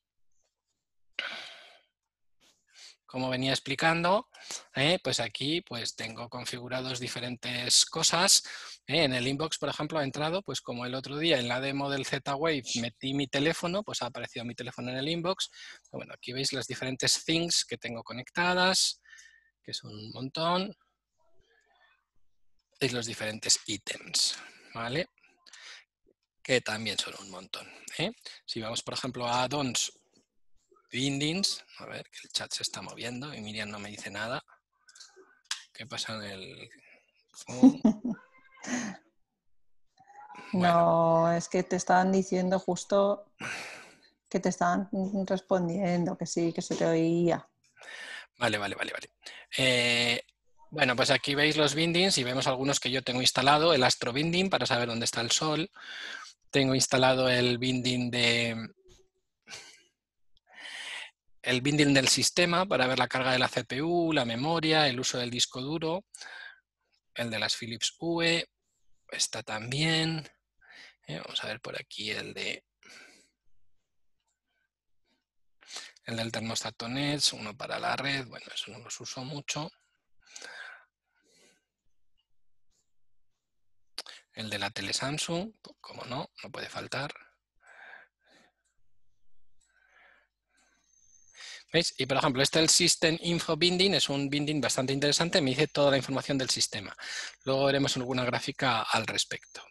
[3.14, 4.28] como venía explicando,
[4.76, 4.98] ¿eh?
[5.04, 8.42] pues aquí pues tengo configurados diferentes cosas.
[8.88, 9.04] ¿eh?
[9.04, 11.92] En el inbox, por ejemplo, ha entrado, pues como el otro día en la demo
[11.92, 15.52] del Z-Wave metí mi teléfono, pues ha aparecido mi teléfono en el inbox.
[15.92, 19.00] Bueno, aquí veis las diferentes things que tengo conectadas,
[19.62, 20.76] que son un montón.
[22.80, 24.40] Y los diferentes ítems,
[24.74, 25.10] ¿vale?
[26.42, 27.70] Que también son un montón.
[28.00, 28.12] ¿eh?
[28.44, 29.94] Si vamos, por ejemplo, a addons
[30.94, 31.66] bindings.
[31.80, 34.42] A ver, que el chat se está moviendo y Miriam no me dice nada.
[35.74, 36.70] ¿Qué pasa en el
[40.54, 43.34] No, es que te estaban diciendo justo
[44.30, 44.88] que te estaban
[45.28, 47.48] respondiendo, que sí, que se te oía.
[48.38, 49.10] Vale, vale, vale, vale.
[49.58, 50.22] Eh,
[50.70, 53.74] bueno, pues aquí veis los bindings y vemos algunos que yo tengo instalado.
[53.74, 55.72] El Astro Binding para saber dónde está el sol.
[56.52, 58.70] Tengo instalado el binding de,
[61.44, 65.18] el binding del sistema para ver la carga de la CPU, la memoria, el uso
[65.18, 66.06] del disco duro,
[67.16, 68.48] el de las Philips UE,
[69.12, 70.28] está también.
[71.06, 72.64] Eh, vamos a ver por aquí el de
[76.06, 79.70] el del termostato NETS, uno para la red, bueno, eso no los uso mucho.
[84.34, 87.14] El de la tele Samsung, como no, no puede faltar.
[91.74, 91.96] ¿Veis?
[91.98, 95.68] Y por ejemplo, este el System Info Binding es un binding bastante interesante, me dice
[95.68, 96.96] toda la información del sistema.
[97.46, 99.62] Luego veremos alguna gráfica al respecto.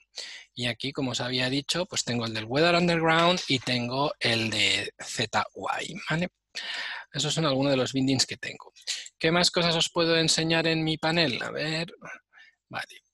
[0.53, 4.51] Y aquí, como os había dicho, pues tengo el del Weather Underground y tengo el
[4.51, 5.95] de ZY.
[6.11, 6.29] ¿vale?
[7.13, 8.73] Esos son algunos de los bindings que tengo.
[9.17, 11.41] ¿Qué más cosas os puedo enseñar en mi panel?
[11.41, 11.95] A ver,
[12.69, 13.05] vale.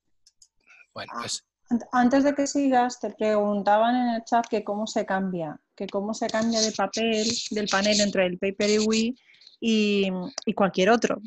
[0.94, 1.44] Bueno, pues
[1.92, 6.12] Antes de que sigas, te preguntaban en el chat que cómo se cambia, que cómo
[6.12, 9.16] se cambia de papel, del panel entre el Paper UI
[9.60, 10.10] y,
[10.54, 11.20] cualquier otro.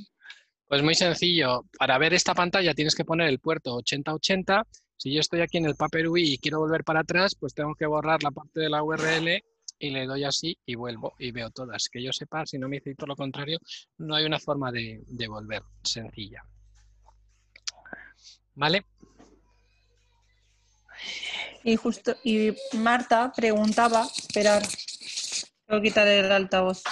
[0.67, 4.67] Pues muy sencillo, para ver esta pantalla tienes que poner el puerto 8080.
[4.97, 7.73] Si yo estoy aquí en el Paper UI y quiero volver para atrás, pues tengo
[7.75, 9.41] que borrar la parte de la URL
[9.79, 11.87] y le doy así y vuelvo y veo todas.
[11.89, 13.57] Que yo sepa, si no me dice todo lo contrario,
[13.97, 16.43] no hay una forma de volver sencilla.
[18.55, 18.85] ¿Vale?
[21.63, 24.63] Y justo, y Marta preguntaba, esperar,
[25.67, 26.83] tengo que quitar el altavoz.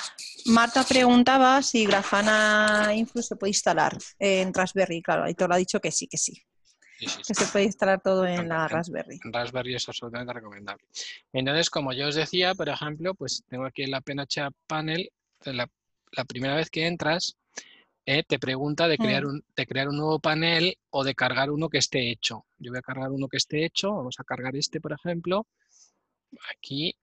[0.45, 5.57] Marta preguntaba si Grafana Influ se puede instalar en Raspberry, claro, y te lo ha
[5.57, 6.33] dicho que sí, que sí,
[6.99, 8.67] Sí, sí, que se puede instalar todo en la.
[8.67, 9.21] Raspberry.
[9.23, 10.83] En Raspberry es absolutamente recomendable.
[11.31, 15.09] Entonces, como yo os decía, por ejemplo, pues tengo aquí el PNH Panel,
[15.45, 15.69] la,
[16.11, 17.37] la primera vez que entras,
[18.11, 19.29] eh, te pregunta de crear, Mm.
[19.29, 22.45] un, de crear un nuevo panel o de cargar uno que esté hecho.
[22.57, 25.45] Yo voy a cargar uno que esté hecho, vamos a cargar este, por ejemplo,
[26.55, 26.97] aquí,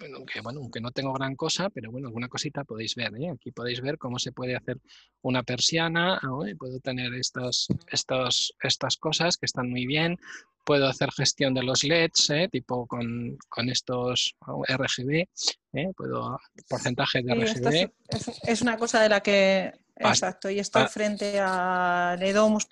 [0.00, 3.12] bueno, aunque, bueno, aunque no tengo gran cosa, pero bueno, alguna cosita podéis ver.
[3.20, 3.30] ¿eh?
[3.30, 4.78] Aquí podéis ver cómo se puede hacer
[5.22, 6.48] una persiana, ¿no?
[6.48, 10.18] Y puedo tener estas, estos, estas cosas que están muy bien.
[10.64, 12.48] Puedo hacer gestión de los LEDs, ¿eh?
[12.50, 15.26] tipo con, con estos oh, RGB,
[15.74, 15.92] ¿eh?
[15.96, 16.38] puedo
[16.68, 17.90] porcentaje de RGB.
[18.08, 19.72] es, es- es una cosa de la que...
[19.96, 20.86] Bast- Exacto, y esto ah.
[20.88, 22.66] frente a Ledomus,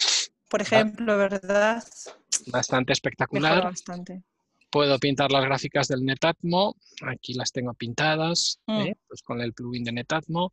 [0.49, 1.85] por ejemplo, ¿verdad?
[2.47, 3.65] bastante Mejora espectacular.
[3.65, 4.23] bastante.
[4.71, 8.81] Puedo pintar las gráficas del Netatmo, aquí las tengo pintadas, Mm.
[8.83, 8.97] ¿eh?
[9.09, 10.53] pues con el plugin de Netatmo.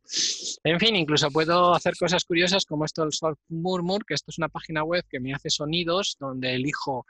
[0.64, 4.38] En fin, incluso puedo hacer cosas curiosas como esto del Soft Murmur, que esto es
[4.38, 7.04] una página web que me hace sonidos donde elijo,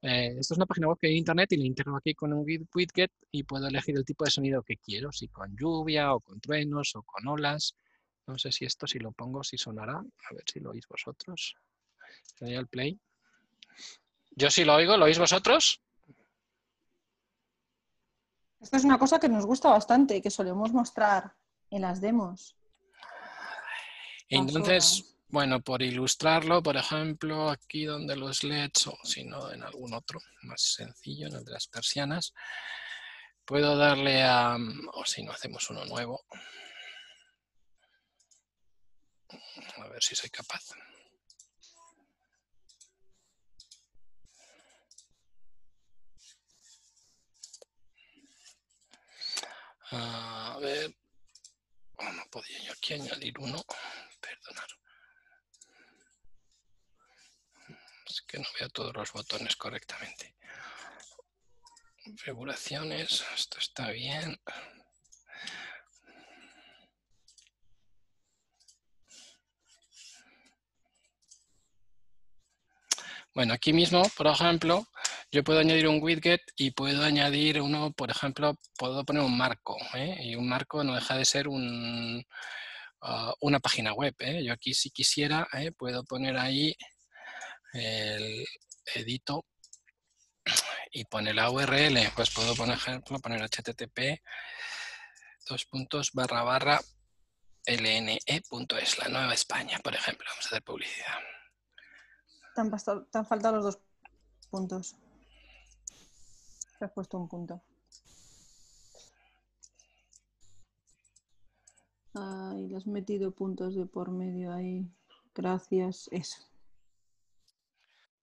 [0.00, 2.32] eh, esto es una página web que hay en internet y la integro aquí con
[2.32, 6.14] un wid- widget y puedo elegir el tipo de sonido que quiero, si con lluvia
[6.14, 7.74] o con truenos o con olas.
[8.26, 9.94] No sé si esto, si lo pongo, si sonará.
[9.98, 11.56] A ver si lo oís vosotros.
[12.40, 12.98] Le doy al play.
[14.36, 15.80] Yo sí lo oigo, ¿lo oís vosotros?
[18.60, 21.34] Esto es una cosa que nos gusta bastante y que solemos mostrar
[21.70, 22.56] en las demos.
[24.28, 29.94] Entonces, bueno, por ilustrarlo, por ejemplo, aquí donde los LEDs, o si no, en algún
[29.94, 32.34] otro más sencillo, en el de las persianas,
[33.44, 34.56] puedo darle a,
[34.92, 36.24] o si no, hacemos uno nuevo.
[39.76, 40.62] A ver si soy capaz.
[49.90, 50.94] A ver,
[51.96, 53.64] oh, no podía yo aquí añadir uno,
[54.20, 54.68] perdonar.
[58.06, 60.34] Es que no veo todos los botones correctamente.
[62.04, 64.38] Configuraciones, esto está bien.
[73.34, 74.86] Bueno, aquí mismo, por ejemplo,
[75.30, 79.76] yo puedo añadir un widget y puedo añadir uno, por ejemplo, puedo poner un marco.
[79.94, 80.18] ¿eh?
[80.22, 82.24] Y un marco no deja de ser un,
[83.02, 84.14] ah, una página web.
[84.20, 84.42] ¿eh?
[84.44, 85.72] Yo aquí si quisiera, ¿eh?
[85.72, 86.74] puedo poner ahí
[87.74, 88.44] el
[88.94, 89.44] edito
[90.90, 94.22] y pone la URL, pues puedo poner ejemplo, poner http
[95.46, 96.80] dos puntos barra barra
[97.66, 100.26] lne.es, la Nueva España, por ejemplo.
[100.30, 101.18] Vamos a hacer publicidad.
[102.54, 103.78] Te han, los dos
[104.50, 104.96] puntos.
[106.78, 107.60] Te has puesto un punto.
[112.14, 114.86] Ay, le has metido puntos de por medio ahí.
[115.34, 116.08] Gracias.
[116.10, 116.38] Eso.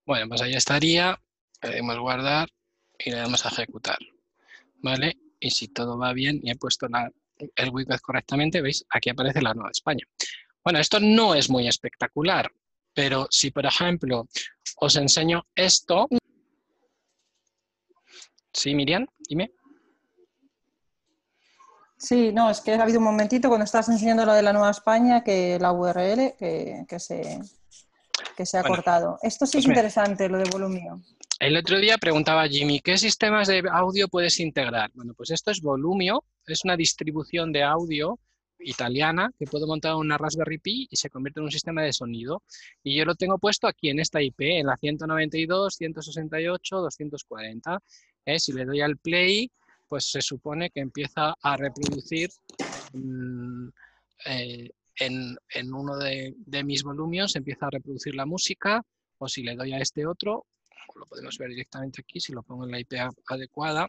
[0.06, 1.20] Bueno, pues ahí estaría.
[1.62, 2.50] Le damos guardar
[3.00, 3.98] y le damos a ejecutar.
[4.78, 5.18] ¿Vale?
[5.40, 7.12] Y si todo va bien y he puesto la-
[7.56, 8.86] el widget correctamente, ¿veis?
[8.90, 10.06] Aquí aparece la Nueva España.
[10.64, 12.52] Bueno, esto no es muy espectacular,
[12.94, 14.28] pero si, por ejemplo,
[14.78, 16.08] os enseño esto.
[18.56, 19.06] ¿Sí, Miriam?
[19.28, 19.52] Dime.
[21.98, 24.72] Sí, no, es que ha habido un momentito cuando estás enseñando lo de la Nueva
[24.72, 27.40] España que la URL que, que se,
[28.36, 29.20] que se ha cortado.
[29.22, 31.02] Esto sí pues es interesante, lo de Volumio.
[31.40, 34.90] El otro día preguntaba Jimmy, ¿qué sistemas de audio puedes integrar?
[34.94, 38.20] Bueno, pues esto es Volumio, es una distribución de audio
[38.60, 41.92] italiana que puedo montar en una Raspberry Pi y se convierte en un sistema de
[41.92, 42.44] sonido.
[42.84, 47.80] Y yo lo tengo puesto aquí en esta IP, en la 192, 168, 240.
[48.38, 49.52] Si le doy al play,
[49.88, 52.30] pues se supone que empieza a reproducir
[52.94, 53.68] mm,
[54.26, 54.70] eh,
[55.00, 56.34] en, uno de,
[56.64, 58.82] mis volumios, empieza a reproducir la música,
[59.18, 60.46] o si le doy a este otro,
[60.96, 62.94] lo podemos ver directamente aquí, si lo pongo en la IP
[63.28, 63.88] adecuada,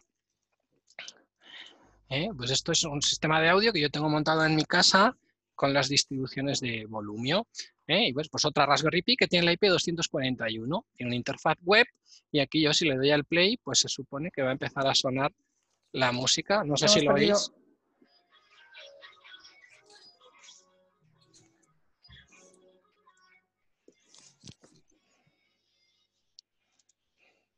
[2.09, 2.29] ¿eh?
[2.35, 5.15] Pues esto es un sistema de audio que yo tengo montado en mi casa
[5.57, 7.47] con las distribuciones de volumio.
[7.87, 8.07] ¿eh?
[8.07, 11.85] Y pues, pues, otra Raspberry Pi que tiene la IP 241, tiene una interfaz web
[12.31, 14.87] y aquí yo si le doy al play, pues se supone que va a empezar
[14.87, 15.33] a sonar
[15.91, 16.63] la música.
[16.63, 17.51] No sé si lo oís.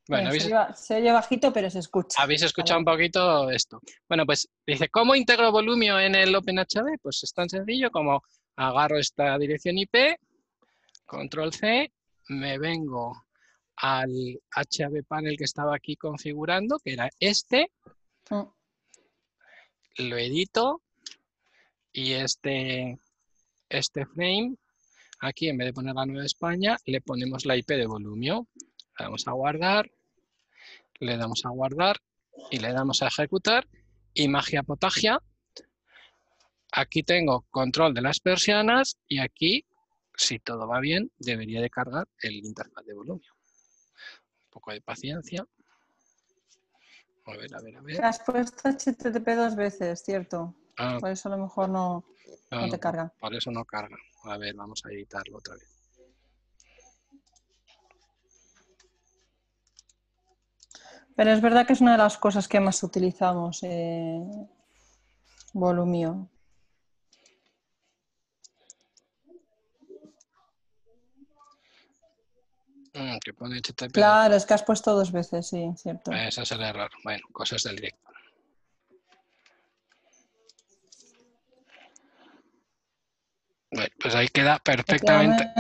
[0.09, 0.31] Bueno,
[0.73, 2.23] se, oye bajito, pero se escucha.
[2.23, 3.79] Habéis escuchado un poquito esto.
[4.07, 6.97] Bueno, pues dice, ¿cómo integro Volumio en el OpenHB?
[6.99, 8.23] Pues es tan sencillo como
[8.55, 10.17] agarro esta dirección IP,
[11.05, 11.93] control C,
[12.29, 13.23] me vengo
[13.75, 17.71] al HAB panel que estaba aquí configurando, que era este,
[18.31, 18.43] mm.
[20.09, 20.81] lo edito
[21.93, 22.97] y este,
[23.69, 24.55] este frame,
[25.19, 28.47] aquí en vez de poner la Nueva España, le ponemos la IP de Volumio.
[28.97, 29.89] Vamos a guardar
[30.99, 31.97] le damos a guardar
[32.51, 33.67] y le damos a ejecutar
[34.13, 35.21] y magia potagia.
[36.71, 39.65] Aquí tengo control de las persianas y aquí,
[40.15, 43.23] si todo va bien, debería de cargar el interfaz de volumen.
[44.45, 45.45] Un poco de paciencia.
[47.25, 48.03] A ver, a ver, a ver.
[48.03, 50.55] Has puesto HTTP dos veces, ¿cierto?
[50.77, 50.97] Ah.
[50.99, 52.05] por eso a lo mejor no,
[52.51, 53.13] no te carga.
[53.19, 53.97] Por eso no carga.
[54.23, 55.78] A ver, vamos a editarlo otra vez.
[61.19, 64.21] Pero es verdad que es una de las cosas que más utilizamos, eh,
[65.51, 66.29] volumio.
[72.93, 73.17] Mm,
[73.91, 76.13] claro, es que has puesto dos veces, sí, cierto.
[76.13, 76.89] Ese es el error.
[77.03, 77.99] Bueno, cosas del directo.
[83.71, 85.51] Bueno, pues ahí queda perfectamente,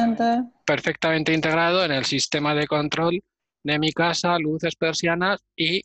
[0.63, 3.21] perfectamente integrado en el sistema de control
[3.63, 5.81] de mi casa, luces persianas y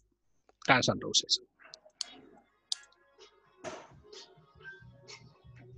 [0.67, 1.43] Guns N' Roses.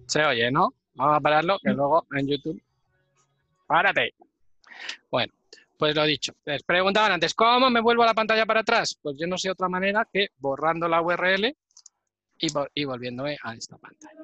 [0.06, 0.74] Se oye, ¿no?
[0.94, 2.62] Vamos a pararlo, que luego en YouTube...
[3.66, 4.14] ¡Párate!
[5.10, 5.32] Bueno,
[5.76, 6.32] pues lo dicho.
[6.44, 8.96] Les preguntaban antes, ¿cómo me vuelvo a la pantalla para atrás?
[9.02, 11.56] Pues yo no sé otra manera que borrando la URL
[12.38, 14.22] y, volviéndome a esta pantalla.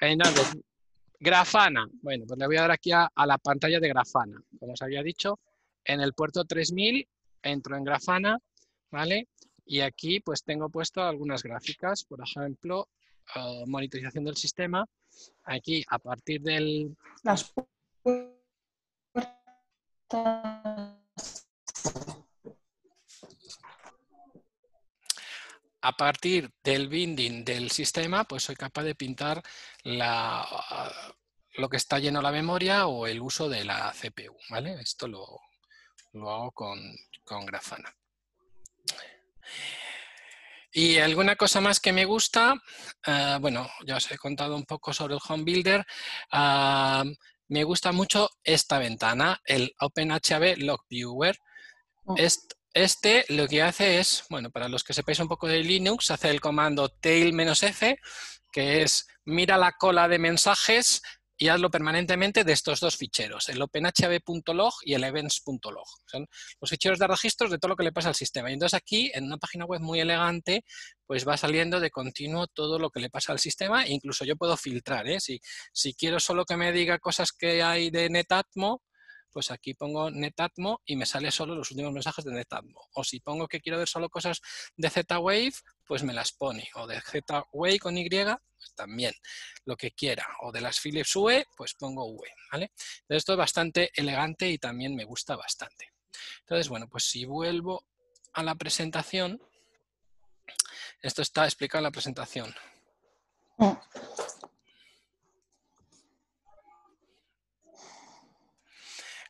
[0.00, 0.58] Entonces,
[1.18, 1.88] Grafana.
[2.02, 4.42] Bueno, pues le voy a dar aquí a, a la pantalla de Grafana.
[4.58, 5.38] Como os había dicho,
[5.84, 7.08] en el puerto 3000
[7.42, 8.38] entro en Grafana,
[8.90, 9.28] ¿vale?
[9.64, 12.88] Y aquí pues tengo puesto algunas gráficas, por ejemplo,
[13.36, 14.84] uh, monitorización del sistema.
[15.44, 16.96] Aquí a partir del...
[17.22, 17.52] Las
[25.82, 29.42] a partir del binding del sistema, pues soy capaz de pintar
[29.82, 30.46] la,
[31.54, 34.74] lo que está lleno la memoria o el uso de la CPU, ¿vale?
[34.80, 35.40] Esto lo,
[36.12, 37.94] lo hago con, Grafana.
[40.72, 42.54] Y alguna cosa más que me gusta,
[43.06, 45.84] ah, bueno, ya os he contado un poco sobre el Home Builder.
[46.32, 47.04] Ah,
[47.48, 51.36] me gusta mucho esta ventana, el OpenHAB Log Viewer.
[52.04, 52.14] Oh.
[52.72, 56.30] Este, lo que hace es, bueno, para los que sepáis un poco de Linux, hace
[56.30, 57.98] el comando tail-f,
[58.52, 61.02] que es mira la cola de mensajes
[61.42, 65.86] y hazlo permanentemente de estos dos ficheros, el openhb.log y el events.log.
[66.04, 66.26] Son
[66.60, 68.50] los ficheros de registros de todo lo que le pasa al sistema.
[68.50, 70.64] Y entonces aquí, en una página web muy elegante,
[71.06, 73.84] pues va saliendo de continuo todo lo que le pasa al sistema.
[73.84, 75.08] E incluso yo puedo filtrar.
[75.08, 75.18] ¿eh?
[75.18, 75.40] Si,
[75.72, 78.82] si quiero solo que me diga cosas que hay de Netatmo,
[79.32, 82.88] pues aquí pongo Netatmo y me sale solo los últimos mensajes de Netatmo.
[82.94, 84.40] O si pongo que quiero ver solo cosas
[84.76, 85.52] de Z-Wave,
[85.86, 86.68] pues me las pone.
[86.74, 89.14] O de Z-Wave con Y, pues también
[89.64, 90.26] lo que quiera.
[90.42, 92.28] O de las Philips UE, pues pongo UE.
[92.52, 92.72] ¿vale?
[93.08, 95.92] esto es bastante elegante y también me gusta bastante.
[96.40, 97.84] Entonces, bueno, pues si vuelvo
[98.32, 99.40] a la presentación,
[101.02, 102.54] esto está explicado en la presentación.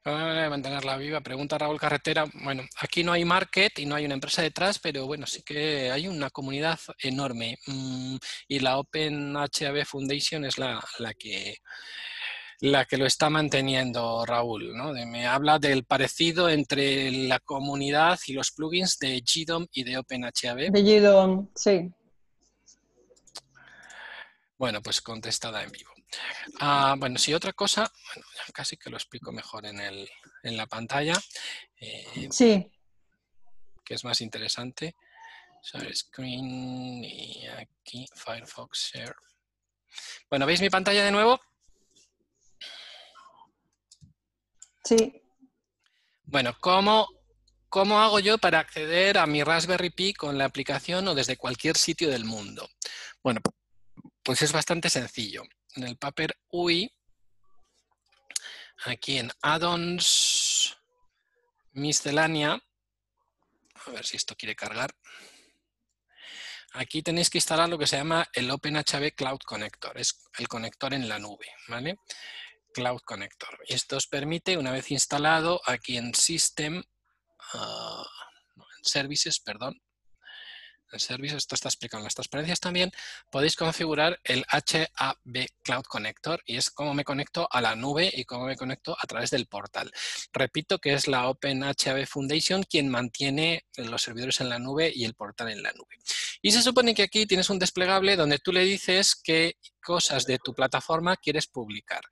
[0.05, 1.21] Mantenerla viva.
[1.21, 2.25] Pregunta Raúl Carretera.
[2.43, 5.91] Bueno, aquí no hay market y no hay una empresa detrás, pero bueno, sí que
[5.91, 7.59] hay una comunidad enorme.
[7.67, 8.17] Mm,
[8.49, 10.83] y la Open HAB Foundation es la,
[11.19, 11.57] que
[12.61, 14.75] la que lo está manteniendo Raúl.
[14.77, 14.93] ¿no?
[14.93, 20.71] me habla del parecido entre la comunidad y los plugins de GDOM y de OpenHAB.
[20.71, 21.91] De GDOM, sí.
[24.59, 25.90] Bueno, pues contestada en vivo.
[26.59, 30.09] Ah, bueno, si otra cosa, bueno, casi que lo explico mejor en, el,
[30.43, 31.15] en la pantalla.
[31.81, 32.71] Eh, sí.
[33.85, 34.95] Que es más interesante.
[35.63, 39.15] Share screen y aquí Firefox Share.
[40.29, 41.41] Bueno, ¿veis mi pantalla de nuevo?
[44.85, 45.23] Sí.
[46.25, 47.09] Bueno, ¿cómo,
[47.69, 51.77] ¿cómo hago yo para acceder a mi Raspberry Pi con la aplicación o desde cualquier
[51.77, 52.69] sitio del mundo?
[53.23, 53.41] Bueno,
[54.23, 55.43] pues es bastante sencillo.
[55.77, 56.91] En el Paper UI,
[58.85, 60.77] aquí en Addons,
[61.73, 62.61] Miscelánea,
[63.87, 64.95] a ver si esto quiere cargar.
[66.73, 70.95] Aquí tenéis que instalar lo que se llama el OpenHB Cloud Connector, es el conector
[70.95, 71.99] en la nube, ¿vale?
[72.73, 73.59] Cloud Connector.
[73.67, 76.83] Y esto os permite, una vez instalado, aquí en System,
[77.55, 78.07] ah,
[78.57, 79.81] en Services, perdón,
[80.97, 82.91] el servicio, esto está explicado en las transparencias también,
[83.31, 88.25] podéis configurar el HAB Cloud Connector y es cómo me conecto a la nube y
[88.25, 89.91] cómo me conecto a través del portal.
[90.33, 95.05] Repito que es la Open HAB Foundation quien mantiene los servidores en la nube y
[95.05, 95.99] el portal en la nube.
[96.43, 100.39] Y se supone que aquí tienes un desplegable donde tú le dices qué cosas de
[100.39, 102.03] tu plataforma quieres publicar.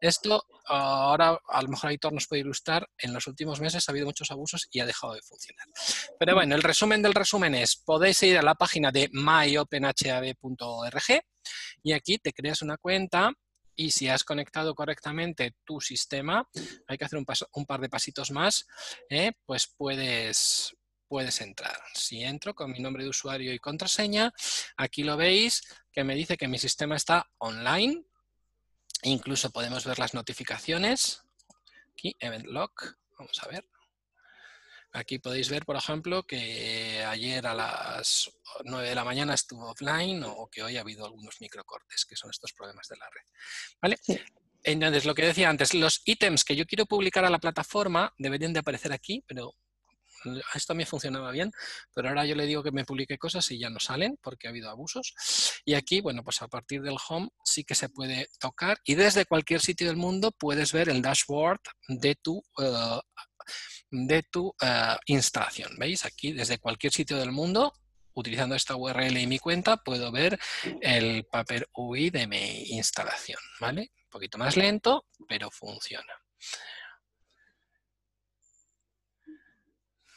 [0.00, 4.06] Esto ahora a lo mejor Aitor nos puede ilustrar, en los últimos meses ha habido
[4.06, 5.66] muchos abusos y ha dejado de funcionar.
[6.18, 11.22] Pero bueno, el resumen del resumen es, podéis ir a la página de myopenhab.org
[11.82, 13.32] y aquí te creas una cuenta
[13.76, 16.48] y si has conectado correctamente tu sistema,
[16.88, 18.66] hay que hacer un, un par de pasitos más,
[19.10, 19.32] ¿eh?
[19.44, 20.74] pues puedes,
[21.08, 21.78] puedes entrar.
[21.94, 24.32] Si entro con mi nombre de usuario y contraseña,
[24.76, 25.62] aquí lo veis
[25.92, 28.04] que me dice que mi sistema está online,
[29.02, 31.22] Incluso podemos ver las notificaciones.
[31.92, 32.72] Aquí, Event Log.
[33.18, 33.64] Vamos a ver.
[34.92, 38.30] Aquí podéis ver, por ejemplo, que ayer a las
[38.64, 42.30] 9 de la mañana estuvo offline o que hoy ha habido algunos microcortes, que son
[42.30, 43.22] estos problemas de la red.
[43.80, 43.98] ¿Vale?
[44.62, 48.54] Entonces, lo que decía antes, los ítems que yo quiero publicar a la plataforma deberían
[48.54, 49.54] de aparecer aquí, pero
[50.54, 51.50] esto mí funcionaba bien,
[51.94, 54.50] pero ahora yo le digo que me publique cosas y ya no salen porque ha
[54.50, 55.14] habido abusos.
[55.64, 59.26] Y aquí, bueno, pues a partir del home sí que se puede tocar y desde
[59.26, 63.00] cualquier sitio del mundo puedes ver el dashboard de tu, eh,
[63.90, 65.76] de tu eh, instalación.
[65.78, 66.04] ¿Veis?
[66.04, 67.72] Aquí desde cualquier sitio del mundo
[68.16, 70.38] utilizando esta URL y mi cuenta, puedo ver
[70.80, 73.92] el Paper UI de mi instalación, ¿vale?
[74.04, 76.12] Un poquito más lento, pero funciona.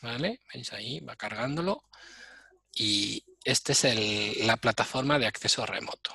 [0.02, 0.42] ¿Vale?
[0.54, 1.00] ¿Veis ahí?
[1.00, 1.84] Va cargándolo.
[2.74, 3.84] Y esta es
[4.46, 6.14] la plataforma de acceso remoto.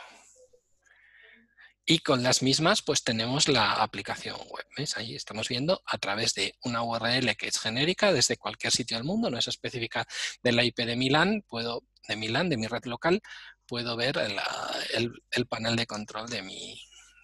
[1.87, 4.67] Y con las mismas, pues tenemos la aplicación web.
[4.77, 4.97] ¿Veis?
[4.97, 9.05] Ahí estamos viendo a través de una URL que es genérica desde cualquier sitio del
[9.05, 10.07] mundo, no es específica
[10.43, 13.21] de la IP de Milán, puedo, de Milán, de mi red local,
[13.67, 16.81] puedo ver el, panel de control de mi,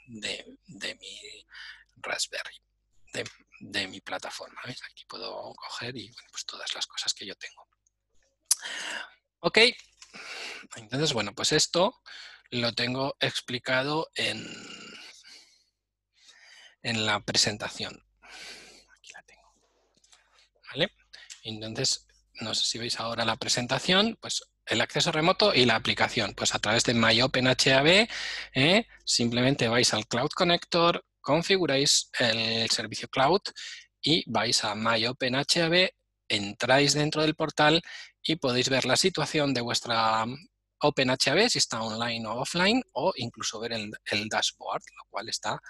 [0.08, 1.46] de, de mi
[1.96, 2.60] Raspberry,
[3.14, 3.24] de,
[3.60, 4.60] de mi plataforma.
[4.64, 7.66] Aquí puedo coger y pues todas las cosas que yo tengo.
[9.40, 9.58] Ok,
[10.76, 12.00] entonces, bueno, pues esto
[12.50, 14.44] lo tengo explicado en,
[16.82, 18.04] en la presentación.
[18.96, 19.54] Aquí la tengo.
[20.70, 20.92] ¿Vale?
[21.42, 26.34] Entonces, no sé si veis ahora la presentación, pues el acceso remoto y la aplicación.
[26.34, 28.08] Pues a través de MyOpenHAB,
[28.54, 28.86] ¿eh?
[29.04, 33.40] simplemente vais al Cloud Connector, configuráis el servicio cloud
[34.02, 35.90] y vais a MyOpenHAB,
[36.28, 37.82] entráis dentro del portal
[38.22, 40.26] y podéis ver la situación de vuestra
[40.80, 45.60] OpenHAB, si está online o offline, o incluso ver el, dashboard, lo cual está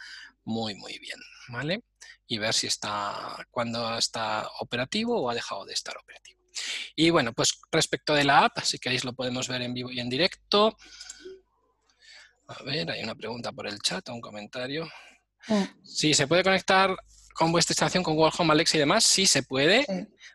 [0.44, 1.18] muy, muy bien,
[1.48, 1.82] ¿vale?
[2.26, 6.40] Y ver si está, cuando está operativo o ha dejado de estar operativo.
[6.94, 10.00] Y bueno, pues respecto de la app, si queréis lo podemos ver en vivo y
[10.00, 10.76] en directo.
[12.48, 14.88] A ver, hay una pregunta por el chat, un comentario.
[15.48, 15.64] Mm.
[15.84, 16.96] Sí, se puede conectar
[17.34, 19.86] con vuestra instalación con Google Home, Alexa y demás, sí se puede.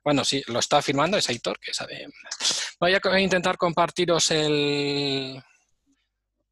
[0.04, 2.08] Bueno, sí, lo está afirmando, es Aitor, que sabe.
[2.80, 5.42] Voy a intentar compartiros el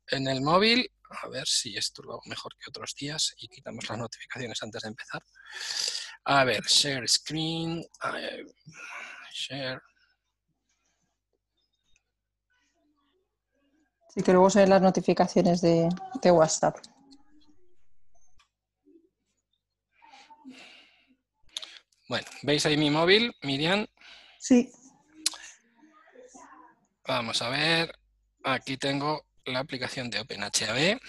[0.09, 0.89] en el móvil.
[1.23, 4.81] A ver si esto lo hago mejor que otros días y quitamos las notificaciones antes
[4.81, 5.21] de empezar.
[6.25, 7.84] A ver, share screen,
[9.34, 9.81] share.
[14.09, 15.89] Sí, que luego se las notificaciones de
[16.31, 16.77] WhatsApp.
[22.14, 23.88] Bueno, ¿veis ahí mi móvil, Miriam?
[24.38, 24.72] Sí.
[27.07, 27.98] Vamos a ver.
[28.44, 30.99] Aquí tengo la aplicación de OpenHAB.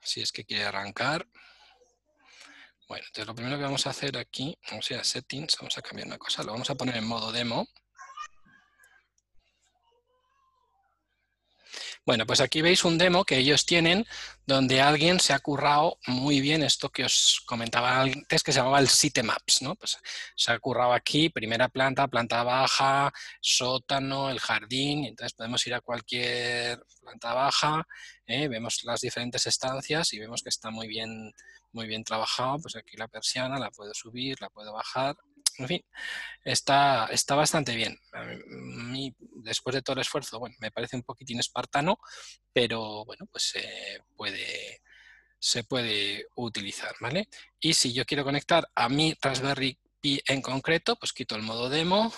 [0.00, 1.28] Si es que quiere arrancar.
[2.88, 5.76] Bueno, entonces lo primero que vamos a hacer aquí, vamos a ir a Settings, vamos
[5.76, 7.68] a cambiar una cosa, lo vamos a poner en modo demo.
[12.06, 14.06] Bueno, pues aquí veis un demo que ellos tienen
[14.46, 18.78] donde alguien se ha currado muy bien esto que os comentaba antes que se llamaba
[18.78, 19.74] el sitemaps, ¿no?
[19.74, 19.98] Pues
[20.36, 25.80] se ha currado aquí, primera planta, planta baja, sótano, el jardín, entonces podemos ir a
[25.80, 27.84] cualquier planta baja,
[28.24, 28.46] ¿eh?
[28.46, 31.34] vemos las diferentes estancias y vemos que está muy bien,
[31.72, 35.16] muy bien trabajado, pues aquí la persiana la puedo subir, la puedo bajar,
[35.58, 35.82] en fin,
[36.44, 37.98] está, está bastante bien.
[39.36, 41.98] después de todo el esfuerzo, bueno, me parece un poquitín espartano,
[42.52, 44.82] pero bueno, pues se puede,
[45.38, 47.28] se puede utilizar, ¿vale?
[47.60, 51.68] Y si yo quiero conectar a mi Raspberry Pi en concreto, pues quito el modo
[51.68, 52.12] demo.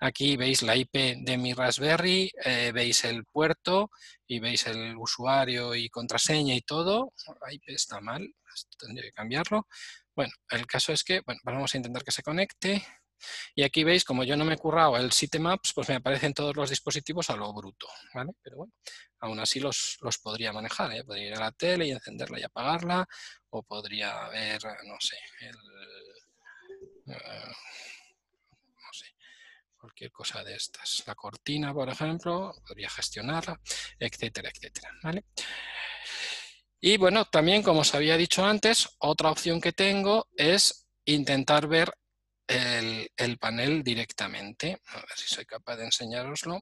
[0.00, 3.90] Aquí veis la IP de mi Raspberry, eh, veis el puerto
[4.26, 7.12] y veis el usuario y contraseña y todo.
[7.42, 8.26] La IP está mal,
[8.78, 9.66] tendría que cambiarlo.
[10.20, 12.86] Bueno, el caso es que, bueno, vamos a intentar que se conecte.
[13.54, 16.54] Y aquí veis, como yo no me he currado el sitemaps, pues me aparecen todos
[16.54, 18.32] los dispositivos a lo bruto, ¿vale?
[18.42, 18.74] Pero bueno,
[19.20, 21.04] aún así los, los podría manejar, ¿eh?
[21.04, 23.08] Podría ir a la tele y encenderla y apagarla,
[23.48, 25.52] o podría ver, no sé, eh,
[27.06, 29.06] no sé,
[29.78, 31.02] cualquier cosa de estas.
[31.06, 33.58] La cortina, por ejemplo, podría gestionarla,
[33.98, 35.24] etcétera, etcétera, ¿vale?
[36.80, 41.92] Y bueno, también como os había dicho antes, otra opción que tengo es intentar ver
[42.46, 44.80] el, panel directamente.
[44.86, 46.60] A ver si soy capaz de enseñaroslo.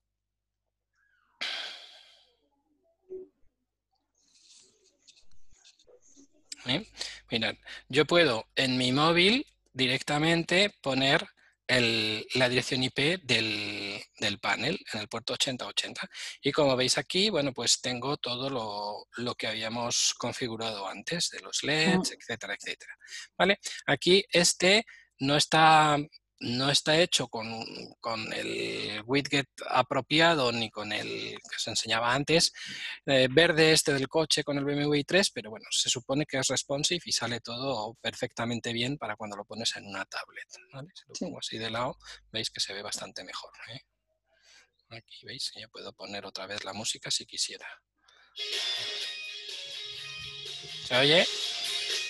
[6.67, 6.85] ¿Eh?
[7.31, 7.55] Mirad,
[7.89, 11.27] yo puedo en mi móvil directamente poner
[11.69, 14.03] la dirección IP del,
[14.41, 16.09] panel en el puerto 8080.
[16.43, 18.49] Y como veis aquí, bueno, pues tengo todo
[19.17, 22.95] lo, que habíamos configurado antes, de los LEDs, etcétera, etcétera.
[23.37, 23.59] ¿Vale?
[23.87, 24.85] Aquí este
[25.21, 25.99] no está
[26.41, 27.47] no está hecho con,
[28.33, 32.53] el widget apropiado ni con el que se enseñaba antes,
[33.07, 36.47] eh, verde este del coche con el BMW i3, pero bueno, se supone que es
[36.47, 40.49] responsive y sale todo perfectamente bien para cuando lo pones en una tablet.
[40.51, 41.97] Si lo pongo así de lado,
[42.31, 43.53] veis que se ve bastante mejor.
[43.73, 43.81] ¿eh?
[44.91, 47.67] Aquí veis, ya puedo poner otra vez la música si quisiera.
[50.87, 51.27] ¿Se oye?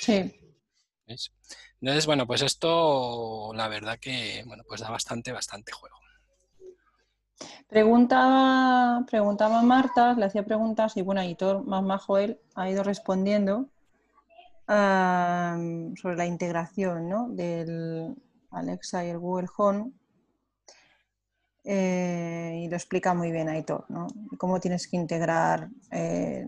[0.01, 0.33] Sí.
[1.07, 1.33] ¿Veis?
[1.81, 5.97] Entonces, bueno, pues esto la verdad que bueno, pues da bastante, bastante juego.
[7.69, 13.69] Preguntaba, preguntaba Marta, le hacía preguntas y bueno, Hitor más majo él ha ido respondiendo
[14.67, 17.29] sobre la integración ¿no?
[17.29, 18.15] del
[18.51, 19.93] Alexa y el Google Home.
[21.65, 24.07] Eh, y lo explica muy bien Aitor, ¿no?
[24.39, 26.47] Cómo tienes que integrar, eh,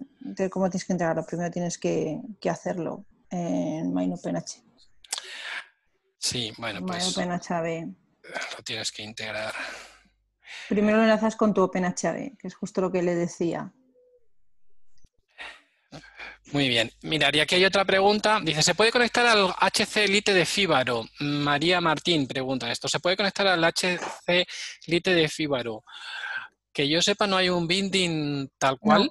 [0.51, 1.27] cómo tienes que integrarlo.
[1.27, 4.70] Primero tienes que, que hacerlo en MineOpenH.
[6.21, 9.55] Sí, bueno, pues lo tienes que integrar.
[10.69, 13.73] Primero lo enlazas con tu OpenHB, que es justo lo que le decía.
[16.53, 16.91] Muy bien.
[17.03, 18.39] Mira, y aquí hay otra pregunta.
[18.43, 21.07] Dice, ¿se puede conectar al HC Lite de Fíbaro?
[21.21, 22.87] María Martín pregunta esto.
[22.87, 24.47] ¿Se puede conectar al HC
[24.87, 25.85] Lite de Fíbaro?
[26.73, 29.11] Que yo sepa, no hay un binding tal cual.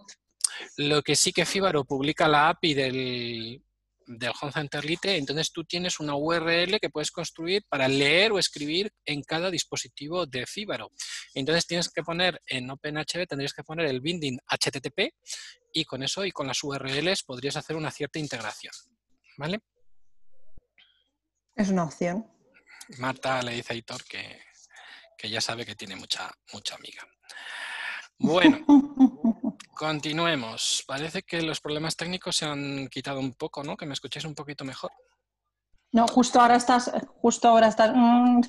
[0.77, 3.63] Lo que sí que Fíbaro publica la API del,
[4.09, 8.39] del Home Center Lite, entonces tú tienes una URL que puedes construir para leer o
[8.39, 10.91] escribir en cada dispositivo de Fibaro.
[11.35, 15.13] Entonces tienes que poner en OpenHB, tendrías que poner el binding HTTP
[15.73, 18.73] y con eso y con las URLs podrías hacer una cierta integración.
[19.37, 19.59] ¿Vale?
[21.55, 22.25] Es una opción.
[22.97, 24.41] Marta le dice a Hitor que,
[25.17, 27.07] que ya sabe que tiene mucha, mucha amiga.
[28.17, 28.65] Bueno,
[29.79, 30.83] continuemos.
[30.85, 33.77] Parece que los problemas técnicos se han quitado un poco, ¿no?
[33.77, 34.91] Que me escuchéis un poquito mejor.
[35.93, 36.91] No, justo ahora estás,
[37.21, 37.91] justo ahora estás.
[37.95, 38.41] Mm.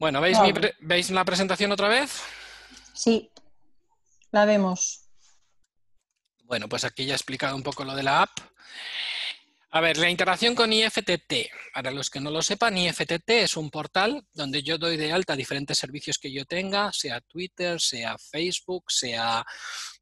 [0.00, 0.36] bueno, ¿veis,
[0.80, 2.22] ¿veis la presentación otra vez?
[2.92, 3.30] Sí,
[4.32, 5.08] la vemos.
[6.42, 8.36] Bueno, pues aquí ya he explicado un poco lo de la app.
[9.72, 11.48] A ver, la integración con IFTT.
[11.72, 15.36] Para los que no lo sepan, IFTT es un portal donde yo doy de alta
[15.36, 19.46] diferentes servicios que yo tenga, sea Twitter, sea Facebook, sea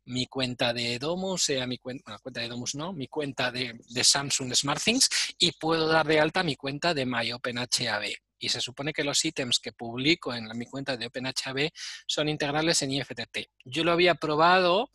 [0.07, 4.55] mi cuenta de Domus, sea mi cuenta, cuenta de Domus no, mi cuenta de, Samsung
[4.55, 8.05] SmartThings y puedo dar de alta mi cuenta de MyOpenHAB
[8.39, 11.71] y se supone que los ítems que publico en mi cuenta de OpenHB
[12.07, 13.51] son integrales en IFTT.
[13.65, 14.91] Yo lo había probado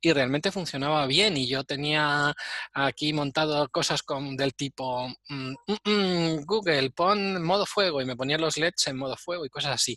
[0.00, 2.34] y realmente funcionaba bien y yo tenía
[2.72, 8.16] aquí montado cosas con, del tipo mm, mm, mm, Google, pon modo fuego y me
[8.16, 9.96] ponía los LEDs en modo fuego y cosas así.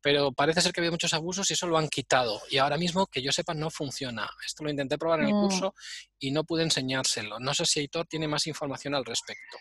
[0.00, 2.40] Pero parece ser que había muchos abusos y eso lo han quitado.
[2.48, 4.30] Y ahora mismo, que yo sepa, no funciona.
[4.44, 5.74] Esto lo intenté probar en el curso
[6.18, 7.40] y no pude enseñárselo.
[7.40, 9.58] No sé si Aitor tiene más información al respecto.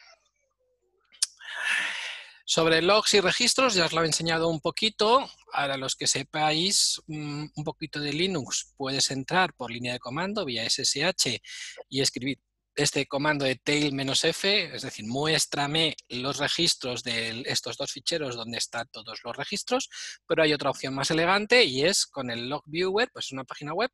[2.48, 5.28] Sobre logs y registros ya os lo he enseñado un poquito.
[5.52, 10.46] Para los que sepáis mm, un poquito de Linux, puedes entrar por línea de comando
[10.46, 11.42] vía SSH
[11.90, 12.40] y escribir
[12.76, 18.88] este comando de tail-f, es decir, muéstrame los registros de estos dos ficheros donde están
[18.92, 19.90] todos los registros,
[20.28, 23.74] pero hay otra opción más elegante y es con el log viewer, pues una página
[23.74, 23.90] web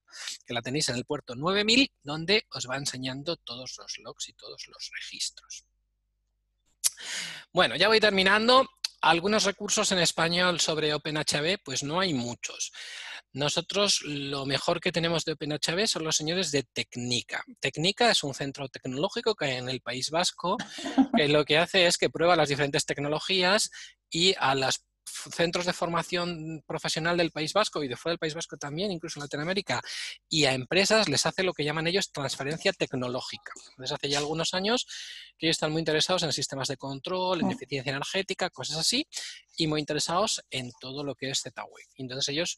[0.46, 4.34] que la tenéis en el puerto 9000, donde os va enseñando todos los logs y
[4.34, 5.66] todos los registros.
[7.54, 8.68] Bueno, ya voy terminando.
[9.02, 12.72] Algunos recursos en español sobre OpenHB, pues no hay muchos.
[13.34, 17.44] Nosotros lo mejor que tenemos de OpenHB son los señores de Tecnica.
[17.60, 20.58] Tecnica es un centro tecnológico que hay en el País Vasco,
[21.16, 23.72] que lo que hace es que prueba las diferentes tecnologías
[24.10, 28.34] y a las centros de formación profesional del País Vasco y de fuera del País
[28.34, 29.82] Vasco también, incluso en Latinoamérica,
[30.30, 33.54] y a empresas les hace lo que llaman ellos transferencia tecnológica.
[33.78, 34.88] Desde hace ya algunos años
[35.38, 37.52] que ellos están muy interesados en sistemas de control, en mm.
[37.52, 39.08] eficiencia energética, cosas así,
[39.58, 41.88] y muy interesados en todo lo que es Z-Wave.
[41.98, 42.58] Entonces ellos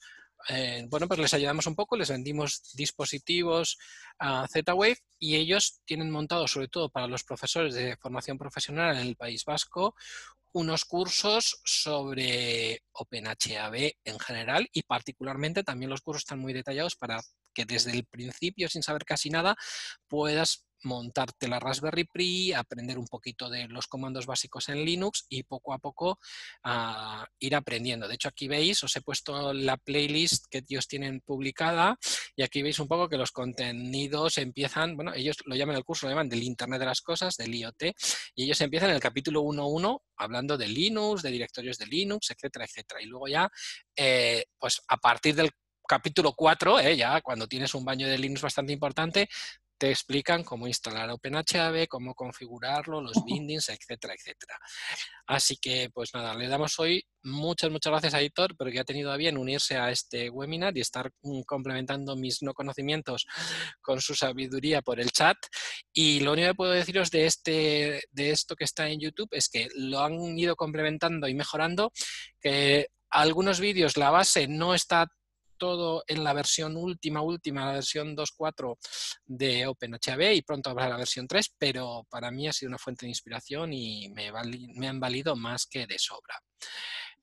[0.49, 3.77] eh, bueno, pues les ayudamos un poco, les vendimos dispositivos
[4.19, 9.07] a Z-Wave y ellos tienen montado, sobre todo para los profesores de formación profesional en
[9.07, 9.95] el País Vasco,
[10.53, 17.19] unos cursos sobre OpenHAB en general y particularmente también los cursos están muy detallados para
[17.53, 19.55] que desde el principio, sin saber casi nada,
[20.07, 25.43] puedas montarte la Raspberry Pi, aprender un poquito de los comandos básicos en Linux y
[25.43, 26.19] poco a poco
[26.63, 28.07] ah, ir aprendiendo.
[28.07, 31.97] De hecho, aquí veis, os he puesto la playlist que ellos tienen publicada
[32.35, 36.05] y aquí veis un poco que los contenidos empiezan, bueno, ellos lo llaman el curso,
[36.05, 37.83] lo llaman del Internet de las Cosas, del IoT,
[38.35, 42.65] y ellos empiezan en el capítulo 1.1 hablando de Linux, de directorios de Linux, etcétera,
[42.65, 43.01] etcétera.
[43.01, 43.49] Y luego ya,
[43.95, 45.51] eh, pues a partir del
[45.87, 49.29] capítulo 4, eh, ya cuando tienes un baño de Linux bastante importante,
[49.83, 54.57] te explican cómo instalar OpenHAB, cómo configurarlo, los bindings, etcétera, etcétera.
[55.27, 59.11] Así que, pues nada, le damos hoy muchas, muchas gracias a Hitor, porque ha tenido
[59.11, 63.25] a bien unirse a este webinar y estar mm, complementando mis no conocimientos
[63.81, 65.35] con su sabiduría por el chat.
[65.91, 69.49] Y lo único que puedo deciros de, este, de esto que está en YouTube es
[69.49, 71.91] que lo han ido complementando y mejorando,
[72.39, 75.07] que algunos vídeos la base no está
[75.63, 78.77] todo en la versión última, última, la versión 2.4
[79.23, 83.05] de OpenHB y pronto habrá la versión 3, pero para mí ha sido una fuente
[83.05, 84.29] de inspiración y me,
[84.75, 86.37] me han valido más que de sobra.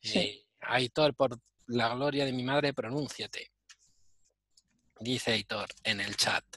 [0.00, 0.18] Sí.
[0.18, 3.52] Eh, Aitor, por la gloria de mi madre, pronúnciate.
[4.98, 6.44] Dice Aitor en el chat.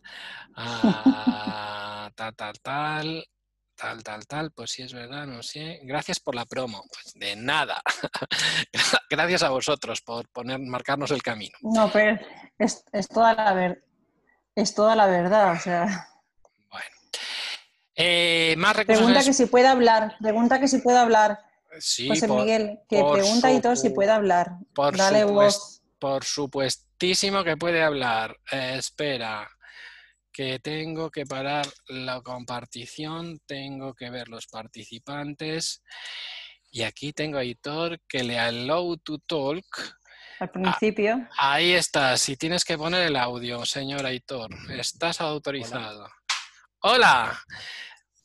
[0.55, 3.25] Ah, tal, tal, tal
[3.75, 5.79] tal, tal, tal, pues sí es verdad, no sé.
[5.83, 6.83] Gracias por la promo.
[6.91, 7.81] Pues de nada.
[9.09, 11.57] Gracias a vosotros por poner, marcarnos el camino.
[11.61, 12.19] No, pero
[12.57, 13.83] es, toda la ver,
[14.55, 16.07] es toda la verdad, o sea.
[16.69, 16.95] Bueno.
[17.95, 21.39] Eh, más recursos Pregunta que si puede hablar, pregunta que si puede hablar.
[21.79, 24.51] Sí, José Miguel, que pregunta y todo si puede hablar.
[24.75, 25.81] Por Dale voz.
[25.97, 28.37] Por supuestísimo que puede hablar.
[28.51, 29.49] Eh, espera
[30.33, 35.83] que tengo que parar la compartición, tengo que ver los participantes.
[36.71, 39.65] Y aquí tengo a Hitor que le allow to talk.
[40.39, 41.29] Al principio.
[41.37, 44.49] ahí está, si tienes que poner el audio, señor Aitor.
[44.71, 46.09] Estás autorizado.
[46.81, 47.39] Hola.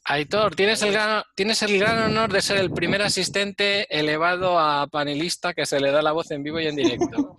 [0.05, 4.87] Aitor, tienes el, gran, tienes el gran honor de ser el primer asistente elevado a
[4.87, 7.37] panelista que se le da la voz en vivo y en directo.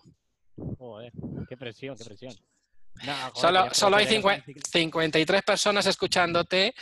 [0.78, 1.12] Joder,
[1.50, 2.34] qué presión, qué presión
[3.34, 6.73] solo, hay 53 personas escuchándote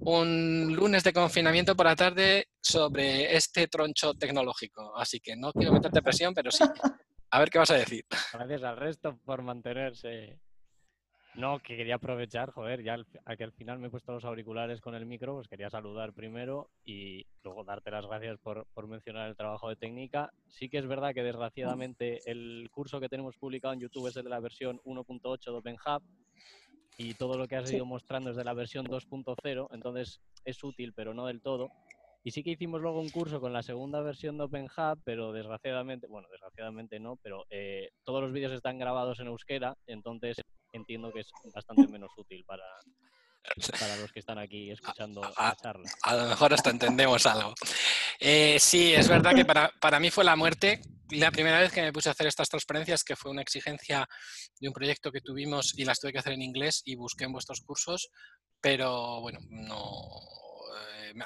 [0.00, 4.96] un lunes de confinamiento por la tarde sobre este troncho tecnológico.
[4.96, 6.64] Así que no quiero meterte presión, pero sí.
[7.34, 8.04] A ver qué vas a decir.
[8.34, 10.38] Gracias al resto por mantenerse
[11.34, 14.80] no, que quería aprovechar, joder, ya al, que al final me he puesto los auriculares
[14.80, 19.36] con el micro, pues quería saludar primero y luego darte las gracias por, mencionar el
[19.36, 20.30] trabajo de técnica.
[20.48, 24.24] Sí que es verdad que desgraciadamente el curso que tenemos publicado en YouTube es el
[24.24, 26.02] de la versión 1.8 de OpenHub
[26.98, 30.92] y todo lo que has ido mostrando es de la versión 2.0, entonces es útil,
[30.94, 31.70] pero no del todo.
[32.24, 36.06] Y sí que hicimos luego un curso con la segunda versión de OpenHub, pero desgraciadamente,
[36.06, 40.36] bueno, desgraciadamente no, pero eh, todos los vídeos están grabados en euskera, entonces
[40.72, 42.64] entiendo que es bastante menos útil para,
[43.78, 45.90] para los que están aquí escuchando la charla.
[46.02, 47.54] A lo mejor hasta entendemos algo.
[48.20, 50.80] Eh, sí, es verdad que para, para, mí fue la muerte
[51.10, 54.08] la primera vez que me puse a hacer estas transparencias, que fue una exigencia
[54.58, 57.32] de un proyecto que tuvimos y las tuve que hacer en inglés y busqué en
[57.32, 58.08] vuestros cursos,
[58.60, 59.78] pero bueno, no,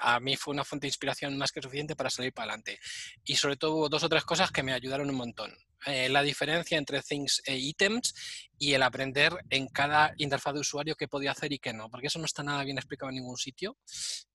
[0.00, 2.78] a mí fue una fuente de inspiración más que suficiente para salir para adelante.
[3.24, 5.52] Y sobre todo hubo dos o tres cosas que me ayudaron un montón.
[5.86, 8.14] Eh, la diferencia entre things e items
[8.58, 12.08] y el aprender en cada interfaz de usuario qué podía hacer y qué no, porque
[12.08, 13.76] eso no está nada bien explicado en ningún sitio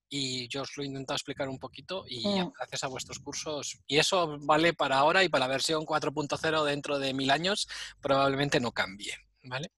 [0.08, 2.52] y yo os lo he intentado explicar un poquito y Mm.
[2.58, 3.80] gracias a vuestros cursos.
[3.88, 7.68] Y eso vale para ahora y para la versión 4.0 dentro de mil años
[8.02, 9.72] probablemente no cambie, ¿vale?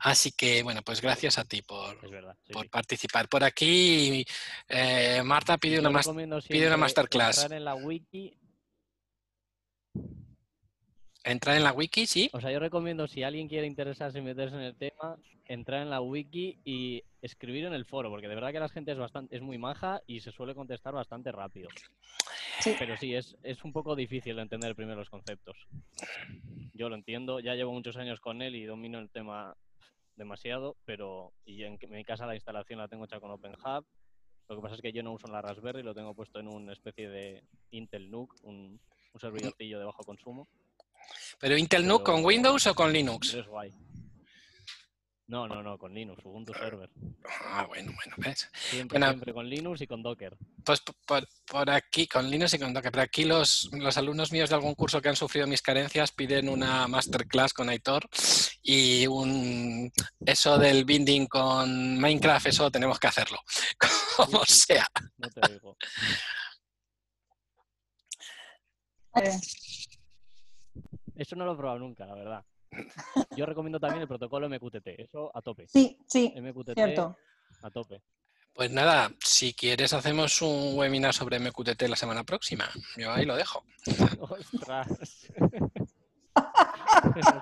[0.00, 2.36] Así que, bueno, pues gracias a ti por, Es verdad.
[2.46, 2.68] sí, por sí.
[2.68, 3.28] participar.
[3.28, 4.24] Por aquí,
[4.68, 6.00] eh, Marta pide Yo una,
[6.48, 7.50] pide una masterclass.
[7.50, 8.36] En la wiki.
[11.26, 12.30] Entrar en la wiki, ¿sí?
[12.32, 15.90] O sea, yo recomiendo si alguien quiere interesarse y meterse en el tema, entrar en
[15.90, 19.36] la wiki y escribir en el foro, porque de verdad que la gente es bastante,
[19.36, 21.68] es muy maja y se suele contestar bastante rápido.
[22.60, 22.74] Sí.
[22.78, 25.56] Pero sí, es, es un poco difícil de entender primero los conceptos.
[26.72, 29.56] Yo lo entiendo, ya llevo muchos años con él y domino el tema
[30.16, 33.84] demasiado, pero y en mi casa la instalación la tengo hecha con OpenHub.
[34.48, 36.72] Lo que pasa es que yo no uso la Raspberry, lo tengo puesto en una
[36.72, 37.42] especie de
[37.72, 38.80] Intel NUC, un,
[39.12, 40.48] un servidorcillo de bajo consumo.
[41.38, 43.34] Pero Intel NUC con Windows o con Linux?
[43.34, 43.72] Es guay.
[45.28, 46.88] No, no, no, con Linux, Ubuntu Server.
[47.42, 48.48] Ah, bueno, bueno, ¿ves?
[48.70, 49.12] Siempre, Bueno.
[49.12, 50.36] siempre con Linux y con Docker.
[50.64, 54.50] Pues por, por aquí, con Linux y con Docker, pero aquí los, los alumnos míos
[54.50, 58.08] de algún curso que han sufrido mis carencias piden una masterclass con Aitor
[58.62, 59.90] y un
[60.24, 63.40] eso del binding con Minecraft, eso tenemos que hacerlo,
[64.16, 64.60] como Sí, sí.
[64.68, 64.86] sea.
[65.16, 65.76] No te digo.
[71.16, 72.44] Eso no lo he probado nunca, la verdad.
[73.36, 74.86] Yo recomiendo también el protocolo MQTT.
[74.98, 75.66] Eso a tope.
[75.68, 77.16] sí, sí, MQTT cierto.
[77.62, 78.02] a tope.
[78.54, 82.70] Pues nada, si quieres hacemos un webinar sobre MQTT la semana próxima.
[82.96, 83.64] Yo ahí lo dejo.
[84.20, 84.88] ¡Ostras!
[85.38, 85.50] no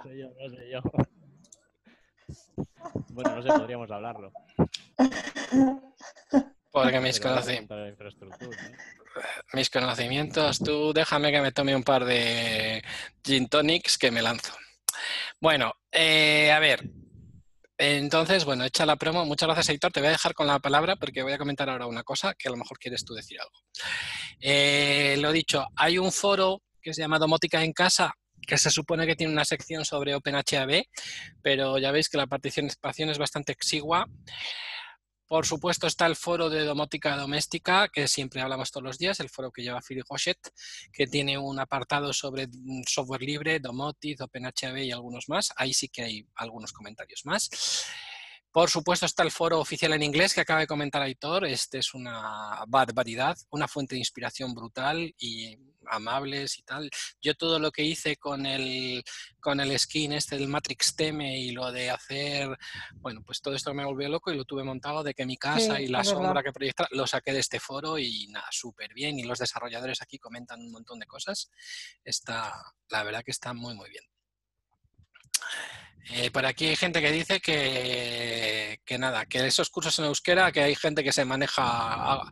[0.03, 0.81] sé yo, no sé yo.
[3.11, 4.33] Bueno, no sé, podríamos hablarlo.
[6.73, 7.41] Porque mis, Pero
[9.53, 12.83] mis conocimientos, tú déjame que me tome un par de
[13.25, 14.55] gin tonics que me lanzo.
[15.41, 16.89] Bueno, eh, a ver.
[17.77, 19.25] Entonces, bueno, hecha la promo.
[19.25, 19.93] Muchas gracias, Héctor.
[19.93, 22.49] Te voy a dejar con la palabra porque voy a comentar ahora una cosa que
[22.49, 23.59] a lo mejor quieres tú decir algo.
[24.41, 28.15] Eh, lo dicho, hay un foro que se llama Domótica en Casa
[28.47, 30.85] que se supone que tiene una sección sobre OpenHAB,
[31.43, 34.07] pero ya veis que la participación es bastante exigua.
[35.27, 39.31] Por supuesto está el foro de domótica doméstica, que siempre hablamos todos los días, el
[39.31, 40.39] foro que lleva Philip Hochet,
[40.93, 45.51] que tiene un apartado sobre mm, software libre, Domotic, OpenHAB y algunos más.
[45.57, 47.49] Ahí sí que hay algunos comentarios más.
[48.55, 51.45] Por supuesto está el foro oficial en inglés que acaba de comentar Aitor.
[51.45, 56.89] Este es una barbaridad, una fuente de inspiración brutal y amables y tal.
[57.21, 59.03] Yo todo lo que hice con el,
[59.41, 62.57] con el skin este del Matrix Teme y lo de hacer,
[62.95, 65.79] bueno, pues todo esto me volvió loco y lo tuve montado de que mi casa
[65.79, 66.13] Sí, y la verdad.
[66.13, 69.19] sombra que proyecta lo saqué de este foro y nada, súper bien.
[69.19, 71.51] Y los desarrolladores aquí comentan un montón de cosas.
[72.05, 72.55] Está,
[72.89, 74.05] la verdad que está muy, muy bien.
[76.11, 80.53] Eh, por aquí hay gente que dice que, que nada, que esos cursos en euskera,
[80.53, 82.31] que hay gente que se maneja a,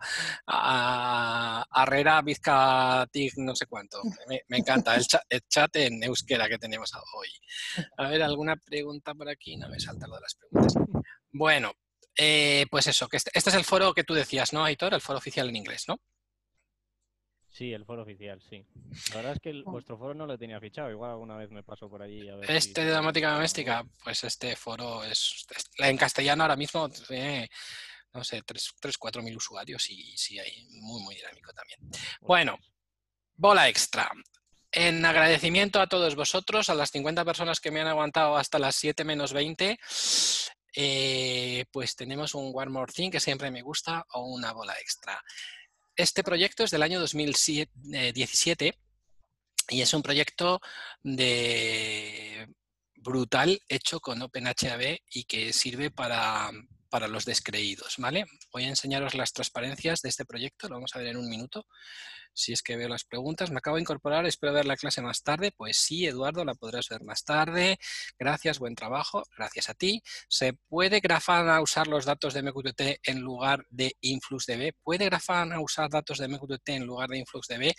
[1.70, 4.02] a, Vizca, Tig, no sé cuánto.
[4.28, 7.28] Me, me encanta el chat, el chat en euskera que tenemos hoy.
[7.96, 9.56] A ver, ¿alguna pregunta por aquí?
[9.56, 10.74] No me salta lo de las preguntas.
[11.30, 11.72] Bueno,
[12.16, 14.92] eh, pues eso, que este, este, es el foro que tú decías, ¿no, Aitor?
[14.92, 15.98] El foro oficial en inglés, ¿no?
[17.52, 18.64] Sí, el foro oficial, sí.
[19.10, 20.90] La verdad es que el, vuestro foro no lo tenía fichado.
[20.90, 22.26] Igual alguna vez me paso por allí.
[22.28, 26.56] A ver este si de domótica doméstica, pues este foro es, es, en castellano ahora
[26.56, 27.50] mismo tiene,
[28.14, 31.78] no sé, 3, 4 mil usuarios y sí, hay muy, muy dinámico también.
[32.22, 32.58] Bueno,
[33.36, 34.10] bola extra.
[34.70, 38.76] En agradecimiento a todos vosotros, a las 50 personas que me han aguantado hasta las
[38.76, 39.78] 7 menos 20,
[40.74, 45.22] eh, pues tenemos un One More Thing que siempre me gusta o una bola extra.
[45.96, 48.78] Este proyecto es del año 2017
[49.68, 50.60] y es un proyecto
[51.02, 52.48] de
[52.96, 56.50] brutal hecho con OpenHAB y que sirve para,
[56.92, 58.26] para los descreídos, ¿vale?
[58.52, 61.64] Voy a enseñaros las transparencias de este proyecto, lo vamos a ver en un minuto.
[62.34, 65.22] Si es que veo las preguntas, me acabo de incorporar, espero ver la clase más
[65.22, 65.52] tarde.
[65.56, 67.78] Pues sí, Eduardo, la podrás ver más tarde.
[68.18, 70.02] Gracias, buen trabajo, gracias a ti.
[70.28, 74.74] ¿Se puede Grafana usar los datos de MQTT en lugar de InfluxDB?
[74.82, 77.72] ¿Puede Grafana usar datos de MQTT en lugar de InfluxDB?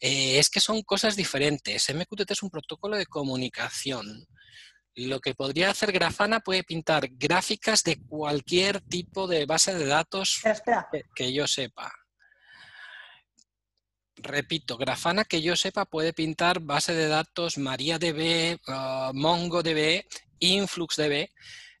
[0.00, 1.88] Eh, es que son cosas diferentes.
[1.94, 4.26] MQTT es un protocolo de comunicación.
[4.98, 10.40] Lo que podría hacer Grafana puede pintar gráficas de cualquier tipo de base de datos
[10.44, 11.92] espera, que yo sepa.
[14.16, 20.04] repito, Grafana que yo sepa puede pintar base de datos MariaDB, uh, MongoDB,
[20.40, 21.28] InfluxDB,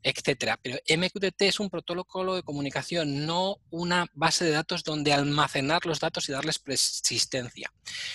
[0.02, 0.58] etcétera.
[0.62, 6.00] Pero MQTT es un protocolo de comunicación, no una base de datos donde almacenar los
[6.00, 7.72] datos y darles persistencia.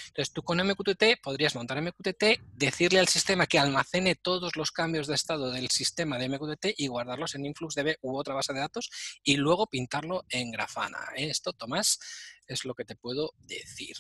[0.08, 5.08] Entonces, tú con MQTT podrías montar MQTT, decirle al sistema que almacene todos los cambios
[5.08, 8.90] de estado del sistema de MQTT y guardarlos en InfluxDB u otra base de datos
[9.24, 11.00] y luego pintarlo en Grafana.
[11.16, 12.00] Esto, Tomás,
[12.48, 13.96] es lo que te puedo decir.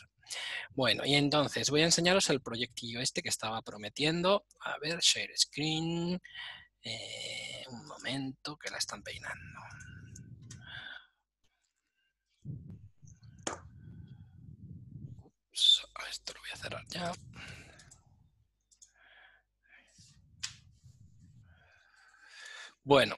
[0.71, 4.45] Bueno, y entonces voy a enseñaros el proyectillo este que estaba prometiendo.
[4.61, 6.21] A ver, share screen.
[6.83, 9.59] Eh, un momento que la están peinando.
[16.13, 17.11] esto lo voy a cerrar ya.
[22.83, 23.15] Bueno.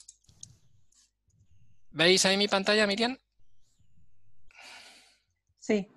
[1.91, 3.17] ¿Veis ahí mi pantalla, Miriam?
[5.59, 5.87] Sí,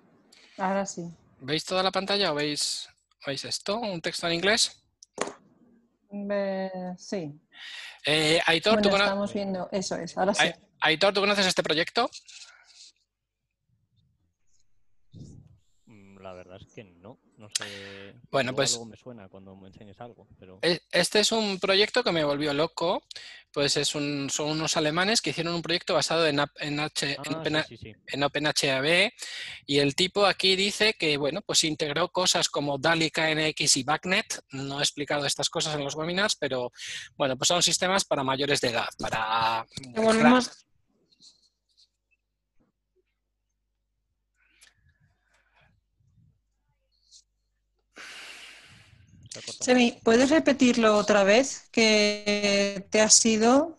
[0.57, 1.13] ahora sí.
[1.39, 2.89] ¿Veis toda la pantalla o veis,
[3.25, 3.77] veis esto?
[3.77, 4.78] ¿Un texto en inglés?
[6.97, 7.39] Sí.
[8.05, 10.47] Eh, Aitor, ¿tú estamos viendo, eso es, ahora sí.
[10.81, 12.09] Aitor, ¿tú conoces este proyecto?
[15.85, 17.19] Mm, la verdad es que no.
[17.37, 18.13] No sé.
[18.29, 18.77] Bueno, pues.
[18.85, 20.27] me suena cuando me enseñes algo.
[20.37, 20.59] Pero...
[20.61, 23.01] E, este es un proyecto que me volvió loco.
[23.51, 27.17] Pues es un, son unos alemanes que hicieron un proyecto basado en, en, H,
[28.07, 29.11] en, OpenHAB.
[29.65, 34.43] Y el tipo aquí dice que, bueno, pues integró cosas como DALI, KNX y BACnet.
[34.51, 36.71] No he explicado estas cosas en los webinars, pero
[37.15, 38.89] bueno, pues son sistemas para mayores de edad.
[38.99, 39.65] Para.
[49.59, 51.67] Semi, ¿puedes repetirlo otra vez?
[51.71, 53.77] Que te ha sido.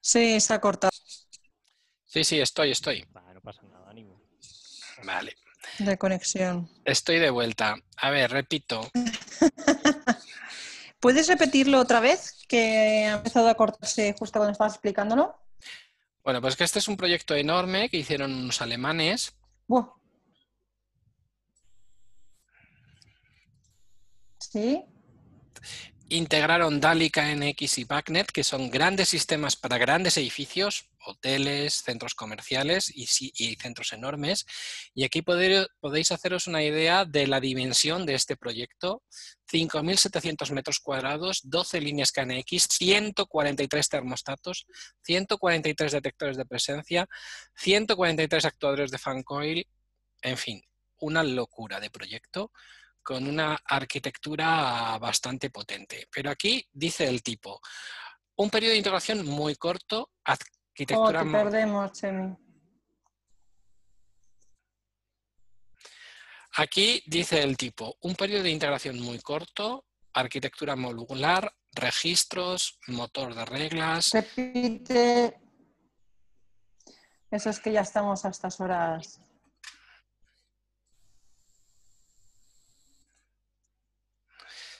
[0.00, 0.90] Sí, se ha cortado.
[2.04, 3.06] Sí, sí, estoy, estoy.
[3.12, 4.20] no pasa nada, ánimo.
[5.04, 5.36] Vale.
[5.78, 6.68] De conexión.
[6.84, 7.76] Estoy de vuelta.
[7.96, 8.90] A ver, repito.
[11.00, 12.44] ¿Puedes repetirlo otra vez?
[12.46, 15.34] Que ha empezado a cortarse justo cuando estabas explicándolo.
[16.22, 19.34] Bueno, pues que este es un proyecto enorme que hicieron unos alemanes.
[26.08, 32.92] Integraron DALI, KNX y BACnet, que son grandes sistemas para grandes edificios, hoteles, centros comerciales
[32.94, 33.06] y,
[33.56, 34.44] centros enormes.
[34.94, 39.02] Y aquí podéis haceros una idea de la dimensión de este proyecto.
[39.50, 44.66] 5.700 metros cuadrados, 12 líneas KNX, 143 termostatos,
[45.04, 47.08] 143 detectores de presencia,
[47.56, 49.66] 143 actuadores de fan coil,
[50.20, 50.62] en fin,
[50.98, 52.52] una locura de proyecto
[53.02, 56.08] con una arquitectura bastante potente.
[56.10, 57.60] Pero aquí dice el tipo,
[58.36, 61.22] un periodo de integración muy corto, arquitectura...
[61.22, 62.36] Oh, te perdemos, Chemi.
[66.56, 73.44] Aquí dice el tipo, un periodo de integración muy corto, arquitectura modular, registros, motor de
[73.44, 74.10] reglas...
[74.12, 75.38] Repite...
[77.30, 79.22] Eso es que ya estamos a estas horas.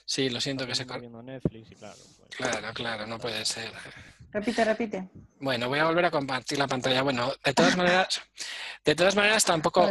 [0.05, 1.07] Sí, lo siento que se corta.
[1.77, 1.97] Claro,
[2.29, 3.71] claro, claro, no puede ser.
[4.31, 5.09] Repite, repite.
[5.39, 7.03] Bueno, voy a volver a compartir la pantalla.
[7.03, 8.21] Bueno, de todas maneras,
[8.83, 9.89] de todas maneras tampoco,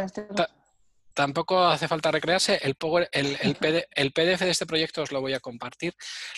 [1.13, 2.59] tampoco hace falta recrearse.
[2.61, 2.75] El,
[3.11, 5.95] el, el, PDF de este proyecto os lo voy a compartir.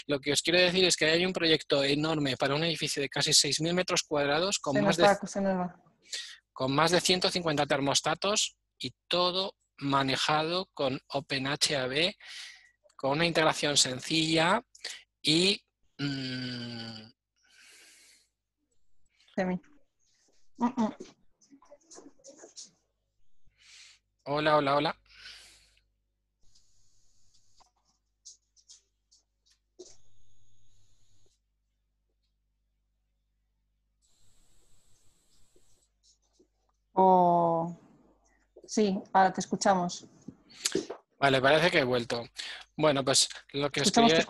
[0.08, 3.10] Lo que os quiero decir es que hay un proyecto enorme para un edificio de
[3.10, 5.10] casi 6.000 metros cuadrados con más, de,
[6.54, 12.14] con más de 150 termostatos y todo manejado con OpenHAB
[13.06, 14.66] con una integración sencilla
[15.22, 15.62] y...
[16.00, 17.04] Mm,
[24.24, 24.98] hola, hola, hola.
[36.94, 37.78] Oh,
[38.66, 40.08] sí, ahora te escuchamos.
[41.20, 42.24] Vale, parece que he vuelto.
[42.78, 44.26] Bueno, pues lo que, os quería,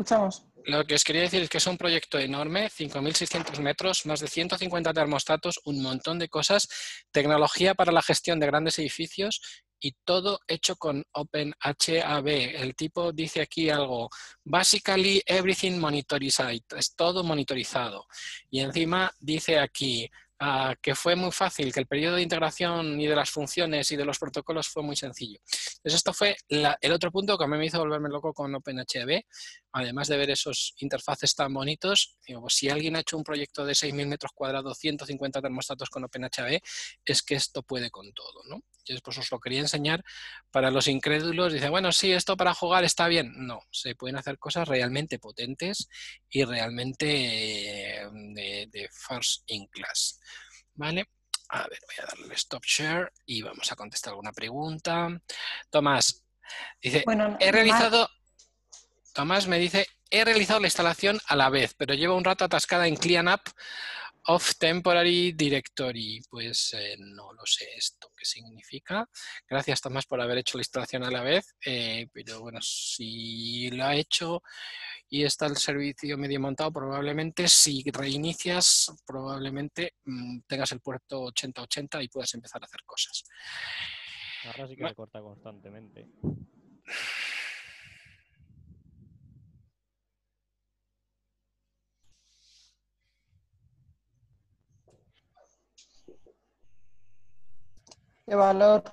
[0.65, 4.27] lo que os quería decir es que es un proyecto enorme, 5.600 metros, más de
[4.27, 6.67] 150 termostatos, un montón de cosas,
[7.11, 9.41] tecnología para la gestión de grandes edificios
[9.79, 12.27] y todo hecho con OpenHAB.
[12.27, 14.09] El tipo dice aquí algo,
[14.43, 18.05] basically everything monitorized, es todo monitorizado.
[18.49, 20.09] Y encima dice aquí,
[20.81, 24.05] que fue muy fácil, que el periodo de integración y de las funciones y de
[24.05, 25.39] los protocolos fue muy sencillo.
[25.77, 29.21] Entonces esto fue el otro punto que a mí me hizo volverme loco con OpenHB,
[29.71, 33.65] además de ver esos interfaces tan bonitos, digo, pues si alguien ha hecho un proyecto
[33.65, 36.59] de 6.000 metros cuadrados, 150 termostatos con OpenHB,
[37.05, 38.61] es que esto puede con todo, ¿no?
[38.85, 40.03] Yo después os lo quería enseñar
[40.51, 41.53] para los incrédulos.
[41.53, 43.33] Dice, bueno, sí, esto para jugar está bien.
[43.35, 45.89] No, se pueden hacer cosas realmente potentes
[46.29, 50.19] y realmente eh, de, de first in class.
[50.75, 51.07] ¿Vale?
[51.49, 55.09] A ver, voy a darle stop share y vamos a contestar alguna pregunta.
[55.69, 56.25] Tomás,
[56.81, 58.09] dice, Bueno, he realizado...
[59.13, 62.87] Tomás me dice, he realizado la instalación a la vez, pero llevo un rato atascada
[62.87, 63.41] en CleanUp
[64.25, 66.21] of Temporary Directory.
[66.29, 69.07] Pues eh, no lo sé esto significa.
[69.47, 73.85] Gracias Tomás por haber hecho la instalación a la vez, eh, pero bueno, si lo
[73.85, 74.41] ha hecho
[75.09, 82.03] y está el servicio medio montado, probablemente si reinicias, probablemente mm, tengas el puerto 8080
[82.03, 83.23] y puedas empezar a hacer cosas.
[84.45, 86.07] Ahora sí que se corta constantemente.
[98.27, 98.83] Qué valor.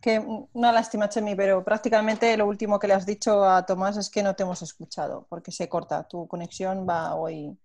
[0.00, 0.18] Que
[0.52, 4.22] una lástima, Chemi, pero prácticamente lo último que le has dicho a Tomás es que
[4.22, 6.06] no te hemos escuchado, porque se corta.
[6.06, 7.58] Tu conexión va hoy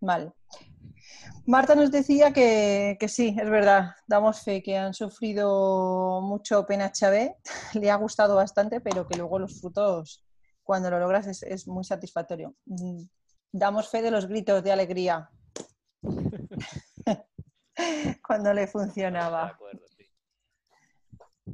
[0.00, 0.32] mal.
[1.46, 7.34] Marta nos decía que, que sí, es verdad, damos fe que han sufrido mucho OpenHB,
[7.74, 10.24] le ha gustado bastante, pero que luego los frutos,
[10.62, 12.54] cuando lo logras, es, es muy satisfactorio.
[13.56, 15.30] Damos fe de los gritos de alegría
[18.26, 19.56] cuando le funcionaba.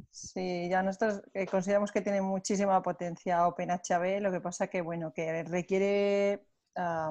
[0.09, 0.67] sí.
[0.67, 5.43] Ya nosotros eh, consideramos que tiene muchísima potencia OpenHB, lo que pasa que bueno, que
[5.43, 6.47] requiere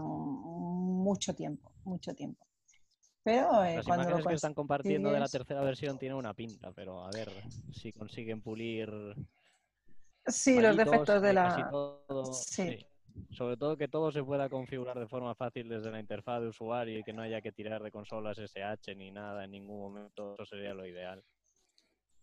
[0.02, 2.44] mucho tiempo, mucho tiempo.
[3.22, 6.34] Pero eh, Las cuando lo imágenes que están compartiendo de la tercera versión tienen una
[6.34, 7.30] pinta, pero a ver
[7.70, 8.90] si consiguen pulir
[10.26, 11.68] Sí, los defectos de la...
[11.70, 12.64] todo, sí.
[12.64, 12.86] sí.
[13.30, 16.98] Sobre todo que todo se pueda configurar de forma fácil desde la interfaz de usuario
[16.98, 20.34] y que no haya que tirar de consolas SH ni nada en ningún momento.
[20.34, 21.22] Eso sería lo ideal.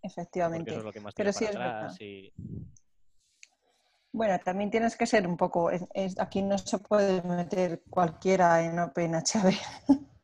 [0.02, 0.70] Efectivamente.
[0.72, 2.32] eso es lo que más Pero sí para es y
[4.12, 5.70] Bueno, también tienes que ser un poco...
[5.72, 9.54] es- es- aquí no se puede meter cualquiera en OpenHB.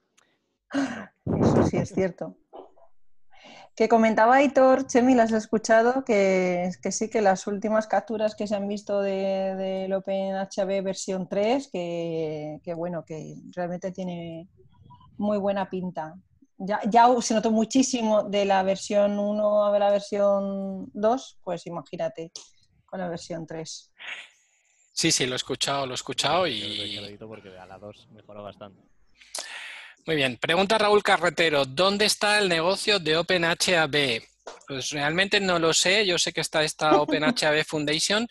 [0.74, 2.36] Eso sí es cierto.
[3.76, 6.06] Que comentaba Aitor, Chemi, ¿las has escuchado?
[6.06, 11.28] Que, que sí, que las últimas capturas que se han visto de- del OpenHB versión
[11.28, 14.48] 3, que, que bueno, que realmente tiene
[15.18, 16.14] muy buena pinta.
[16.58, 22.32] Ya, ya se notó muchísimo de la versión 1 a la versión 2, pues imagínate,
[22.86, 23.92] con la versión 3.
[24.92, 26.98] Sí, sí, lo he escuchado, lo he escuchado yo y...
[27.00, 28.80] crédito porque a la 2 mejoró bastante.
[30.06, 30.36] Muy bien.
[30.36, 34.22] Pregunta Raúl Carretero, ¿dónde está el negocio de OpenHAB?
[34.68, 36.06] Pues realmente no lo sé.
[36.06, 38.28] Yo sé que está esta OpenHAB Foundation,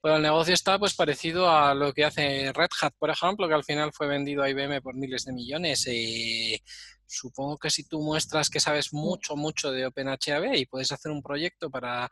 [0.00, 3.54] pero el negocio está pues parecido a lo que hace Red Hat, por ejemplo, que
[3.54, 5.86] al final fue vendido a IBM por miles de millones.
[5.86, 6.62] Eh,
[7.12, 11.22] supongo que si tú muestras que sabes mucho, mucho de OpenHAB y puedes hacer un
[11.22, 12.10] proyecto para,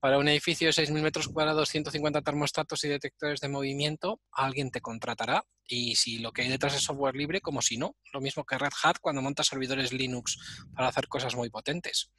[0.00, 4.80] para un edificio de 6.000 metros cuadrados, 150 termostatos y detectores de movimiento, alguien te
[4.80, 5.44] contratará.
[5.66, 8.58] Y si lo que hay detrás es software libre, como si no, lo mismo que
[8.58, 10.36] Red Hat cuando monta servidores Linux
[10.74, 12.12] para hacer cosas muy potentes.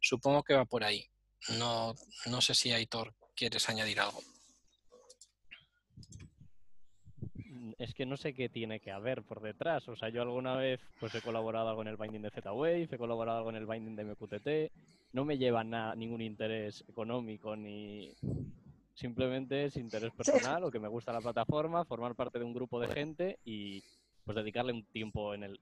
[0.00, 1.06] Supongo que va por ahí.
[1.58, 1.94] No,
[2.26, 4.22] no sé si Aitor quieres añadir algo.
[7.34, 9.86] Mm, Es que no sé qué tiene que haber por detrás.
[9.88, 12.98] O sea, yo alguna vez pues he colaborado algo en el binding de Z-Wave, he
[12.98, 14.72] colaborado algo en el binding de MQTT.
[15.12, 18.14] No me lleva nada, ningún interés económico ni
[18.94, 22.80] simplemente es interés personal o que me gusta la plataforma, formar parte de un grupo
[22.80, 23.82] de gente y
[24.24, 25.60] pues dedicarle un tiempo en el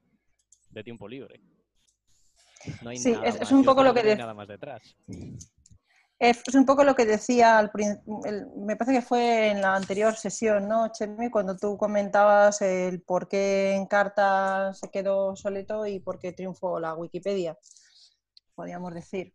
[0.71, 1.41] de tiempo libre.
[2.81, 3.51] No hay Sí, nada es- es más.
[3.51, 4.95] un Yo poco lo que no hay dec- nada más detrás.
[6.19, 7.71] Es un poco lo que decía al
[8.25, 11.29] el- me parece que fue en la anterior sesión, ¿no, Chemi?
[11.29, 16.95] Cuando tú comentabas el por qué Encarta se quedó soleto y por qué triunfó la
[16.95, 17.57] Wikipedia,
[18.55, 19.33] podríamos decir.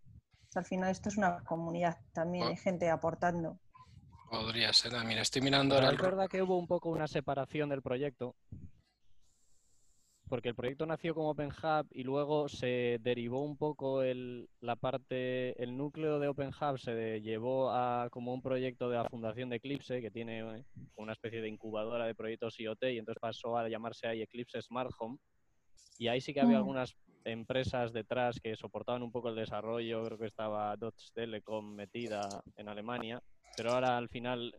[0.55, 3.59] Al final esto es una comunidad, también hay gente aportando.
[4.31, 4.95] Podría ser.
[4.95, 8.35] ah, Mira, estoy mirando ahora es verdad que hubo un poco una separación del proyecto,
[10.31, 14.77] porque el proyecto nació como Open Hub y luego se derivó un poco el, la
[14.77, 19.09] parte, el núcleo de Open Hub se de- llevó a como un proyecto de la
[19.09, 20.65] fundación de Eclipse, que tiene eh,
[20.97, 24.93] una especie de incubadora de proyectos IoT, y entonces pasó a llamarse ahí Eclipse Smart
[25.01, 25.19] Home.
[25.99, 26.61] Y ahí sí que había Mm.
[26.61, 32.41] algunas empresas detrás que soportaban un poco el desarrollo, creo que estaba Deutsche Telekom metida
[32.57, 33.21] en Alemania,
[33.57, 34.55] pero ahora al final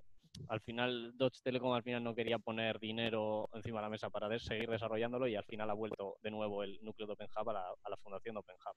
[0.47, 4.37] al final Deutsche Telekom al final no quería poner dinero encima de la mesa para
[4.39, 7.53] seguir desarrollándolo y al final ha vuelto de nuevo el núcleo de Open Hub a
[7.53, 8.75] la, a la fundación de Open Hub.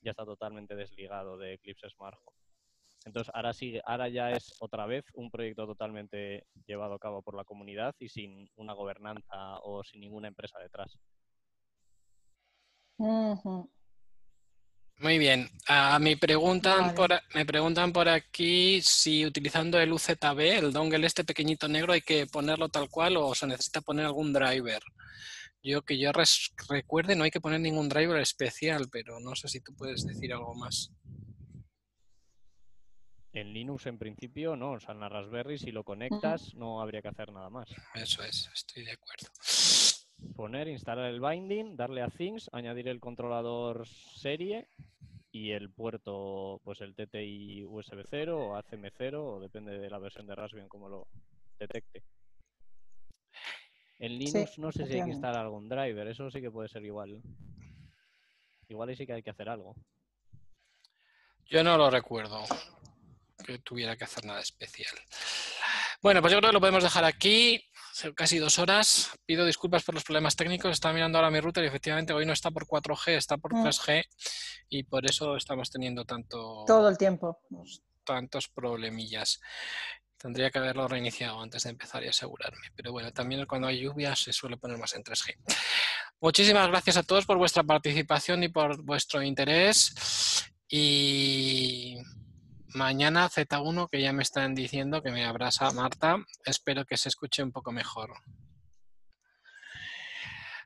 [0.00, 2.36] Ya está totalmente desligado de Eclipse Smart Home.
[3.04, 7.36] Entonces, ahora sí, ahora ya es otra vez un proyecto totalmente llevado a cabo por
[7.36, 10.98] la comunidad y sin una gobernanza o sin ninguna empresa detrás.
[14.98, 15.48] Muy bien.
[15.66, 16.94] Ah, me, preguntan Vale.
[16.94, 22.02] por, me preguntan por aquí si utilizando el UZB, el dongle este pequeñito negro, hay
[22.02, 24.80] que ponerlo tal cual o se necesita poner algún driver.
[25.64, 29.48] Yo que yo res- recuerde no hay que poner ningún driver especial, pero no sé
[29.48, 30.90] si tú puedes decir algo más.
[33.32, 34.72] En Linux, en principio, no.
[34.72, 37.66] O sea, en la Raspberry, si lo conectas, no habría que hacer nada más.
[37.94, 39.28] Eso es, estoy de acuerdo.
[40.36, 44.68] Poner, instalar el binding, darle a things, añadir el controlador serie
[45.30, 49.98] y el puerto, pues el TTI USB 0 o ACM 0, o depende de la
[49.98, 51.06] versión de Raspbian como lo
[51.58, 52.02] detecte.
[53.98, 56.84] En Linux no sé si hay que instalar algún driver, eso sí que puede ser
[56.84, 57.22] igual.
[58.68, 59.76] Igual ahí sí que hay que hacer algo.
[61.46, 62.42] Yo no lo recuerdo
[63.44, 64.94] que tuviera que hacer nada especial.
[66.02, 67.62] Bueno, pues yo creo que lo podemos dejar aquí.
[68.14, 69.10] Casi dos horas.
[69.26, 70.72] Pido disculpas por los problemas técnicos.
[70.72, 73.62] Estaba mirando ahora mi router y efectivamente hoy no está por 4G, está por Mm.
[73.64, 74.04] 3G
[74.70, 77.38] y por eso estamos teniendo tanto, Todo el tiempo.
[78.04, 79.40] tantos problemillas.
[80.16, 82.68] Tendría que haberlo reiniciado antes de empezar y asegurarme.
[82.74, 85.36] Pero bueno, también cuando hay lluvias se suele poner más en 3G.
[86.20, 89.92] Muchísimas gracias a todos por vuestra participación y por vuestro interés.
[90.68, 91.96] Y
[92.74, 96.16] mañana Z1, que ya me están diciendo que me abraza Marta.
[96.44, 98.12] Espero que se escuche un poco mejor.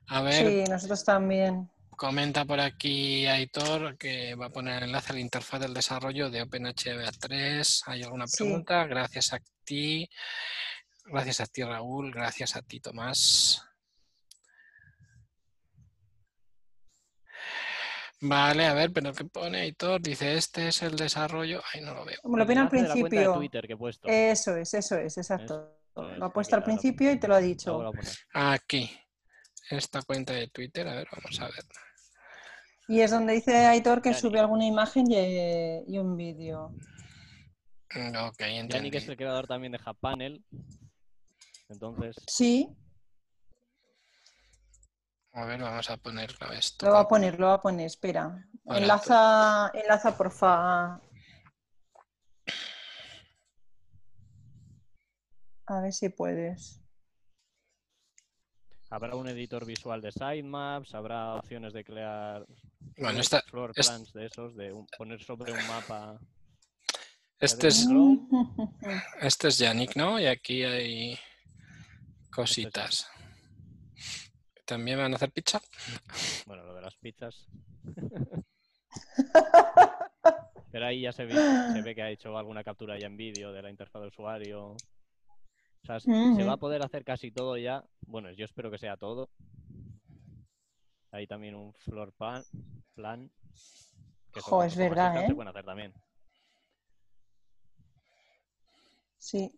[0.07, 0.33] A ver,
[0.65, 1.69] Sí, nosotros también.
[1.89, 6.29] Comenta por aquí Aitor que va a poner el enlace a la interfaz del desarrollo
[6.29, 7.83] de OpenHBA3.
[7.87, 8.43] ¿Hay alguna Sí.
[8.43, 8.85] pregunta?
[8.85, 10.07] Gracias a ti.
[11.05, 12.11] Gracias a ti, Raúl.
[12.13, 13.66] Gracias a ti, Tomás.
[18.19, 20.01] Vale, a ver, pero ¿qué pone Aitor?
[20.01, 21.61] Dice, este es el desarrollo.
[21.73, 22.17] Ay, no lo veo.
[22.23, 23.33] Como lo pone al enlace de la cuenta de principio.
[23.35, 24.07] Twitter que he puesto.
[24.07, 25.77] Eso es, eso es, exacto.
[25.95, 27.81] Eso es, Lo ha aquí puesto al principio y te lo ha dicho.
[27.83, 27.91] lo.
[28.33, 28.89] Aquí.
[29.69, 30.87] Esta cuenta de Twitter.
[30.87, 31.63] A ver, vamos a ver.
[32.87, 36.69] Y es donde dice Aitor que sube alguna imagen y, y un vídeo.
[37.93, 38.97] Mm, Ok, Yannick entendí.
[38.97, 40.43] es el creador también de Japanel.
[41.69, 42.69] Entonces, Sí,
[45.37, 46.85] A ver, vamos a poner esto.
[46.87, 48.23] lo va a poner, lo va a poner, espera.
[48.65, 48.79] Ahora.
[48.79, 50.99] Enlaza, enlaza porfa.
[55.67, 56.79] A ver si puedes.
[58.89, 62.45] habrá un editor visual de sitemaps, habrá opciones de crear
[62.95, 66.17] Bueno, floor- esta, floor plans de esos, de un- poner sobre un mapa.
[67.39, 67.85] este es.
[69.21, 70.19] Este es Yannick, ¿no?
[70.19, 71.19] Y aquí hay
[72.31, 73.07] cositas.
[74.67, 75.61] ¿También van a hacer pizza?
[76.45, 77.47] Bueno, lo de las pizzas.
[80.71, 83.53] Pero ahí ya se ve, se ve que ha hecho alguna captura ya en vídeo
[83.53, 84.71] de la interfaz de usuario.
[84.71, 84.77] O
[85.85, 87.85] sea, se se va a poder hacer casi todo ya.
[88.01, 89.29] Bueno, yo espero que sea todo.
[91.11, 92.43] Hay también un floor plan.
[92.93, 93.31] plan
[94.33, 95.27] que Jo, es verdad, ¿eh?
[95.27, 95.93] Se pueden hacer también.
[99.17, 99.57] Sí.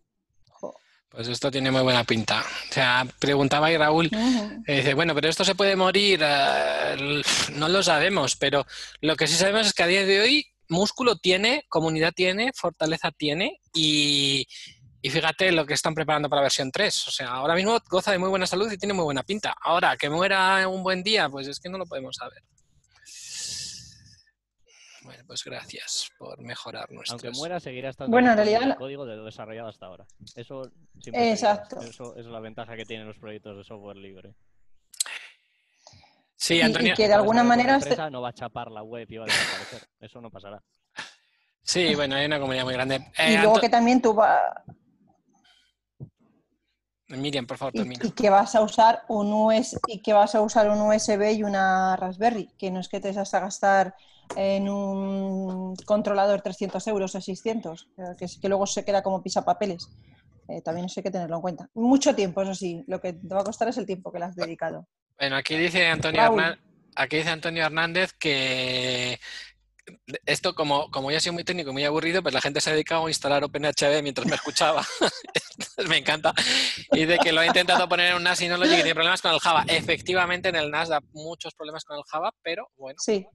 [1.10, 2.44] Pues esto tiene muy buena pinta.
[2.70, 4.08] O sea, preguntaba ahí Raúl,
[4.66, 6.20] eh, dice, bueno, pero esto se puede morir.
[6.22, 7.20] eh,
[7.54, 8.64] no lo sabemos, pero
[9.00, 13.10] lo que sí sabemos es que a día de hoy músculo tiene, comunidad tiene, fortaleza
[13.10, 14.46] tiene y,
[15.02, 17.08] y fíjate lo que están preparando para la versión 3.
[17.08, 19.54] O sea, ahora mismo goza de muy buena salud y tiene muy buena pinta.
[19.60, 22.42] Ahora, que muera un buen día, pues es que no lo podemos saber.
[25.10, 27.20] Bueno, pues gracias por mejorar nuestros...
[27.24, 30.06] Aunque muera, seguirá estando Bueno, en el realidad la- código de lo desarrollado hasta ahora.
[30.36, 30.70] Eso.
[31.04, 31.80] Exacto.
[31.80, 34.36] Eso es la ventaja que tienen los proyectos de software libre.
[36.36, 36.94] Sí, Y- y Antonio.
[36.94, 39.88] que de alguna manera no va a chapar la web y va a desaparecer.
[39.98, 40.62] Eso no pasará.
[41.60, 42.96] Sí, bueno, hay una comunidad muy grande.
[43.18, 44.62] Y Eh, luego Anto- que también tú va-
[47.08, 48.06] Miriam, por favor, y, termina.
[48.06, 51.42] y que vas a usar un US y que vas a usar un USB y
[51.42, 53.96] una Raspberry, que no es que te vas a gastar
[54.36, 59.22] en un controlador 300 euros o 600, eh, que, es- que luego se queda como
[59.22, 59.88] pisapapeles.
[60.48, 61.68] Eh, también eso hay que tenerlo en cuenta.
[61.74, 64.24] Mucho tiempo, eso sí, lo que te va a costar es el tiempo que le
[64.26, 64.86] has dedicado.
[65.18, 66.22] Bueno, aquí dice Antonio,
[66.96, 69.18] aquí dice Antonio Hernández que
[70.24, 72.70] esto, como, como ya ha sido muy técnico y muy aburrido, pues la gente se
[72.70, 74.84] ha dedicado a instalar OpenHB mientras me escuchaba.
[75.88, 76.32] Me encanta.
[76.92, 78.82] Y de que lo ha intentado poner en un NAS y no lo llega y
[78.82, 79.64] tiene problemas con el Java.
[79.66, 82.96] Efectivamente, en el NAS da muchos problemas con el Java, pero bueno.
[83.00, 83.26] Sí,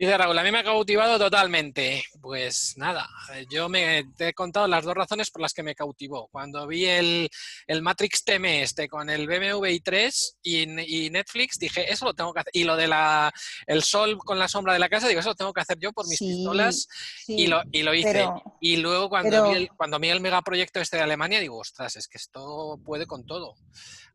[0.00, 2.02] Dice Raúl, a mí me ha cautivado totalmente.
[2.22, 3.06] Pues nada,
[3.50, 6.26] yo me te he contado las dos razones por las que me cautivó.
[6.28, 7.28] Cuando vi el,
[7.66, 12.32] el Matrix TM este con el BMW i3 y, y, Netflix, dije, eso lo tengo
[12.32, 12.50] que hacer.
[12.56, 13.30] Y lo de la
[13.66, 15.92] el sol con la sombra de la casa, digo, eso lo tengo que hacer yo
[15.92, 16.88] por mis Sí, pistolas
[17.26, 18.10] sí, y, lo, y lo hice.
[18.10, 21.58] pero- y luego cuando, pero- vi el, cuando vi el megaproyecto este de Alemania, digo,
[21.58, 23.54] ostras, es que esto puede con todo.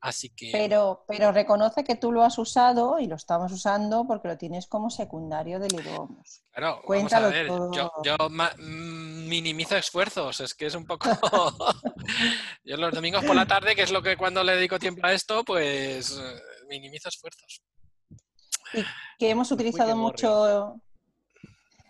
[0.05, 0.51] Así que...
[0.51, 4.67] Pero, pero reconoce que tú lo has usado y lo estamos usando porque lo tienes
[4.67, 6.43] como secundario del idiomas.
[6.51, 8.03] Claro, vamos a Cuéntalo ver, yo, todo.
[8.03, 11.09] yo mm, minimizo esfuerzos, es que es un poco...
[12.63, 15.11] yo los domingos por la tarde, que es lo que cuando le dedico tiempo a
[15.11, 17.63] esto, pues eh, minimizo esfuerzos.
[19.17, 20.75] Que hemos utilizado mucho.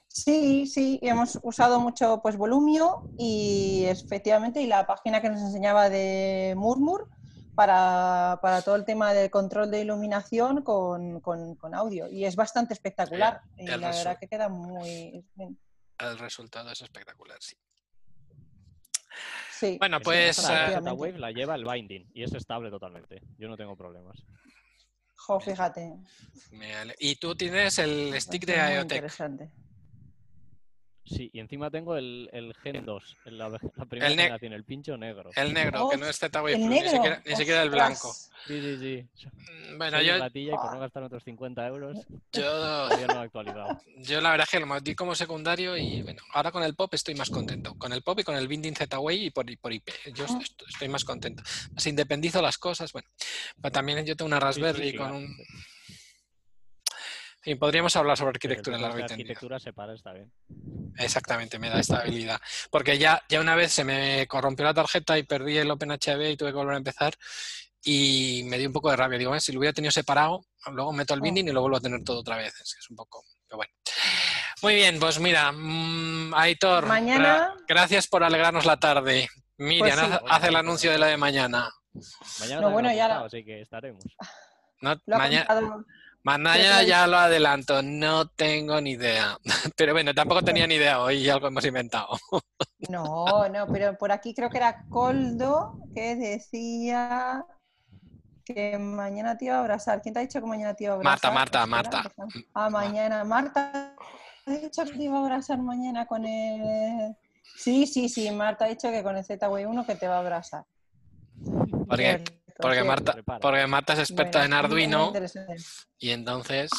[0.07, 5.41] Sí, sí, y hemos usado mucho pues Volumio y efectivamente y la página que nos
[5.41, 7.09] enseñaba de Murmur
[7.55, 12.07] para, para todo el tema del control de iluminación con, con- con audio.
[12.07, 13.41] Y es bastante espectacular.
[13.57, 15.57] y la verdad que queda muy bien.
[15.97, 17.55] El resultado es espectacular, sí.
[19.51, 19.77] Sí.
[19.79, 20.37] Bueno, pues...
[20.43, 20.89] la eh, efectivamente.
[20.89, 23.21] Z-Wave la lleva el binding y es estable totalmente.
[23.37, 24.17] Yo no tengo problemas.
[25.15, 25.93] Jo, fíjate.
[26.51, 28.81] me ale- y tú tienes el stick de IoTech.
[28.81, 29.49] interesante.
[31.05, 34.63] Sí, y encima tengo el, el Gen 2, el- la, la primera ne- generación, el
[34.63, 35.29] pincho negro.
[35.35, 38.11] El negro, que no Oh, es Z-Wave El Plus, ni siquiera, ni siquiera el blanco.
[38.47, 39.27] Sí, sí, sí.
[39.51, 41.97] Mm, Bueno, Soy yo, un gatilla y por no gastar otros 50 euros,
[42.33, 43.77] yo, todavía no he actualizado.
[43.97, 46.91] yo la verdad es que lo metí como secundario y bueno, ahora con el pop
[46.95, 47.75] estoy más contento.
[47.75, 49.89] Con el pop y con el binding Z-Wave y por, y por IP.
[50.13, 50.39] Yo Ah.
[50.41, 51.43] est- estoy más contento.
[51.73, 53.07] Más independizo las cosas, bueno.
[53.61, 55.17] Pero también yo tengo una Raspberry sí, con claro.
[55.17, 55.37] un...
[57.45, 60.31] Y podríamos hablar sobre arquitectura en la arquitectura separa está bien.
[60.97, 62.39] Exactamente, me da estabilidad.
[62.71, 66.37] Porque ya, ya una vez se me corrompió la tarjeta y perdí el OpenHB y
[66.37, 67.13] tuve que volver a empezar.
[67.83, 69.19] Y me dio un poco de rabia.
[69.19, 71.81] Digo, "Eh, si lo hubiera tenido separado, luego meto el binding y lo vuelvo a
[71.81, 72.53] tener todo otra vez.
[72.59, 73.23] Es que es un poco.
[73.47, 73.71] Pero bueno.
[74.63, 79.27] Muy bien, pues mira, mm, Aitor, Mañana- gra- gracias por alegrarnos la tarde.
[79.57, 80.11] Miriam, Pues sí.
[80.13, 81.69] haz, haz el anuncio de la de mañana.
[82.39, 84.03] Mañana No, bueno, ya la- así que estaremos.
[84.81, 85.45] No, mañana
[86.25, 89.37] ya te lo ya lo adelanto, no tengo ni idea.
[89.77, 92.09] Pero bueno, tampoco tenía ni idea hoy, algo hemos inventado.
[92.89, 97.43] No, no, pero por aquí creo que era Coldo que decía
[98.43, 100.01] que mañana te iba a abrazar.
[100.03, 101.33] ¿Quién te ha dicho que mañana te iba a Marta, abrazar?
[101.33, 102.03] Marta, Marta.
[102.15, 103.23] déjame- Ah, mañana.
[103.23, 103.95] Marta
[104.45, 107.15] ha dicho que te iba a abrazar mañana con el...
[107.57, 110.19] Sí, sí, sí, Marta ha dicho que con el ZW 1 que te va a
[110.19, 110.65] abrazar.
[111.87, 112.23] Porque,
[112.57, 112.83] Porque.
[112.83, 115.13] Marta, porque Marta es experta Bueno, en Arduino
[115.99, 116.69] y entonces,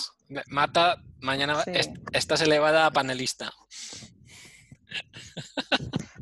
[0.49, 1.71] Marta, mañana Sí.
[1.75, 3.53] est- estás elevada a panelista.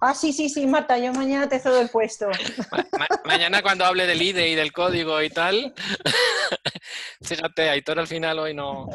[0.01, 2.26] Ah, sí, sí, sí, Marta, yo mañana te cedo el puesto.
[2.70, 5.72] Ma- ma- mañana cuando hable del IDE y del código y tal,
[7.22, 8.86] fíjate, Aitor al final hoy no...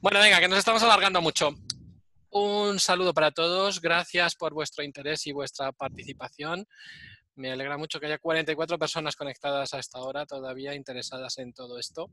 [0.00, 1.50] Bueno, venga, que nos estamos alargando mucho.
[2.30, 6.66] Un saludo para todos, gracias por vuestro interés y vuestra participación.
[7.38, 11.78] Me alegra mucho que haya 44 personas conectadas a esta hora, todavía interesadas en todo
[11.78, 12.10] esto.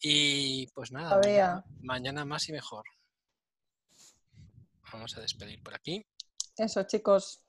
[0.00, 2.82] Y pues nada, mañana, mañana más y mejor.
[4.92, 6.04] Vamos a despedir por aquí.
[6.56, 7.42] Eso, chicos.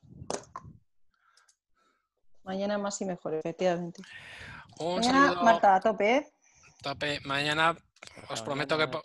[2.43, 4.03] Mañana más y mejor, efectivamente.
[4.77, 6.33] Un Mañana, saludo, Marta, a tope, ¿eh?
[6.83, 7.19] tope.
[7.25, 7.75] Mañana
[8.29, 9.03] os prometo que po-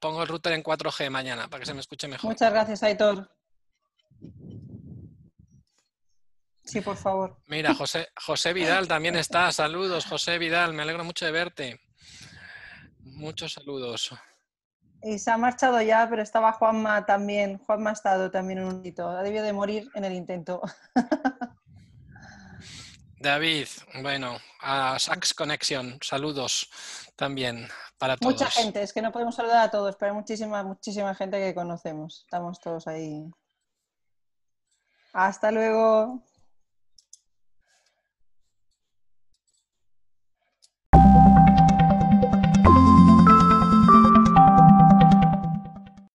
[0.00, 2.30] pongo el router en 4G mañana para que se me escuche mejor.
[2.30, 3.30] Muchas gracias, Aitor.
[6.72, 7.36] Sí, por favor.
[7.48, 9.52] Mira, José, José Vidal también está.
[9.52, 10.72] Saludos, José Vidal.
[10.72, 11.80] Me alegro mucho de verte.
[13.00, 14.10] Muchos saludos.
[15.02, 17.58] Y se ha marchado ya, pero estaba Juanma también.
[17.58, 19.06] Juanma ha estado también un ratito.
[19.06, 20.62] Ha debido de morir en el intento.
[23.20, 23.68] David,
[24.00, 26.70] bueno, a Sax Connection, saludos
[27.16, 27.68] también
[27.98, 28.32] para todos.
[28.32, 31.54] Mucha gente, es que no podemos saludar a todos, pero hay muchísima, muchísima gente que
[31.54, 32.22] conocemos.
[32.24, 33.30] Estamos todos ahí.
[35.12, 36.24] Hasta luego.